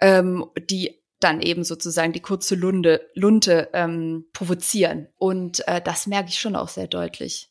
ähm, 0.00 0.46
die 0.70 1.02
dann 1.18 1.40
eben 1.40 1.64
sozusagen 1.64 2.12
die 2.12 2.20
kurze 2.20 2.54
Lunde, 2.54 3.08
Lunte 3.14 3.70
ähm, 3.72 4.26
provozieren. 4.32 5.08
Und 5.16 5.66
äh, 5.66 5.80
das 5.80 6.06
merke 6.06 6.28
ich 6.28 6.38
schon 6.38 6.56
auch 6.56 6.68
sehr 6.68 6.88
deutlich. 6.88 7.50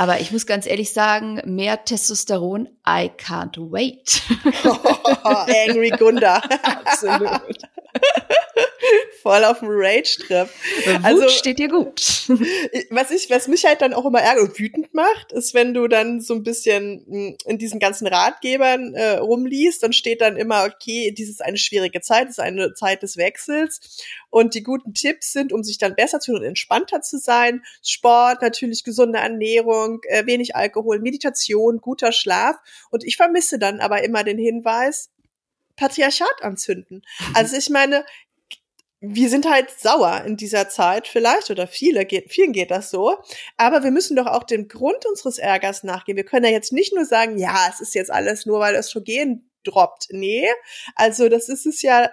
Aber 0.00 0.20
ich 0.20 0.30
muss 0.30 0.46
ganz 0.46 0.64
ehrlich 0.66 0.92
sagen, 0.92 1.42
mehr 1.44 1.84
Testosteron, 1.84 2.68
I 2.86 3.10
can't 3.18 3.56
wait. 3.58 4.22
Oh, 4.64 5.28
angry 5.66 5.90
Gunda. 5.90 6.36
Absolut. 6.62 7.58
Voll 9.22 9.44
auf 9.44 9.58
dem 9.58 9.68
Rage-Trip. 9.70 10.48
Also 11.02 11.28
steht 11.28 11.58
dir 11.58 11.68
gut. 11.68 12.28
Was 12.90 13.10
ich, 13.10 13.28
was 13.30 13.48
mich 13.48 13.64
halt 13.64 13.82
dann 13.82 13.92
auch 13.92 14.06
immer 14.06 14.20
ärgert 14.20 14.48
und 14.48 14.58
wütend 14.58 14.94
macht, 14.94 15.32
ist, 15.32 15.54
wenn 15.54 15.74
du 15.74 15.88
dann 15.88 16.20
so 16.20 16.34
ein 16.34 16.42
bisschen 16.42 17.04
hm, 17.08 17.36
in 17.44 17.58
diesen 17.58 17.80
ganzen 17.80 18.06
Ratgebern 18.06 18.94
äh, 18.94 19.16
rumliest, 19.16 19.82
dann 19.82 19.92
steht 19.92 20.20
dann 20.20 20.36
immer, 20.36 20.64
okay, 20.64 21.12
dies 21.16 21.28
ist 21.28 21.44
eine 21.44 21.58
schwierige 21.58 22.00
Zeit, 22.00 22.24
es 22.24 22.38
ist 22.38 22.40
eine 22.40 22.74
Zeit 22.74 23.02
des 23.02 23.16
Wechsels. 23.16 24.04
Und 24.30 24.54
die 24.54 24.62
guten 24.62 24.94
Tipps 24.94 25.32
sind, 25.32 25.52
um 25.52 25.62
sich 25.62 25.78
dann 25.78 25.96
besser 25.96 26.20
zu 26.20 26.32
und 26.32 26.42
entspannter 26.42 27.00
zu 27.00 27.18
sein, 27.18 27.62
Sport, 27.82 28.42
natürlich 28.42 28.84
gesunde 28.84 29.18
Ernährung, 29.18 29.87
äh, 30.08 30.26
wenig 30.26 30.56
Alkohol, 30.56 31.00
Meditation, 31.00 31.80
guter 31.80 32.12
Schlaf. 32.12 32.56
Und 32.90 33.04
ich 33.04 33.16
vermisse 33.16 33.58
dann 33.58 33.80
aber 33.80 34.02
immer 34.02 34.24
den 34.24 34.38
Hinweis, 34.38 35.10
Patriarchat 35.76 36.42
anzünden. 36.42 37.02
Also 37.34 37.56
ich 37.56 37.70
meine, 37.70 38.04
wir 39.00 39.30
sind 39.30 39.48
halt 39.48 39.70
sauer 39.70 40.24
in 40.26 40.36
dieser 40.36 40.68
Zeit 40.68 41.06
vielleicht 41.06 41.50
oder 41.50 41.68
viele 41.68 42.04
geht, 42.04 42.32
vielen 42.32 42.52
geht 42.52 42.70
das 42.70 42.90
so. 42.90 43.16
Aber 43.56 43.84
wir 43.84 43.92
müssen 43.92 44.16
doch 44.16 44.26
auch 44.26 44.42
dem 44.42 44.66
Grund 44.66 45.06
unseres 45.06 45.38
Ärgers 45.38 45.84
nachgehen. 45.84 46.16
Wir 46.16 46.24
können 46.24 46.46
ja 46.46 46.50
jetzt 46.50 46.72
nicht 46.72 46.94
nur 46.94 47.04
sagen, 47.04 47.38
ja, 47.38 47.68
es 47.70 47.80
ist 47.80 47.94
jetzt 47.94 48.10
alles 48.10 48.44
nur, 48.44 48.58
weil 48.58 48.74
Östrogen 48.74 49.50
droppt. 49.64 50.08
Nee, 50.10 50.48
also 50.96 51.28
das 51.28 51.48
ist 51.48 51.66
es 51.66 51.82
ja, 51.82 52.10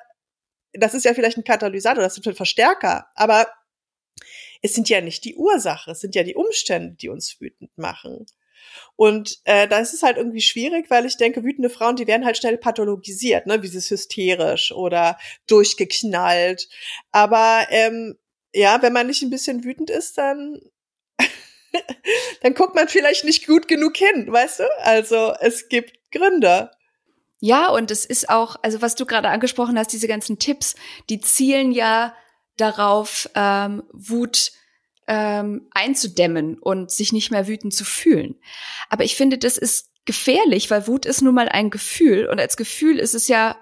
das 0.74 0.94
ist 0.94 1.06
ja 1.06 1.14
vielleicht 1.14 1.38
ein 1.38 1.44
Katalysator, 1.44 2.04
das 2.04 2.18
ist 2.18 2.28
ein 2.28 2.36
Verstärker. 2.36 3.08
Aber 3.16 3.48
es 4.62 4.74
sind 4.74 4.90
ja 4.90 5.02
nicht 5.02 5.24
die 5.26 5.36
Ursache, 5.36 5.92
es 5.92 6.00
sind 6.00 6.16
ja 6.16 6.24
die 6.24 6.36
Umstände, 6.36 6.96
die 6.96 7.10
uns 7.10 7.40
wütend 7.40 7.78
machen. 7.78 8.26
Und 8.96 9.40
äh, 9.44 9.68
da 9.68 9.80
ist 9.80 9.94
es 9.94 10.04
halt 10.04 10.18
irgendwie 10.18 10.42
schwierig, 10.42 10.90
weil 10.90 11.06
ich 11.06 11.18
denke, 11.18 11.44
wütende 11.44 11.70
Frauen, 11.70 11.96
die 11.96 12.08
werden 12.08 12.26
halt 12.26 12.38
schnell 12.38 12.58
pathologisiert, 12.58 13.46
ne, 13.46 13.62
wie 13.62 13.68
sie 13.68 13.80
hysterisch 13.80 14.72
oder 14.72 15.18
durchgeknallt. 15.48 16.70
Aber 17.12 17.68
ähm, 17.70 18.18
ja, 18.54 18.82
wenn 18.82 18.94
man 18.94 19.08
nicht 19.08 19.22
ein 19.22 19.30
bisschen 19.30 19.64
wütend 19.64 19.90
ist, 19.90 20.18
dann 20.18 20.62
dann 22.42 22.54
guckt 22.54 22.76
man 22.76 22.88
vielleicht 22.88 23.26
nicht 23.26 23.48
gut 23.48 23.68
genug 23.68 23.98
hin, 23.98 24.32
weißt 24.32 24.60
du? 24.60 24.64
Also 24.80 25.34
es 25.42 25.68
gibt 25.68 26.12
Gründe. 26.12 26.72
Ja, 27.42 27.70
und 27.70 27.92
es 27.92 28.06
ist 28.06 28.30
auch, 28.30 28.56
also 28.62 28.82
was 28.82 28.96
du 28.96 29.06
gerade 29.06 29.30
angesprochen 29.30 29.78
hast, 29.78 29.92
diese 29.92 30.08
ganzen 30.08 30.40
Tipps, 30.40 30.76
die 31.10 31.20
zielen 31.20 31.72
ja 31.72 32.16
darauf, 32.58 33.30
ähm, 33.36 33.84
Wut 33.92 34.52
ähm, 35.08 35.68
einzudämmen 35.72 36.58
und 36.58 36.92
sich 36.92 37.14
nicht 37.14 37.32
mehr 37.32 37.48
wütend 37.48 37.74
zu 37.74 37.86
fühlen. 37.86 38.36
Aber 38.90 39.04
ich 39.04 39.16
finde, 39.16 39.38
das 39.38 39.58
ist 39.58 39.90
gefährlich, 40.06 40.70
weil 40.72 40.88
Wut 40.88 41.06
ist 41.06 41.22
nun 41.22 41.36
mal 41.36 41.50
ein 41.50 41.70
Gefühl 41.70 42.28
und 42.28 42.40
als 42.40 42.58
Gefühl 42.58 43.00
ist 43.00 43.14
es 43.14 43.28
ja 43.28 43.58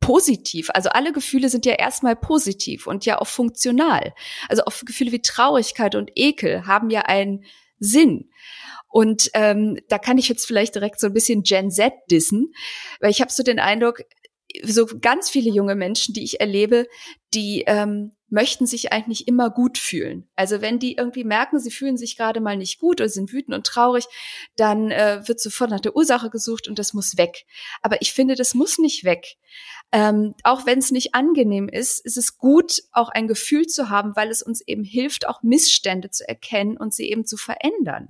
positiv. 0.00 0.70
Also 0.72 0.90
alle 0.90 1.12
Gefühle 1.12 1.48
sind 1.48 1.66
ja 1.66 1.72
erstmal 1.74 2.16
positiv 2.16 2.86
und 2.86 3.04
ja 3.06 3.20
auch 3.20 3.26
funktional. 3.26 4.14
Also 4.48 4.64
auch 4.64 4.72
Gefühle 4.84 5.12
wie 5.12 5.22
Traurigkeit 5.22 5.94
und 5.94 6.10
Ekel 6.14 6.66
haben 6.66 6.90
ja 6.90 7.02
einen 7.02 7.44
Sinn. 7.78 8.30
Und 8.88 9.30
ähm, 9.34 9.78
da 9.88 9.98
kann 9.98 10.16
ich 10.16 10.28
jetzt 10.28 10.46
vielleicht 10.46 10.74
direkt 10.74 11.00
so 11.00 11.08
ein 11.08 11.12
bisschen 11.12 11.42
Gen 11.42 11.70
Z 11.70 11.92
dissen, 12.10 12.54
weil 13.00 13.10
ich 13.10 13.20
habe 13.20 13.32
so 13.32 13.42
den 13.42 13.58
Eindruck, 13.58 14.00
so 14.64 14.86
ganz 15.00 15.30
viele 15.30 15.50
junge 15.50 15.74
Menschen, 15.74 16.14
die 16.14 16.24
ich 16.24 16.40
erlebe, 16.40 16.86
die 17.34 17.64
ähm, 17.66 18.12
möchten 18.28 18.66
sich 18.66 18.92
eigentlich 18.92 19.28
immer 19.28 19.50
gut 19.50 19.78
fühlen. 19.78 20.28
Also 20.34 20.60
wenn 20.60 20.78
die 20.78 20.96
irgendwie 20.96 21.24
merken, 21.24 21.60
sie 21.60 21.70
fühlen 21.70 21.96
sich 21.96 22.16
gerade 22.16 22.40
mal 22.40 22.56
nicht 22.56 22.80
gut 22.80 23.00
oder 23.00 23.08
sind 23.08 23.32
wütend 23.32 23.54
und 23.54 23.66
traurig, 23.66 24.06
dann 24.56 24.90
äh, 24.90 25.22
wird 25.26 25.40
sofort 25.40 25.70
nach 25.70 25.80
der 25.80 25.94
Ursache 25.94 26.30
gesucht 26.30 26.66
und 26.66 26.78
das 26.78 26.92
muss 26.92 27.16
weg. 27.16 27.46
Aber 27.82 28.02
ich 28.02 28.12
finde, 28.12 28.34
das 28.34 28.54
muss 28.54 28.78
nicht 28.78 29.04
weg. 29.04 29.36
Ähm, 29.92 30.34
auch 30.42 30.66
wenn 30.66 30.80
es 30.80 30.90
nicht 30.90 31.14
angenehm 31.14 31.68
ist, 31.68 32.04
ist 32.04 32.16
es 32.16 32.36
gut, 32.36 32.82
auch 32.92 33.10
ein 33.10 33.28
Gefühl 33.28 33.66
zu 33.66 33.90
haben, 33.90 34.16
weil 34.16 34.30
es 34.30 34.42
uns 34.42 34.60
eben 34.60 34.84
hilft, 34.84 35.28
auch 35.28 35.42
Missstände 35.42 36.10
zu 36.10 36.28
erkennen 36.28 36.76
und 36.76 36.94
sie 36.94 37.08
eben 37.08 37.24
zu 37.24 37.36
verändern. 37.36 38.08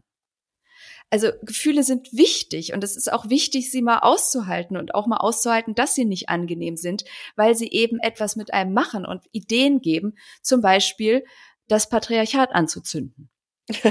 Also 1.10 1.30
Gefühle 1.42 1.84
sind 1.84 2.12
wichtig 2.12 2.72
und 2.72 2.82
es 2.82 2.96
ist 2.96 3.12
auch 3.12 3.28
wichtig, 3.28 3.70
sie 3.70 3.82
mal 3.82 4.00
auszuhalten 4.00 4.76
und 4.76 4.94
auch 4.94 5.06
mal 5.06 5.18
auszuhalten, 5.18 5.74
dass 5.74 5.94
sie 5.94 6.04
nicht 6.04 6.28
angenehm 6.28 6.76
sind, 6.76 7.04
weil 7.36 7.54
sie 7.54 7.70
eben 7.70 8.00
etwas 8.00 8.34
mit 8.34 8.52
einem 8.52 8.72
machen 8.72 9.06
und 9.06 9.22
Ideen 9.30 9.80
geben, 9.80 10.14
zum 10.42 10.60
Beispiel 10.60 11.24
das 11.68 11.88
Patriarchat 11.88 12.52
anzuzünden. 12.52 13.30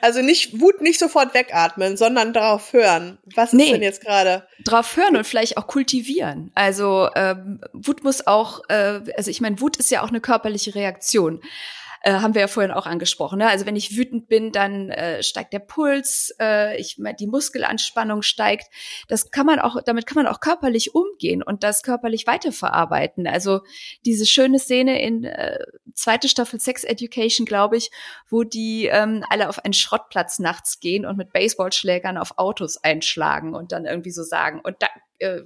also 0.00 0.22
nicht 0.22 0.58
Wut 0.60 0.80
nicht 0.80 0.98
sofort 0.98 1.34
wegatmen, 1.34 1.98
sondern 1.98 2.32
darauf 2.32 2.72
hören. 2.72 3.18
Was 3.34 3.52
nee, 3.52 3.64
ist 3.64 3.72
denn 3.72 3.82
jetzt 3.82 4.00
gerade? 4.00 4.48
Darauf 4.64 4.96
hören 4.96 5.16
und 5.16 5.26
vielleicht 5.26 5.58
auch 5.58 5.66
kultivieren. 5.66 6.50
Also 6.54 7.10
ähm, 7.14 7.60
Wut 7.74 8.04
muss 8.04 8.26
auch, 8.26 8.62
äh, 8.68 9.00
also 9.16 9.30
ich 9.30 9.42
meine, 9.42 9.60
Wut 9.60 9.76
ist 9.76 9.90
ja 9.90 10.02
auch 10.02 10.08
eine 10.08 10.20
körperliche 10.22 10.74
Reaktion 10.74 11.42
äh, 12.04 12.12
haben 12.12 12.34
wir 12.34 12.42
ja 12.42 12.48
vorhin 12.48 12.70
auch 12.70 12.84
angesprochen. 12.84 13.38
Ne? 13.38 13.48
Also 13.48 13.64
wenn 13.64 13.76
ich 13.76 13.96
wütend 13.96 14.28
bin, 14.28 14.52
dann 14.52 14.90
äh, 14.90 15.22
steigt 15.22 15.54
der 15.54 15.58
Puls, 15.58 16.34
äh, 16.38 16.78
ich, 16.78 17.00
die 17.18 17.26
Muskelanspannung 17.26 18.20
steigt. 18.20 18.66
Das 19.08 19.30
kann 19.30 19.46
man 19.46 19.58
auch, 19.58 19.80
damit 19.82 20.06
kann 20.06 20.22
man 20.22 20.26
auch 20.26 20.40
körperlich 20.40 20.94
umgehen 20.94 21.42
und 21.42 21.64
das 21.64 21.82
körperlich 21.82 22.26
weiterverarbeiten. 22.26 23.26
Also 23.26 23.60
diese 24.04 24.26
schöne 24.26 24.58
Szene 24.58 25.00
in 25.02 25.24
äh, 25.24 25.58
zweite 25.94 26.28
Staffel 26.28 26.60
Sex 26.60 26.84
Education, 26.84 27.46
glaube 27.46 27.78
ich, 27.78 27.90
wo 28.28 28.44
die 28.44 28.86
ähm, 28.86 29.24
alle 29.30 29.48
auf 29.48 29.64
einen 29.64 29.72
Schrottplatz 29.72 30.38
nachts 30.38 30.80
gehen 30.80 31.06
und 31.06 31.16
mit 31.16 31.32
Baseballschlägern 31.32 32.18
auf 32.18 32.36
Autos 32.36 32.76
einschlagen 32.76 33.54
und 33.54 33.72
dann 33.72 33.86
irgendwie 33.86 34.10
so 34.10 34.24
sagen 34.24 34.60
und 34.62 34.76
da 34.80 34.88
äh, 35.20 35.40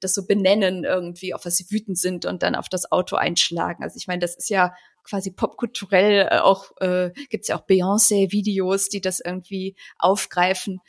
das 0.00 0.14
so 0.14 0.26
benennen 0.26 0.82
irgendwie, 0.82 1.32
auf 1.32 1.44
was 1.44 1.58
sie 1.58 1.70
wütend 1.70 1.96
sind 1.96 2.26
und 2.26 2.42
dann 2.42 2.56
auf 2.56 2.68
das 2.68 2.90
Auto 2.90 3.14
einschlagen. 3.14 3.84
Also 3.84 3.96
ich 3.98 4.08
meine, 4.08 4.20
das 4.20 4.34
ist 4.34 4.50
ja 4.50 4.74
quasi 5.04 5.30
popkulturell 5.30 6.28
äh, 6.30 6.38
auch 6.38 6.70
äh, 6.80 7.10
gibt 7.28 7.48
ja 7.48 7.56
auch 7.56 7.66
Beyoncé-Videos, 7.66 8.88
die 8.88 9.00
das 9.00 9.20
irgendwie 9.20 9.76
aufgreifen. 9.98 10.80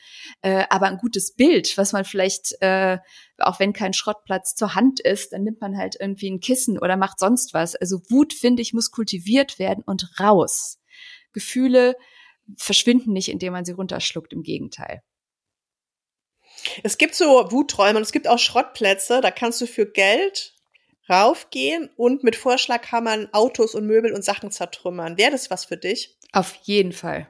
Äh, 0.42 0.64
aber 0.70 0.86
ein 0.86 0.98
gutes 0.98 1.34
Bild, 1.34 1.76
was 1.76 1.92
man 1.92 2.04
vielleicht, 2.04 2.60
äh, 2.60 2.98
auch 3.38 3.60
wenn 3.60 3.72
kein 3.72 3.92
Schrottplatz 3.92 4.54
zur 4.54 4.74
Hand 4.74 5.00
ist, 5.00 5.32
dann 5.32 5.42
nimmt 5.42 5.60
man 5.60 5.76
halt 5.76 5.96
irgendwie 5.98 6.30
ein 6.30 6.40
Kissen 6.40 6.78
oder 6.78 6.96
macht 6.96 7.18
sonst 7.18 7.54
was. 7.54 7.74
Also 7.76 8.00
Wut, 8.08 8.32
finde 8.32 8.62
ich, 8.62 8.72
muss 8.72 8.90
kultiviert 8.90 9.58
werden 9.58 9.84
und 9.84 10.08
raus. 10.20 10.78
Gefühle 11.32 11.96
verschwinden 12.56 13.12
nicht, 13.12 13.28
indem 13.28 13.52
man 13.52 13.64
sie 13.64 13.72
runterschluckt, 13.72 14.32
im 14.32 14.42
Gegenteil. 14.42 15.02
Es 16.82 16.98
gibt 16.98 17.14
so 17.14 17.50
Wuträume 17.50 17.98
und 17.98 18.02
es 18.02 18.12
gibt 18.12 18.28
auch 18.28 18.38
Schrottplätze, 18.38 19.20
da 19.20 19.30
kannst 19.30 19.60
du 19.60 19.66
für 19.66 19.90
Geld 19.90 20.53
raufgehen 21.08 21.90
und 21.96 22.24
mit 22.24 22.36
Vorschlaghammern 22.36 23.28
Autos 23.32 23.74
und 23.74 23.86
Möbel 23.86 24.12
und 24.12 24.24
Sachen 24.24 24.50
zertrümmern. 24.50 25.18
Wäre 25.18 25.32
das 25.32 25.50
was 25.50 25.64
für 25.64 25.76
dich? 25.76 26.16
Auf 26.32 26.54
jeden 26.62 26.92
Fall. 26.92 27.28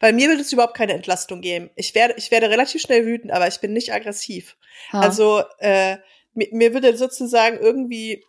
Bei 0.00 0.12
mir 0.12 0.28
wird 0.28 0.40
es 0.40 0.52
überhaupt 0.52 0.76
keine 0.76 0.92
Entlastung 0.92 1.40
geben. 1.40 1.70
Ich 1.76 1.94
werde, 1.94 2.14
ich 2.16 2.30
werde 2.30 2.50
relativ 2.50 2.82
schnell 2.82 3.06
wütend, 3.06 3.32
aber 3.32 3.46
ich 3.48 3.60
bin 3.60 3.72
nicht 3.72 3.92
aggressiv. 3.92 4.56
Ha. 4.92 5.00
Also 5.00 5.42
äh, 5.58 5.98
mir, 6.34 6.48
mir 6.52 6.74
würde 6.74 6.96
sozusagen 6.96 7.58
irgendwie, 7.58 8.24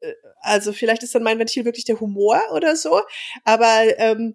äh, 0.00 0.12
also 0.40 0.72
vielleicht 0.72 1.02
ist 1.02 1.14
dann 1.14 1.22
mein 1.22 1.38
Ventil 1.38 1.64
wirklich 1.64 1.84
der 1.84 2.00
Humor 2.00 2.40
oder 2.52 2.76
so, 2.76 3.02
aber 3.44 3.84
ähm, 3.98 4.34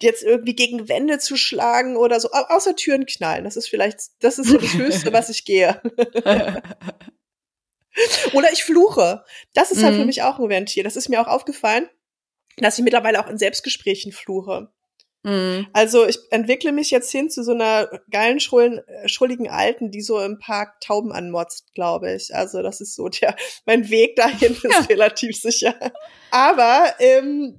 jetzt 0.00 0.22
irgendwie 0.22 0.54
gegen 0.54 0.88
Wände 0.88 1.18
zu 1.18 1.36
schlagen 1.36 1.96
oder 1.96 2.18
so, 2.20 2.30
außer 2.32 2.74
Türen 2.76 3.06
knallen. 3.06 3.44
Das 3.44 3.56
ist 3.56 3.68
vielleicht, 3.68 4.00
das 4.20 4.38
ist 4.38 4.48
so 4.48 4.58
das 4.58 4.74
Höchste, 4.74 5.12
was 5.12 5.30
ich 5.30 5.44
gehe. 5.44 5.80
Oder 8.32 8.52
ich 8.52 8.64
fluche. 8.64 9.24
Das 9.54 9.70
ist 9.70 9.82
halt 9.82 9.94
für 9.94 10.00
mhm. 10.00 10.06
mich 10.06 10.22
auch 10.22 10.38
ein 10.38 10.48
Ventil. 10.48 10.84
Das 10.84 10.96
ist 10.96 11.08
mir 11.08 11.20
auch 11.20 11.28
aufgefallen, 11.28 11.88
dass 12.56 12.78
ich 12.78 12.84
mittlerweile 12.84 13.20
auch 13.20 13.28
in 13.28 13.38
Selbstgesprächen 13.38 14.12
fluche. 14.12 14.70
Mhm. 15.24 15.68
Also 15.72 16.06
ich 16.06 16.18
entwickle 16.30 16.72
mich 16.72 16.90
jetzt 16.90 17.12
hin 17.12 17.30
zu 17.30 17.44
so 17.44 17.52
einer 17.52 17.88
geilen, 18.10 18.40
schrullen, 18.40 18.80
schrulligen 19.06 19.48
Alten, 19.48 19.90
die 19.90 20.02
so 20.02 20.20
im 20.20 20.38
Park 20.38 20.80
Tauben 20.80 21.12
anmotzt, 21.12 21.74
glaube 21.74 22.12
ich. 22.12 22.34
Also 22.34 22.62
das 22.62 22.80
ist 22.80 22.94
so 22.94 23.08
der, 23.08 23.36
mein 23.66 23.88
Weg 23.90 24.16
dahin 24.16 24.52
ist 24.52 24.64
ja. 24.64 24.80
relativ 24.88 25.40
sicher. 25.40 25.74
Aber 26.30 26.94
ähm, 26.98 27.58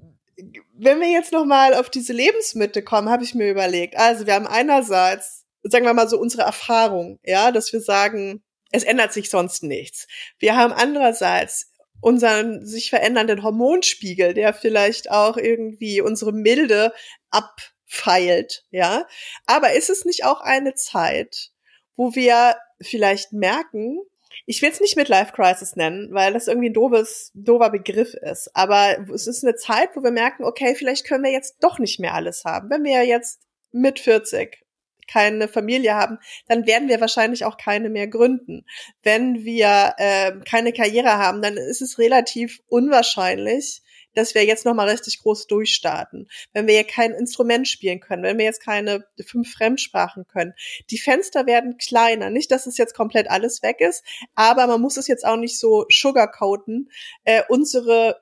wenn 0.75 0.99
wir 0.99 1.09
jetzt 1.09 1.31
noch 1.31 1.45
mal 1.45 1.73
auf 1.73 1.89
diese 1.89 2.13
Lebensmittel 2.13 2.81
kommen, 2.81 3.09
habe 3.09 3.23
ich 3.23 3.35
mir 3.35 3.49
überlegt. 3.49 3.95
Also 3.95 4.25
wir 4.25 4.33
haben 4.33 4.47
einerseits, 4.47 5.45
sagen 5.63 5.85
wir 5.85 5.93
mal 5.93 6.09
so 6.09 6.19
unsere 6.19 6.43
Erfahrung, 6.43 7.19
ja, 7.23 7.51
dass 7.51 7.71
wir 7.71 7.79
sagen, 7.79 8.43
es 8.73 8.83
ändert 8.83 9.13
sich 9.13 9.29
sonst 9.29 9.63
nichts. 9.63 10.07
Wir 10.39 10.57
haben 10.57 10.73
andererseits 10.73 11.71
unseren 12.01 12.65
sich 12.65 12.89
verändernden 12.89 13.43
Hormonspiegel, 13.43 14.33
der 14.33 14.53
vielleicht 14.53 15.09
auch 15.09 15.37
irgendwie 15.37 16.01
unsere 16.01 16.33
Milde 16.33 16.91
abfeilt, 17.29 18.65
ja. 18.71 19.07
Aber 19.45 19.73
ist 19.73 19.89
es 19.89 20.03
nicht 20.03 20.25
auch 20.25 20.41
eine 20.41 20.73
Zeit, 20.73 21.51
wo 21.95 22.15
wir 22.15 22.57
vielleicht 22.81 23.31
merken, 23.31 23.99
ich 24.47 24.61
will 24.61 24.71
es 24.71 24.81
nicht 24.81 24.97
mit 24.97 25.07
Life 25.07 25.31
Crisis 25.33 25.75
nennen, 25.75 26.11
weil 26.11 26.33
das 26.33 26.47
irgendwie 26.47 26.69
ein 26.69 26.73
doofes, 26.73 27.31
doofer 27.35 27.69
Begriff 27.69 28.15
ist. 28.15 28.49
Aber 28.55 28.97
es 29.13 29.27
ist 29.27 29.43
eine 29.43 29.55
Zeit, 29.55 29.95
wo 29.95 30.03
wir 30.03 30.11
merken, 30.11 30.43
okay, 30.43 30.73
vielleicht 30.75 31.05
können 31.05 31.23
wir 31.23 31.31
jetzt 31.31 31.57
doch 31.61 31.77
nicht 31.77 31.99
mehr 31.99 32.15
alles 32.15 32.43
haben. 32.43 32.71
Wenn 32.71 32.83
wir 32.83 33.05
jetzt 33.05 33.39
mit 33.71 33.99
40 33.99 34.62
keine 35.07 35.47
Familie 35.47 35.95
haben, 35.95 36.19
dann 36.47 36.65
werden 36.65 36.89
wir 36.89 37.01
wahrscheinlich 37.01 37.45
auch 37.45 37.57
keine 37.57 37.89
mehr 37.89 38.07
gründen. 38.07 38.65
Wenn 39.01 39.43
wir 39.43 39.93
äh, 39.97 40.31
keine 40.49 40.73
Karriere 40.73 41.17
haben, 41.17 41.41
dann 41.41 41.57
ist 41.57 41.81
es 41.81 41.97
relativ 41.99 42.61
unwahrscheinlich, 42.67 43.81
dass 44.15 44.35
wir 44.35 44.45
jetzt 44.45 44.65
nochmal 44.65 44.89
richtig 44.89 45.19
groß 45.19 45.47
durchstarten. 45.47 46.29
Wenn 46.53 46.67
wir 46.67 46.83
kein 46.83 47.11
Instrument 47.13 47.67
spielen 47.67 47.99
können, 47.99 48.23
wenn 48.23 48.37
wir 48.37 48.45
jetzt 48.45 48.63
keine 48.63 49.05
fünf 49.25 49.51
Fremdsprachen 49.51 50.27
können. 50.27 50.53
Die 50.89 50.99
Fenster 50.99 51.45
werden 51.45 51.77
kleiner. 51.77 52.29
Nicht, 52.29 52.51
dass 52.51 52.67
es 52.67 52.77
jetzt 52.77 52.95
komplett 52.95 53.29
alles 53.29 53.63
weg 53.63 53.79
ist, 53.79 54.03
aber 54.35 54.67
man 54.67 54.81
muss 54.81 54.97
es 54.97 55.07
jetzt 55.07 55.25
auch 55.25 55.37
nicht 55.37 55.59
so 55.59 55.85
sugarcoaten. 55.89 56.89
Äh, 57.23 57.43
unsere 57.49 58.21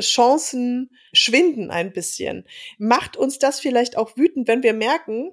Chancen 0.00 0.90
schwinden 1.12 1.70
ein 1.70 1.92
bisschen. 1.92 2.46
Macht 2.78 3.16
uns 3.16 3.38
das 3.38 3.60
vielleicht 3.60 3.96
auch 3.96 4.16
wütend, 4.16 4.48
wenn 4.48 4.62
wir 4.62 4.74
merken, 4.74 5.32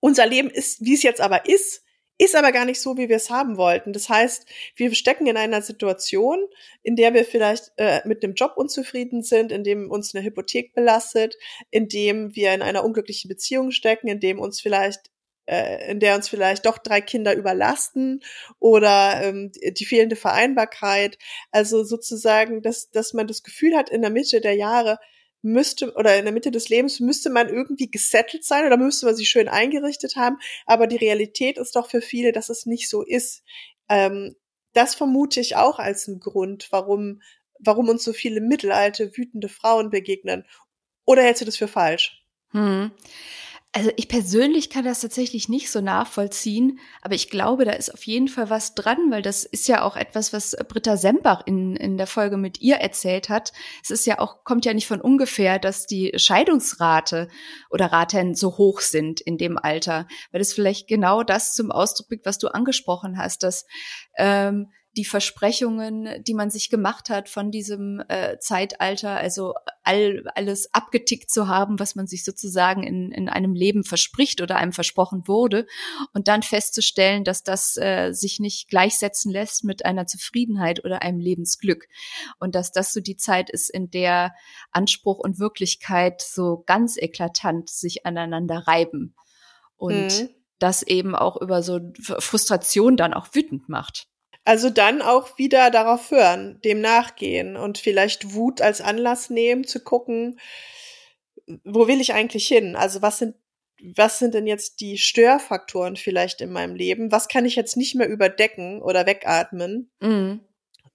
unser 0.00 0.26
Leben 0.26 0.50
ist, 0.50 0.84
wie 0.84 0.94
es 0.94 1.02
jetzt 1.02 1.20
aber 1.20 1.48
ist, 1.48 1.82
ist 2.18 2.34
aber 2.34 2.50
gar 2.50 2.64
nicht 2.64 2.80
so, 2.80 2.96
wie 2.96 3.08
wir 3.08 3.16
es 3.16 3.30
haben 3.30 3.56
wollten. 3.56 3.92
Das 3.92 4.08
heißt, 4.08 4.44
wir 4.74 4.92
stecken 4.94 5.26
in 5.28 5.36
einer 5.36 5.62
Situation, 5.62 6.40
in 6.82 6.96
der 6.96 7.14
wir 7.14 7.24
vielleicht 7.24 7.72
äh, 7.76 8.00
mit 8.06 8.24
dem 8.24 8.34
Job 8.34 8.54
unzufrieden 8.56 9.22
sind, 9.22 9.52
in 9.52 9.62
dem 9.62 9.90
uns 9.90 10.14
eine 10.14 10.24
Hypothek 10.24 10.74
belastet, 10.74 11.36
in 11.70 11.88
dem 11.88 12.34
wir 12.34 12.52
in 12.54 12.62
einer 12.62 12.84
unglücklichen 12.84 13.28
Beziehung 13.28 13.70
stecken, 13.70 14.08
in 14.08 14.18
dem 14.18 14.40
uns 14.40 14.60
vielleicht 14.60 15.10
äh, 15.46 15.90
in 15.90 16.00
der 16.00 16.16
uns 16.16 16.28
vielleicht 16.28 16.66
doch 16.66 16.78
drei 16.78 17.00
Kinder 17.00 17.34
überlasten 17.34 18.20
oder 18.58 19.22
ähm, 19.22 19.52
die 19.52 19.86
fehlende 19.86 20.16
Vereinbarkeit. 20.16 21.18
Also 21.52 21.84
sozusagen, 21.84 22.62
dass, 22.62 22.90
dass 22.90 23.14
man 23.14 23.28
das 23.28 23.44
Gefühl 23.44 23.76
hat, 23.76 23.90
in 23.90 24.02
der 24.02 24.10
Mitte 24.10 24.40
der 24.40 24.54
Jahre, 24.54 24.98
müsste 25.42 25.94
oder 25.94 26.18
in 26.18 26.24
der 26.24 26.34
Mitte 26.34 26.50
des 26.50 26.68
Lebens 26.68 27.00
müsste 27.00 27.30
man 27.30 27.48
irgendwie 27.48 27.90
gesettelt 27.90 28.44
sein 28.44 28.66
oder 28.66 28.76
müsste 28.76 29.06
man 29.06 29.16
sich 29.16 29.28
schön 29.28 29.48
eingerichtet 29.48 30.16
haben. 30.16 30.38
Aber 30.66 30.86
die 30.86 30.96
Realität 30.96 31.58
ist 31.58 31.76
doch 31.76 31.88
für 31.88 32.00
viele, 32.00 32.32
dass 32.32 32.48
es 32.48 32.66
nicht 32.66 32.88
so 32.88 33.02
ist. 33.02 33.42
Ähm, 33.88 34.34
das 34.72 34.94
vermute 34.94 35.40
ich 35.40 35.56
auch 35.56 35.78
als 35.78 36.08
einen 36.08 36.20
Grund, 36.20 36.68
warum, 36.70 37.22
warum 37.58 37.88
uns 37.88 38.04
so 38.04 38.12
viele 38.12 38.40
mittelalte, 38.40 39.16
wütende 39.16 39.48
Frauen 39.48 39.90
begegnen. 39.90 40.44
Oder 41.04 41.22
hältst 41.22 41.40
du 41.40 41.46
das 41.46 41.56
für 41.56 41.68
falsch? 41.68 42.22
Hm. 42.50 42.90
Also 43.72 43.90
ich 43.96 44.08
persönlich 44.08 44.70
kann 44.70 44.86
das 44.86 45.02
tatsächlich 45.02 45.50
nicht 45.50 45.70
so 45.70 45.82
nachvollziehen, 45.82 46.78
aber 47.02 47.14
ich 47.14 47.28
glaube, 47.28 47.66
da 47.66 47.72
ist 47.72 47.92
auf 47.92 48.02
jeden 48.04 48.28
Fall 48.28 48.48
was 48.48 48.74
dran, 48.74 49.10
weil 49.10 49.20
das 49.20 49.44
ist 49.44 49.68
ja 49.68 49.82
auch 49.82 49.94
etwas, 49.94 50.32
was 50.32 50.56
Britta 50.68 50.96
Sembach 50.96 51.42
in, 51.44 51.76
in 51.76 51.98
der 51.98 52.06
Folge 52.06 52.38
mit 52.38 52.62
ihr 52.62 52.76
erzählt 52.76 53.28
hat. 53.28 53.52
Es 53.82 53.90
ist 53.90 54.06
ja 54.06 54.20
auch, 54.20 54.42
kommt 54.42 54.64
ja 54.64 54.72
nicht 54.72 54.86
von 54.86 55.02
ungefähr, 55.02 55.58
dass 55.58 55.86
die 55.86 56.12
Scheidungsrate 56.16 57.28
oder 57.68 57.92
Raten 57.92 58.34
so 58.34 58.56
hoch 58.56 58.80
sind 58.80 59.20
in 59.20 59.36
dem 59.36 59.58
Alter, 59.58 60.08
weil 60.32 60.38
das 60.38 60.54
vielleicht 60.54 60.88
genau 60.88 61.22
das 61.22 61.52
zum 61.52 61.70
Ausdruck 61.70 62.08
bringt, 62.08 62.24
was 62.24 62.38
du 62.38 62.48
angesprochen 62.48 63.18
hast, 63.18 63.42
dass 63.42 63.66
ähm, 64.16 64.68
die 64.98 65.04
Versprechungen, 65.04 66.24
die 66.24 66.34
man 66.34 66.50
sich 66.50 66.70
gemacht 66.70 67.08
hat 67.08 67.28
von 67.28 67.52
diesem 67.52 68.02
äh, 68.08 68.40
Zeitalter, 68.40 69.16
also 69.16 69.54
all, 69.84 70.24
alles 70.34 70.74
abgetickt 70.74 71.30
zu 71.30 71.46
haben, 71.46 71.78
was 71.78 71.94
man 71.94 72.08
sich 72.08 72.24
sozusagen 72.24 72.82
in, 72.82 73.12
in 73.12 73.28
einem 73.28 73.54
Leben 73.54 73.84
verspricht 73.84 74.40
oder 74.40 74.56
einem 74.56 74.72
versprochen 74.72 75.28
wurde, 75.28 75.68
und 76.14 76.26
dann 76.26 76.42
festzustellen, 76.42 77.22
dass 77.22 77.44
das 77.44 77.76
äh, 77.76 78.10
sich 78.12 78.40
nicht 78.40 78.68
gleichsetzen 78.68 79.30
lässt 79.30 79.62
mit 79.62 79.84
einer 79.84 80.08
Zufriedenheit 80.08 80.84
oder 80.84 81.00
einem 81.02 81.20
Lebensglück. 81.20 81.86
Und 82.40 82.56
dass 82.56 82.72
das 82.72 82.92
so 82.92 83.00
die 83.00 83.16
Zeit 83.16 83.50
ist, 83.50 83.70
in 83.70 83.92
der 83.92 84.34
Anspruch 84.72 85.20
und 85.20 85.38
Wirklichkeit 85.38 86.22
so 86.22 86.64
ganz 86.66 86.96
eklatant 86.96 87.70
sich 87.70 88.04
aneinander 88.04 88.66
reiben. 88.66 89.14
Und 89.76 90.22
mhm. 90.22 90.30
das 90.58 90.82
eben 90.82 91.14
auch 91.14 91.40
über 91.40 91.62
so 91.62 91.78
Frustration 92.00 92.96
dann 92.96 93.14
auch 93.14 93.28
wütend 93.32 93.68
macht. 93.68 94.08
Also 94.48 94.70
dann 94.70 95.02
auch 95.02 95.36
wieder 95.36 95.70
darauf 95.70 96.10
hören, 96.10 96.58
dem 96.64 96.80
nachgehen 96.80 97.54
und 97.54 97.76
vielleicht 97.76 98.32
Wut 98.32 98.62
als 98.62 98.80
Anlass 98.80 99.28
nehmen, 99.28 99.64
zu 99.64 99.78
gucken, 99.78 100.40
wo 101.64 101.86
will 101.86 102.00
ich 102.00 102.14
eigentlich 102.14 102.48
hin? 102.48 102.74
Also 102.74 103.02
was 103.02 103.18
sind 103.18 103.34
was 103.94 104.18
sind 104.18 104.32
denn 104.32 104.46
jetzt 104.46 104.80
die 104.80 104.96
Störfaktoren 104.96 105.96
vielleicht 105.96 106.40
in 106.40 106.50
meinem 106.50 106.74
Leben? 106.74 107.12
Was 107.12 107.28
kann 107.28 107.44
ich 107.44 107.56
jetzt 107.56 107.76
nicht 107.76 107.94
mehr 107.94 108.08
überdecken 108.08 108.80
oder 108.80 109.04
wegatmen? 109.04 109.90
Mhm. 110.00 110.40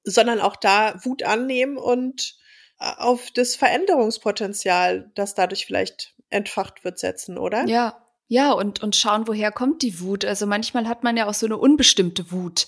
Sondern 0.04 0.40
auch 0.40 0.56
da 0.56 0.96
Wut 1.06 1.22
annehmen 1.22 1.78
und 1.78 2.36
äh, 2.80 2.92
auf 2.98 3.30
das 3.36 3.56
Veränderungspotenzial, 3.56 5.12
das 5.14 5.36
dadurch 5.36 5.68
vielleicht 5.68 6.16
entfacht 6.32 6.84
wird, 6.84 6.98
setzen, 6.98 7.38
oder? 7.38 7.68
Ja, 7.68 8.04
ja, 8.28 8.52
und, 8.52 8.82
und 8.82 8.96
schauen, 8.96 9.28
woher 9.28 9.52
kommt 9.52 9.84
die 9.84 10.00
Wut. 10.00 10.26
Also 10.26 10.48
manchmal 10.48 10.88
hat 10.88 11.04
man 11.04 11.18
ja 11.18 11.28
auch 11.28 11.36
so 11.36 11.46
eine 11.46 11.58
unbestimmte 11.58 12.32
Wut 12.32 12.66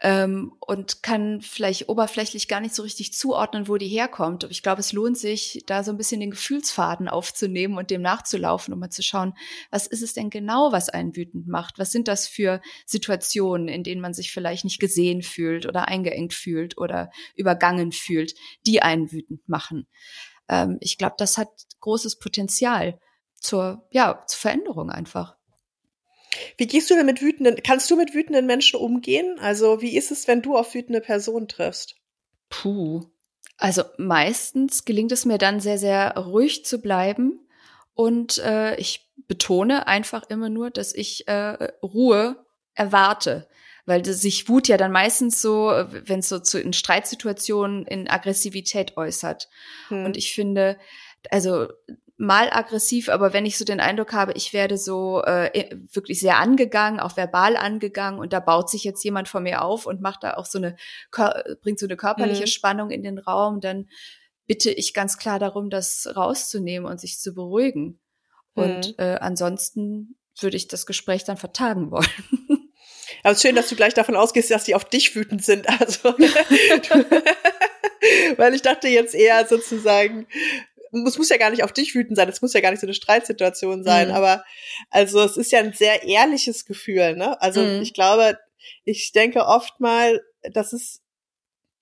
ähm, 0.00 0.52
und 0.60 1.02
kann 1.02 1.40
vielleicht 1.40 1.88
oberflächlich 1.88 2.48
gar 2.48 2.60
nicht 2.60 2.74
so 2.74 2.82
richtig 2.82 3.12
zuordnen, 3.14 3.68
wo 3.68 3.76
die 3.76 3.88
herkommt. 3.88 4.44
Aber 4.44 4.50
ich 4.50 4.62
glaube, 4.62 4.80
es 4.80 4.92
lohnt 4.92 5.16
sich, 5.16 5.62
da 5.66 5.84
so 5.84 5.90
ein 5.90 5.96
bisschen 5.96 6.20
den 6.20 6.32
Gefühlsfaden 6.32 7.08
aufzunehmen 7.08 7.78
und 7.78 7.90
dem 7.90 8.02
nachzulaufen, 8.02 8.74
um 8.74 8.80
mal 8.80 8.90
zu 8.90 9.02
schauen, 9.02 9.34
was 9.70 9.86
ist 9.86 10.02
es 10.02 10.14
denn 10.14 10.30
genau, 10.30 10.72
was 10.72 10.88
einen 10.88 11.14
wütend 11.16 11.46
macht? 11.46 11.78
Was 11.78 11.92
sind 11.92 12.08
das 12.08 12.26
für 12.26 12.60
Situationen, 12.86 13.68
in 13.68 13.82
denen 13.82 14.00
man 14.00 14.14
sich 14.14 14.32
vielleicht 14.32 14.64
nicht 14.64 14.80
gesehen 14.80 15.22
fühlt 15.22 15.66
oder 15.66 15.88
eingeengt 15.88 16.34
fühlt 16.34 16.76
oder 16.78 17.10
übergangen 17.36 17.92
fühlt, 17.92 18.34
die 18.66 18.82
einen 18.82 19.12
wütend 19.12 19.48
machen? 19.48 19.86
Ähm, 20.48 20.78
ich 20.80 20.98
glaube, 20.98 21.14
das 21.18 21.38
hat 21.38 21.48
großes 21.80 22.18
Potenzial 22.18 22.98
zur, 23.34 23.86
ja, 23.90 24.24
zur 24.26 24.40
Veränderung 24.40 24.90
einfach. 24.90 25.36
Wie 26.56 26.66
gehst 26.66 26.90
du 26.90 26.94
denn 26.94 27.06
mit 27.06 27.22
wütenden, 27.22 27.56
kannst 27.62 27.90
du 27.90 27.96
mit 27.96 28.14
wütenden 28.14 28.46
Menschen 28.46 28.78
umgehen? 28.80 29.38
Also 29.38 29.80
wie 29.80 29.96
ist 29.96 30.10
es, 30.10 30.28
wenn 30.28 30.42
du 30.42 30.56
auf 30.56 30.74
wütende 30.74 31.00
Personen 31.00 31.48
triffst? 31.48 31.96
Puh. 32.48 33.02
Also 33.56 33.84
meistens 33.98 34.84
gelingt 34.84 35.12
es 35.12 35.24
mir 35.24 35.38
dann 35.38 35.60
sehr, 35.60 35.78
sehr 35.78 36.16
ruhig 36.16 36.64
zu 36.64 36.80
bleiben 36.80 37.40
und 37.94 38.38
äh, 38.38 38.74
ich 38.76 39.12
betone 39.28 39.86
einfach 39.86 40.28
immer 40.28 40.50
nur, 40.50 40.70
dass 40.70 40.94
ich 40.94 41.28
äh, 41.28 41.72
Ruhe 41.82 42.44
erwarte. 42.74 43.48
Weil 43.86 44.04
sich 44.04 44.48
Wut 44.48 44.66
ja 44.66 44.78
dann 44.78 44.92
meistens 44.92 45.42
so, 45.42 45.66
wenn 45.66 46.20
es 46.20 46.30
so 46.30 46.38
zu, 46.38 46.58
in 46.58 46.72
Streitsituationen 46.72 47.84
in 47.84 48.08
Aggressivität 48.08 48.96
äußert. 48.96 49.50
Hm. 49.88 50.06
Und 50.06 50.16
ich 50.16 50.32
finde, 50.32 50.78
also 51.30 51.68
mal 52.16 52.48
aggressiv, 52.52 53.08
aber 53.08 53.32
wenn 53.32 53.44
ich 53.44 53.58
so 53.58 53.64
den 53.64 53.80
Eindruck 53.80 54.12
habe, 54.12 54.34
ich 54.34 54.52
werde 54.52 54.78
so 54.78 55.22
äh, 55.24 55.76
wirklich 55.92 56.20
sehr 56.20 56.38
angegangen, 56.38 57.00
auch 57.00 57.16
verbal 57.16 57.56
angegangen 57.56 58.20
und 58.20 58.32
da 58.32 58.38
baut 58.40 58.70
sich 58.70 58.84
jetzt 58.84 59.02
jemand 59.02 59.28
vor 59.28 59.40
mir 59.40 59.62
auf 59.62 59.86
und 59.86 60.00
macht 60.00 60.22
da 60.22 60.34
auch 60.34 60.46
so 60.46 60.58
eine, 60.58 60.76
bringt 61.10 61.80
so 61.80 61.86
eine 61.86 61.96
körperliche 61.96 62.42
mhm. 62.42 62.48
Spannung 62.48 62.90
in 62.90 63.02
den 63.02 63.18
Raum, 63.18 63.60
dann 63.60 63.88
bitte 64.46 64.70
ich 64.70 64.94
ganz 64.94 65.18
klar 65.18 65.38
darum, 65.38 65.70
das 65.70 66.08
rauszunehmen 66.14 66.88
und 66.88 67.00
sich 67.00 67.18
zu 67.18 67.34
beruhigen. 67.34 67.98
Mhm. 68.54 68.62
Und 68.62 68.98
äh, 68.98 69.18
ansonsten 69.20 70.16
würde 70.38 70.56
ich 70.56 70.68
das 70.68 70.86
Gespräch 70.86 71.24
dann 71.24 71.36
vertagen 71.36 71.90
wollen. 71.90 72.06
Aber 73.22 73.34
schön, 73.36 73.56
dass 73.56 73.68
du 73.68 73.76
gleich 73.76 73.92
davon 73.94 74.16
ausgehst, 74.16 74.50
dass 74.50 74.64
die 74.64 74.76
auf 74.76 74.84
dich 74.84 75.16
wütend 75.16 75.44
sind. 75.44 75.68
Also, 75.68 76.14
weil 78.36 78.54
ich 78.54 78.62
dachte 78.62 78.88
jetzt 78.88 79.14
eher 79.14 79.46
sozusagen, 79.46 80.26
es 81.06 81.18
muss 81.18 81.28
ja 81.28 81.36
gar 81.36 81.50
nicht 81.50 81.64
auf 81.64 81.72
dich 81.72 81.94
wütend 81.94 82.16
sein, 82.16 82.28
es 82.28 82.42
muss 82.42 82.52
ja 82.52 82.60
gar 82.60 82.70
nicht 82.70 82.80
so 82.80 82.86
eine 82.86 82.94
Streitsituation 82.94 83.84
sein, 83.84 84.08
mhm. 84.08 84.14
aber 84.14 84.44
also 84.90 85.22
es 85.22 85.36
ist 85.36 85.52
ja 85.52 85.60
ein 85.60 85.72
sehr 85.72 86.04
ehrliches 86.04 86.64
Gefühl, 86.64 87.16
ne? 87.16 87.40
Also 87.40 87.60
mhm. 87.60 87.82
ich 87.82 87.94
glaube, 87.94 88.38
ich 88.84 89.12
denke 89.12 89.46
oft 89.46 89.80
mal, 89.80 90.22
dass 90.42 90.72
es 90.72 91.00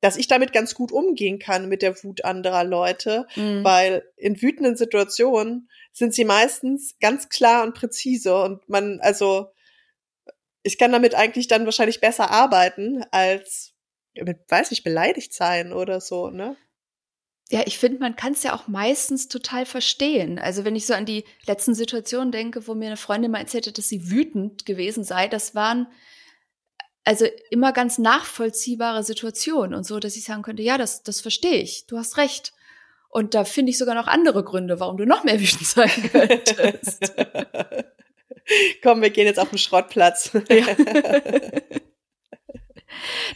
dass 0.02 0.16
ich 0.16 0.26
damit 0.26 0.52
ganz 0.52 0.74
gut 0.74 0.90
umgehen 0.90 1.38
kann 1.38 1.68
mit 1.68 1.80
der 1.80 2.02
Wut 2.02 2.24
anderer 2.24 2.64
Leute, 2.64 3.24
mhm. 3.36 3.62
weil 3.62 4.02
in 4.16 4.42
wütenden 4.42 4.76
Situationen 4.76 5.70
sind 5.92 6.12
sie 6.12 6.24
meistens 6.24 6.96
ganz 7.00 7.28
klar 7.28 7.62
und 7.62 7.74
präzise 7.74 8.42
und 8.42 8.68
man, 8.68 8.98
also 9.00 9.52
ich 10.64 10.76
kann 10.76 10.90
damit 10.90 11.14
eigentlich 11.14 11.46
dann 11.46 11.66
wahrscheinlich 11.66 12.00
besser 12.00 12.32
arbeiten 12.32 13.04
als 13.12 13.74
mit, 14.14 14.38
weiß 14.48 14.72
ich, 14.72 14.82
beleidigt 14.82 15.32
sein 15.32 15.72
oder 15.72 16.00
so, 16.00 16.30
ne? 16.30 16.56
Ja, 17.52 17.64
ich 17.66 17.78
finde, 17.78 17.98
man 17.98 18.16
kann 18.16 18.32
es 18.32 18.42
ja 18.44 18.54
auch 18.54 18.66
meistens 18.66 19.28
total 19.28 19.66
verstehen. 19.66 20.38
Also 20.38 20.64
wenn 20.64 20.74
ich 20.74 20.86
so 20.86 20.94
an 20.94 21.04
die 21.04 21.24
letzten 21.46 21.74
Situationen 21.74 22.32
denke, 22.32 22.66
wo 22.66 22.74
mir 22.74 22.86
eine 22.86 22.96
Freundin 22.96 23.30
mal 23.30 23.40
erzählt 23.40 23.66
hat, 23.66 23.76
dass 23.76 23.90
sie 23.90 24.10
wütend 24.10 24.64
gewesen 24.64 25.04
sei, 25.04 25.28
das 25.28 25.54
waren 25.54 25.86
also 27.04 27.26
immer 27.50 27.74
ganz 27.74 27.98
nachvollziehbare 27.98 29.04
Situation 29.04 29.74
und 29.74 29.84
so, 29.84 29.98
dass 29.98 30.16
ich 30.16 30.24
sagen 30.24 30.40
könnte, 30.40 30.62
ja, 30.62 30.78
das, 30.78 31.02
das 31.02 31.20
verstehe 31.20 31.60
ich, 31.60 31.84
du 31.86 31.98
hast 31.98 32.16
recht. 32.16 32.54
Und 33.10 33.34
da 33.34 33.44
finde 33.44 33.68
ich 33.68 33.76
sogar 33.76 33.96
noch 33.96 34.06
andere 34.06 34.44
Gründe, 34.44 34.80
warum 34.80 34.96
du 34.96 35.04
noch 35.04 35.22
mehr 35.22 35.38
wütend 35.38 35.66
sein 35.66 35.90
könntest. 36.10 37.12
Komm, 38.82 39.02
wir 39.02 39.10
gehen 39.10 39.26
jetzt 39.26 39.38
auf 39.38 39.50
den 39.50 39.58
Schrottplatz. 39.58 40.30
Ja. 40.48 40.68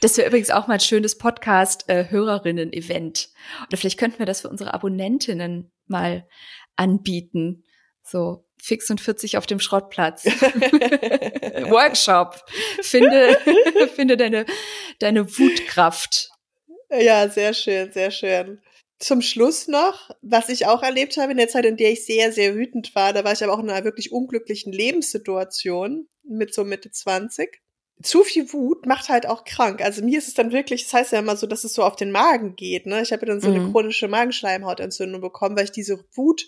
Das 0.00 0.16
wäre 0.16 0.28
übrigens 0.28 0.50
auch 0.50 0.66
mal 0.66 0.74
ein 0.74 0.80
schönes 0.80 1.16
Podcast-Hörerinnen-Event. 1.18 3.28
Oder 3.66 3.76
vielleicht 3.76 3.98
könnten 3.98 4.18
wir 4.18 4.26
das 4.26 4.40
für 4.42 4.48
unsere 4.48 4.74
Abonnentinnen 4.74 5.72
mal 5.86 6.26
anbieten. 6.76 7.64
So 8.02 8.44
fix 8.62 8.90
und 8.90 9.00
40 9.00 9.38
auf 9.38 9.46
dem 9.46 9.60
Schrottplatz. 9.60 10.24
Workshop. 11.70 12.44
Finde, 12.82 13.38
finde 13.94 14.16
deine, 14.16 14.46
deine 14.98 15.38
Wutkraft. 15.38 16.30
Ja, 16.90 17.28
sehr 17.28 17.54
schön, 17.54 17.92
sehr 17.92 18.10
schön. 18.10 18.60
Zum 18.98 19.20
Schluss 19.20 19.68
noch, 19.68 20.10
was 20.22 20.48
ich 20.48 20.66
auch 20.66 20.82
erlebt 20.82 21.18
habe 21.18 21.32
in 21.32 21.38
der 21.38 21.48
Zeit, 21.48 21.66
in 21.66 21.76
der 21.76 21.92
ich 21.92 22.06
sehr, 22.06 22.32
sehr 22.32 22.54
wütend 22.54 22.94
war, 22.94 23.12
da 23.12 23.24
war 23.24 23.32
ich 23.32 23.44
aber 23.44 23.52
auch 23.52 23.58
in 23.58 23.68
einer 23.68 23.84
wirklich 23.84 24.10
unglücklichen 24.10 24.72
Lebenssituation 24.72 26.08
mit 26.24 26.54
so 26.54 26.64
Mitte 26.64 26.90
20. 26.90 27.60
Zu 28.02 28.24
viel 28.24 28.52
Wut 28.52 28.84
macht 28.84 29.08
halt 29.08 29.26
auch 29.26 29.44
krank. 29.44 29.80
Also 29.80 30.04
mir 30.04 30.18
ist 30.18 30.28
es 30.28 30.34
dann 30.34 30.52
wirklich, 30.52 30.84
das 30.84 30.92
heißt 30.92 31.12
ja 31.12 31.18
immer 31.18 31.36
so, 31.36 31.46
dass 31.46 31.64
es 31.64 31.72
so 31.72 31.82
auf 31.82 31.96
den 31.96 32.10
Magen 32.10 32.54
geht. 32.54 32.86
Ne? 32.86 33.00
Ich 33.00 33.12
habe 33.12 33.24
dann 33.24 33.40
so 33.40 33.48
eine 33.48 33.60
mhm. 33.60 33.72
chronische 33.72 34.06
Magenschleimhautentzündung 34.08 35.20
bekommen, 35.20 35.56
weil 35.56 35.64
ich 35.64 35.72
diese 35.72 36.04
Wut, 36.12 36.46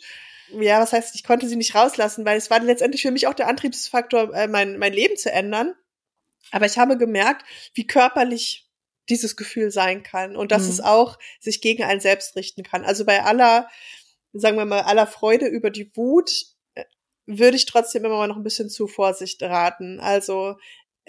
ja, 0.61 0.81
was 0.81 0.93
heißt, 0.93 1.15
ich 1.15 1.25
konnte 1.25 1.49
sie 1.49 1.57
nicht 1.57 1.75
rauslassen, 1.75 2.25
weil 2.25 2.37
es 2.37 2.51
war 2.51 2.61
letztendlich 2.61 3.03
für 3.03 3.11
mich 3.11 3.27
auch 3.27 3.35
der 3.35 3.49
Antriebsfaktor, 3.49 4.35
äh, 4.35 4.49
mein, 4.49 4.79
mein 4.79 4.93
Leben 4.93 5.17
zu 5.17 5.31
ändern. 5.33 5.75
Aber 6.51 6.67
ich 6.67 6.79
habe 6.79 6.97
gemerkt, 6.97 7.45
wie 7.75 7.87
körperlich 7.87 8.69
dieses 9.09 9.37
Gefühl 9.37 9.71
sein 9.71 10.03
kann 10.03 10.37
und 10.37 10.53
dass 10.53 10.65
mhm. 10.65 10.71
es 10.71 10.81
auch 10.81 11.19
sich 11.41 11.61
gegen 11.61 11.83
einen 11.83 12.01
selbst 12.01 12.37
richten 12.37 12.63
kann. 12.63 12.85
Also 12.85 13.05
bei 13.05 13.23
aller, 13.23 13.69
sagen 14.33 14.57
wir 14.57 14.65
mal, 14.65 14.83
aller 14.83 15.07
Freude 15.07 15.47
über 15.47 15.71
die 15.71 15.91
Wut 15.97 16.31
äh, 16.75 16.85
würde 17.27 17.57
ich 17.57 17.67
trotzdem 17.67 18.05
immer 18.05 18.17
mal 18.17 18.29
noch 18.29 18.37
ein 18.37 18.43
bisschen 18.43 18.69
zu 18.69 18.87
Vorsicht 18.87 19.43
raten. 19.43 20.01
Also 20.01 20.57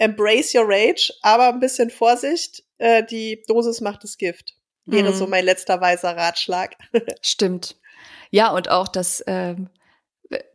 embrace 0.00 0.54
your 0.54 0.64
rage, 0.66 1.12
aber 1.22 1.48
ein 1.48 1.60
bisschen 1.60 1.90
Vorsicht, 1.90 2.64
äh, 2.78 3.04
die 3.04 3.42
Dosis 3.46 3.80
macht 3.80 4.02
das 4.02 4.16
Gift. 4.16 4.54
Wäre 4.86 5.10
mhm. 5.10 5.14
so 5.14 5.26
mein 5.26 5.44
letzter 5.44 5.80
weiser 5.80 6.16
Ratschlag. 6.16 6.74
Stimmt. 7.22 7.76
Ja, 8.30 8.50
und 8.50 8.70
auch 8.70 8.88
das, 8.88 9.22
ähm, 9.26 9.68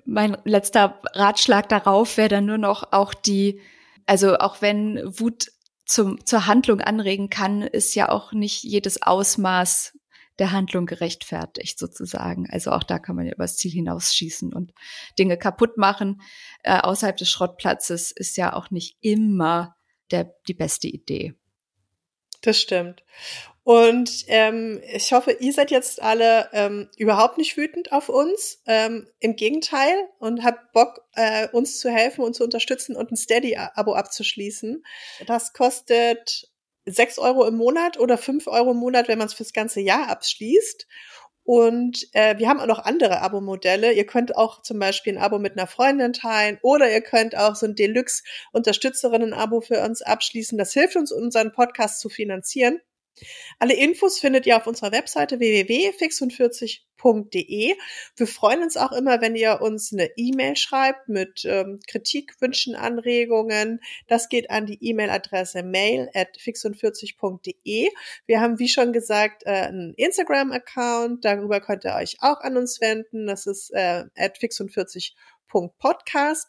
mein 0.04 0.38
letzter 0.46 1.00
Ratschlag 1.14 1.70
darauf 1.70 2.18
wäre 2.18 2.30
dann 2.30 2.46
nur 2.46 2.58
noch 2.58 2.92
auch 2.92 3.14
die, 3.14 3.62
also 4.08 4.38
auch 4.38 4.62
wenn 4.62 5.00
Wut 5.04 5.52
zum, 5.86 6.26
zur 6.26 6.48
Handlung 6.48 6.82
anregen 6.82 7.30
kann, 7.30 7.62
ist 7.62 7.94
ja 7.94 8.10
auch 8.10 8.32
nicht 8.32 8.64
jedes 8.64 9.04
Ausmaß 9.04 9.94
der 10.40 10.52
Handlung 10.52 10.86
gerechtfertigt 10.86 11.80
sozusagen. 11.80 12.48
Also 12.50 12.72
auch 12.72 12.84
da 12.84 13.00
kann 13.00 13.16
man 13.16 13.26
ja 13.26 13.34
übers 13.34 13.58
Ziel 13.58 13.72
hinausschießen 13.72 14.54
und 14.54 14.74
Dinge 15.18 15.38
kaputt 15.38 15.78
machen. 15.78 16.22
Äh, 16.64 16.80
außerhalb 16.80 17.18
des 17.18 17.30
Schrottplatzes 17.30 18.12
ist 18.12 18.38
ja 18.38 18.54
auch 18.54 18.72
nicht 18.72 18.98
immer 19.02 19.76
der, 20.12 20.36
die 20.48 20.54
beste 20.54 20.88
Idee. 20.88 21.34
Das 22.42 22.60
stimmt. 22.60 23.04
Und 23.64 24.26
ähm, 24.28 24.80
ich 24.94 25.12
hoffe, 25.12 25.32
ihr 25.32 25.52
seid 25.52 25.72
jetzt 25.72 26.00
alle 26.00 26.50
ähm, 26.54 26.88
überhaupt 26.98 27.40
nicht 27.40 27.58
wütend 27.58 27.92
auf 27.92 28.10
uns. 28.10 28.62
Ähm, 28.68 29.08
Im 29.20 29.36
Gegenteil 29.36 29.96
und 30.20 30.44
habt 30.44 30.72
Bock, 30.72 31.02
äh, 31.16 31.48
uns 31.48 31.80
zu 31.80 31.90
helfen 31.90 32.24
und 32.24 32.36
zu 32.36 32.44
unterstützen 32.44 32.96
und 32.96 33.12
ein 33.12 33.16
Steady-Abo 33.16 33.96
abzuschließen. 33.96 34.86
Das 35.26 35.54
kostet 35.54 36.48
sechs 36.86 37.18
Euro 37.20 37.46
im 37.46 37.56
Monat 37.56 38.00
oder 38.00 38.18
fünf 38.18 38.48
Euro 38.48 38.72
im 38.72 38.78
Monat, 38.78 39.08
wenn 39.08 39.18
man 39.18 39.28
es 39.28 39.34
fürs 39.34 39.54
ganze 39.54 39.82
Jahr 39.82 40.10
abschließt. 40.10 40.88
Und 41.44 42.08
äh, 42.14 42.40
wir 42.40 42.50
haben 42.50 42.60
auch 42.60 42.66
noch 42.66 42.80
andere 42.80 43.22
Abo-Modelle. 43.22 43.94
Ihr 43.94 44.08
könnt 44.08 44.36
auch 44.36 44.64
zum 44.64 44.80
Beispiel 44.80 45.14
ein 45.14 45.22
Abo 45.22 45.38
mit 45.38 45.54
einer 45.54 45.68
Freundin 45.68 46.12
teilen 46.12 46.58
oder 46.64 46.92
ihr 46.92 47.02
könnt 47.02 47.38
auch 47.38 47.56
so 47.56 47.68
ein 47.68 47.76
Deluxe-Unterstützerinnen-Abo 47.76 49.62
für 49.62 49.84
uns 49.84 50.02
abschließen. 50.02 50.58
Das 50.58 50.74
hilft 50.74 50.96
uns, 50.96 51.12
unseren 51.12 51.52
Podcast 51.52 52.00
zu 52.00 52.10
finanzieren. 52.10 52.82
Alle 53.60 53.76
Infos 53.76 54.20
findet 54.20 54.46
ihr 54.46 54.58
auf 54.58 54.68
unserer 54.68 54.92
Webseite 54.92 55.40
www.fix45.de. 55.40 57.76
Wir 58.16 58.28
freuen 58.28 58.62
uns 58.62 58.78
auch 58.78 58.92
immer, 58.92 59.22
wenn 59.22 59.36
ihr 59.36 59.62
uns 59.62 59.92
eine 59.94 60.12
E-Mail 60.18 60.58
schreibt 60.58 61.08
mit 61.08 61.46
ähm, 61.46 61.80
Kritik, 61.88 62.36
Wünschen, 62.42 62.76
Anregungen. 62.76 63.80
Das 64.08 64.28
geht 64.30 64.50
an 64.50 64.66
die 64.66 64.80
E-Mail-Adresse 64.82 65.62
mail 65.64 66.10
at 66.14 66.38
fix45.de. 66.38 67.90
Wir 68.26 68.42
haben, 68.42 68.60
wie 68.60 68.68
schon 68.68 68.92
gesagt, 68.92 69.44
äh, 69.46 69.52
einen 69.52 69.94
Instagram-Account. 69.94 71.24
Darüber 71.24 71.62
könnt 71.62 71.86
ihr 71.86 71.96
euch 71.96 72.18
auch 72.20 72.42
an 72.42 72.58
uns 72.58 72.82
wenden. 72.82 73.28
Das 73.28 73.46
ist 73.46 73.72
äh, 73.72 74.04
at 74.16 74.40
fix45.podcast. 74.40 76.48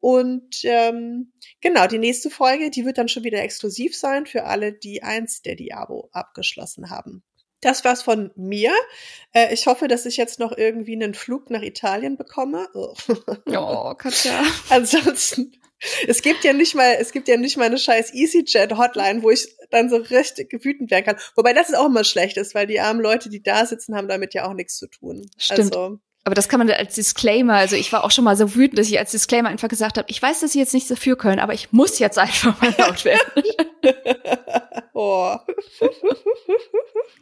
Und 0.00 0.60
ähm, 0.64 1.32
genau, 1.60 1.86
die 1.86 1.98
nächste 1.98 2.30
Folge, 2.30 2.70
die 2.70 2.84
wird 2.86 2.98
dann 2.98 3.08
schon 3.08 3.24
wieder 3.24 3.42
exklusiv 3.42 3.96
sein 3.96 4.26
für 4.26 4.44
alle, 4.44 4.72
die 4.72 5.02
ein 5.02 5.28
Steady-Abo 5.28 6.08
abgeschlossen 6.12 6.90
haben. 6.90 7.22
Das 7.60 7.84
war's 7.84 8.02
von 8.02 8.30
mir. 8.36 8.72
Äh, 9.32 9.52
ich 9.52 9.66
hoffe, 9.66 9.86
dass 9.86 10.06
ich 10.06 10.16
jetzt 10.16 10.38
noch 10.38 10.56
irgendwie 10.56 10.94
einen 10.94 11.12
Flug 11.12 11.50
nach 11.50 11.62
Italien 11.62 12.16
bekomme. 12.16 12.68
Oh, 12.72 12.94
oh 13.46 13.94
Katja. 13.94 14.42
Ansonsten, 14.70 15.52
es 16.06 16.22
gibt 16.22 16.44
ja 16.44 16.54
nicht 16.54 16.74
mal, 16.74 16.96
es 16.98 17.12
gibt 17.12 17.28
ja 17.28 17.36
nicht 17.36 17.58
mal 17.58 17.64
eine 17.64 17.76
scheiß 17.76 18.14
EasyJet-Hotline, 18.14 19.22
wo 19.22 19.30
ich 19.30 19.46
dann 19.70 19.90
so 19.90 19.96
richtig 19.96 20.52
wütend 20.64 20.90
werden 20.90 21.04
kann. 21.04 21.18
Wobei 21.36 21.52
das 21.52 21.68
ist 21.68 21.74
auch 21.74 21.86
immer 21.86 22.04
schlecht 22.04 22.38
ist, 22.38 22.54
weil 22.54 22.66
die 22.66 22.80
armen 22.80 23.02
Leute, 23.02 23.28
die 23.28 23.42
da 23.42 23.66
sitzen, 23.66 23.94
haben 23.94 24.08
damit 24.08 24.32
ja 24.32 24.48
auch 24.48 24.54
nichts 24.54 24.76
zu 24.76 24.86
tun. 24.86 25.30
Stimmt. 25.36 25.76
Also, 25.76 26.00
aber 26.24 26.34
das 26.34 26.48
kann 26.48 26.58
man 26.58 26.70
als 26.70 26.94
Disclaimer, 26.94 27.54
also 27.54 27.76
ich 27.76 27.92
war 27.92 28.04
auch 28.04 28.10
schon 28.10 28.24
mal 28.24 28.36
so 28.36 28.54
wütend, 28.54 28.78
dass 28.78 28.88
ich 28.88 28.98
als 28.98 29.10
Disclaimer 29.10 29.48
einfach 29.48 29.68
gesagt 29.68 29.96
habe, 29.96 30.06
ich 30.10 30.20
weiß, 30.20 30.40
dass 30.40 30.52
Sie 30.52 30.58
jetzt 30.58 30.74
nichts 30.74 30.90
dafür 30.90 31.16
können, 31.16 31.38
aber 31.38 31.54
ich 31.54 31.72
muss 31.72 31.98
jetzt 31.98 32.18
einfach 32.18 32.60
mal 32.60 32.74
laut 32.76 33.04
werden. 33.04 33.42
oh. 34.92 35.34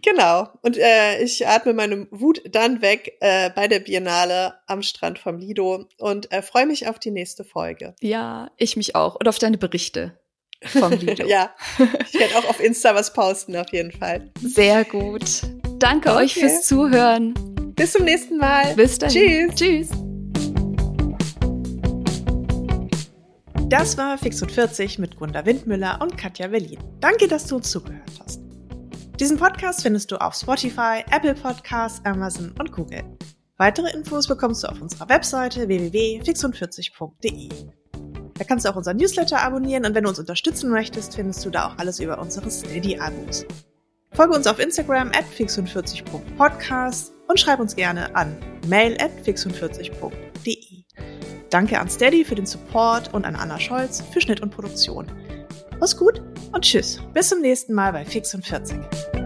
genau. 0.02 0.48
Und 0.62 0.76
äh, 0.76 1.22
ich 1.22 1.46
atme 1.46 1.74
meine 1.74 2.08
Wut 2.10 2.42
dann 2.50 2.82
weg 2.82 3.16
äh, 3.20 3.50
bei 3.50 3.68
der 3.68 3.78
Biennale 3.78 4.54
am 4.66 4.82
Strand 4.82 5.20
vom 5.20 5.38
Lido 5.38 5.86
und 5.98 6.32
äh, 6.32 6.42
freue 6.42 6.66
mich 6.66 6.88
auf 6.88 6.98
die 6.98 7.12
nächste 7.12 7.44
Folge. 7.44 7.94
Ja, 8.00 8.50
ich 8.56 8.76
mich 8.76 8.96
auch. 8.96 9.14
Und 9.14 9.28
auf 9.28 9.38
deine 9.38 9.58
Berichte 9.58 10.18
vom 10.64 10.90
Lido. 10.92 11.24
ja, 11.28 11.54
ich 11.78 12.18
werde 12.18 12.36
auch 12.36 12.48
auf 12.48 12.58
Insta 12.58 12.96
was 12.96 13.12
posten, 13.12 13.56
auf 13.56 13.72
jeden 13.72 13.92
Fall. 13.92 14.32
Sehr 14.42 14.84
gut. 14.84 15.42
Danke 15.78 16.10
okay. 16.10 16.24
euch 16.24 16.34
fürs 16.34 16.62
Zuhören. 16.62 17.34
Bis 17.78 17.92
zum 17.92 18.04
nächsten 18.04 18.36
Mal. 18.38 18.74
Bis 18.74 18.98
dann. 18.98 19.08
Tschüss. 19.08 19.54
Tschüss. 19.54 19.90
Das 23.68 23.96
war 23.96 24.18
Fix 24.18 24.42
und 24.42 24.50
40 24.50 24.98
mit 24.98 25.16
Gunda 25.16 25.46
Windmüller 25.46 26.00
und 26.02 26.18
Katja 26.18 26.48
Berlin. 26.48 26.80
Danke, 26.98 27.28
dass 27.28 27.46
du 27.46 27.54
uns 27.54 27.70
zugehört 27.70 28.10
hast. 28.18 28.40
Diesen 29.20 29.36
Podcast 29.36 29.82
findest 29.82 30.10
du 30.10 30.16
auf 30.16 30.34
Spotify, 30.34 31.04
Apple 31.12 31.34
Podcasts, 31.34 32.04
Amazon 32.04 32.52
und 32.58 32.72
Google. 32.72 33.04
Weitere 33.58 33.92
Infos 33.96 34.26
bekommst 34.26 34.64
du 34.64 34.68
auf 34.68 34.82
unserer 34.82 35.08
Webseite 35.08 35.68
www.fixund40.de. 35.68 37.48
Da 38.34 38.44
kannst 38.44 38.64
du 38.64 38.70
auch 38.70 38.76
unseren 38.76 38.96
Newsletter 38.96 39.40
abonnieren 39.40 39.86
und 39.86 39.94
wenn 39.94 40.02
du 40.02 40.08
uns 40.08 40.18
unterstützen 40.18 40.70
möchtest, 40.70 41.14
findest 41.14 41.44
du 41.44 41.50
da 41.50 41.68
auch 41.68 41.78
alles 41.78 42.00
über 42.00 42.18
unsere 42.18 42.50
Steady-Abos. 42.50 43.46
Folge 44.18 44.34
uns 44.34 44.48
auf 44.48 44.58
Instagram 44.58 45.12
at 45.14 45.24
fix40.podcast 45.26 47.12
und 47.28 47.38
schreib 47.38 47.60
uns 47.60 47.76
gerne 47.76 48.12
an 48.16 48.36
mail 48.66 48.96
at 49.00 49.12
fix40.de. 49.24 50.56
Danke 51.50 51.78
an 51.78 51.88
Steady 51.88 52.24
für 52.24 52.34
den 52.34 52.44
Support 52.44 53.14
und 53.14 53.24
an 53.24 53.36
Anna 53.36 53.60
Scholz 53.60 54.02
für 54.12 54.20
Schnitt 54.20 54.40
und 54.40 54.50
Produktion. 54.50 55.06
Mach's 55.78 55.96
gut 55.96 56.20
und 56.50 56.64
tschüss. 56.64 57.00
Bis 57.14 57.28
zum 57.28 57.42
nächsten 57.42 57.74
Mal 57.74 57.92
bei 57.92 58.04
Fix 58.04 58.34
und 58.34 58.44
40. 58.44 59.17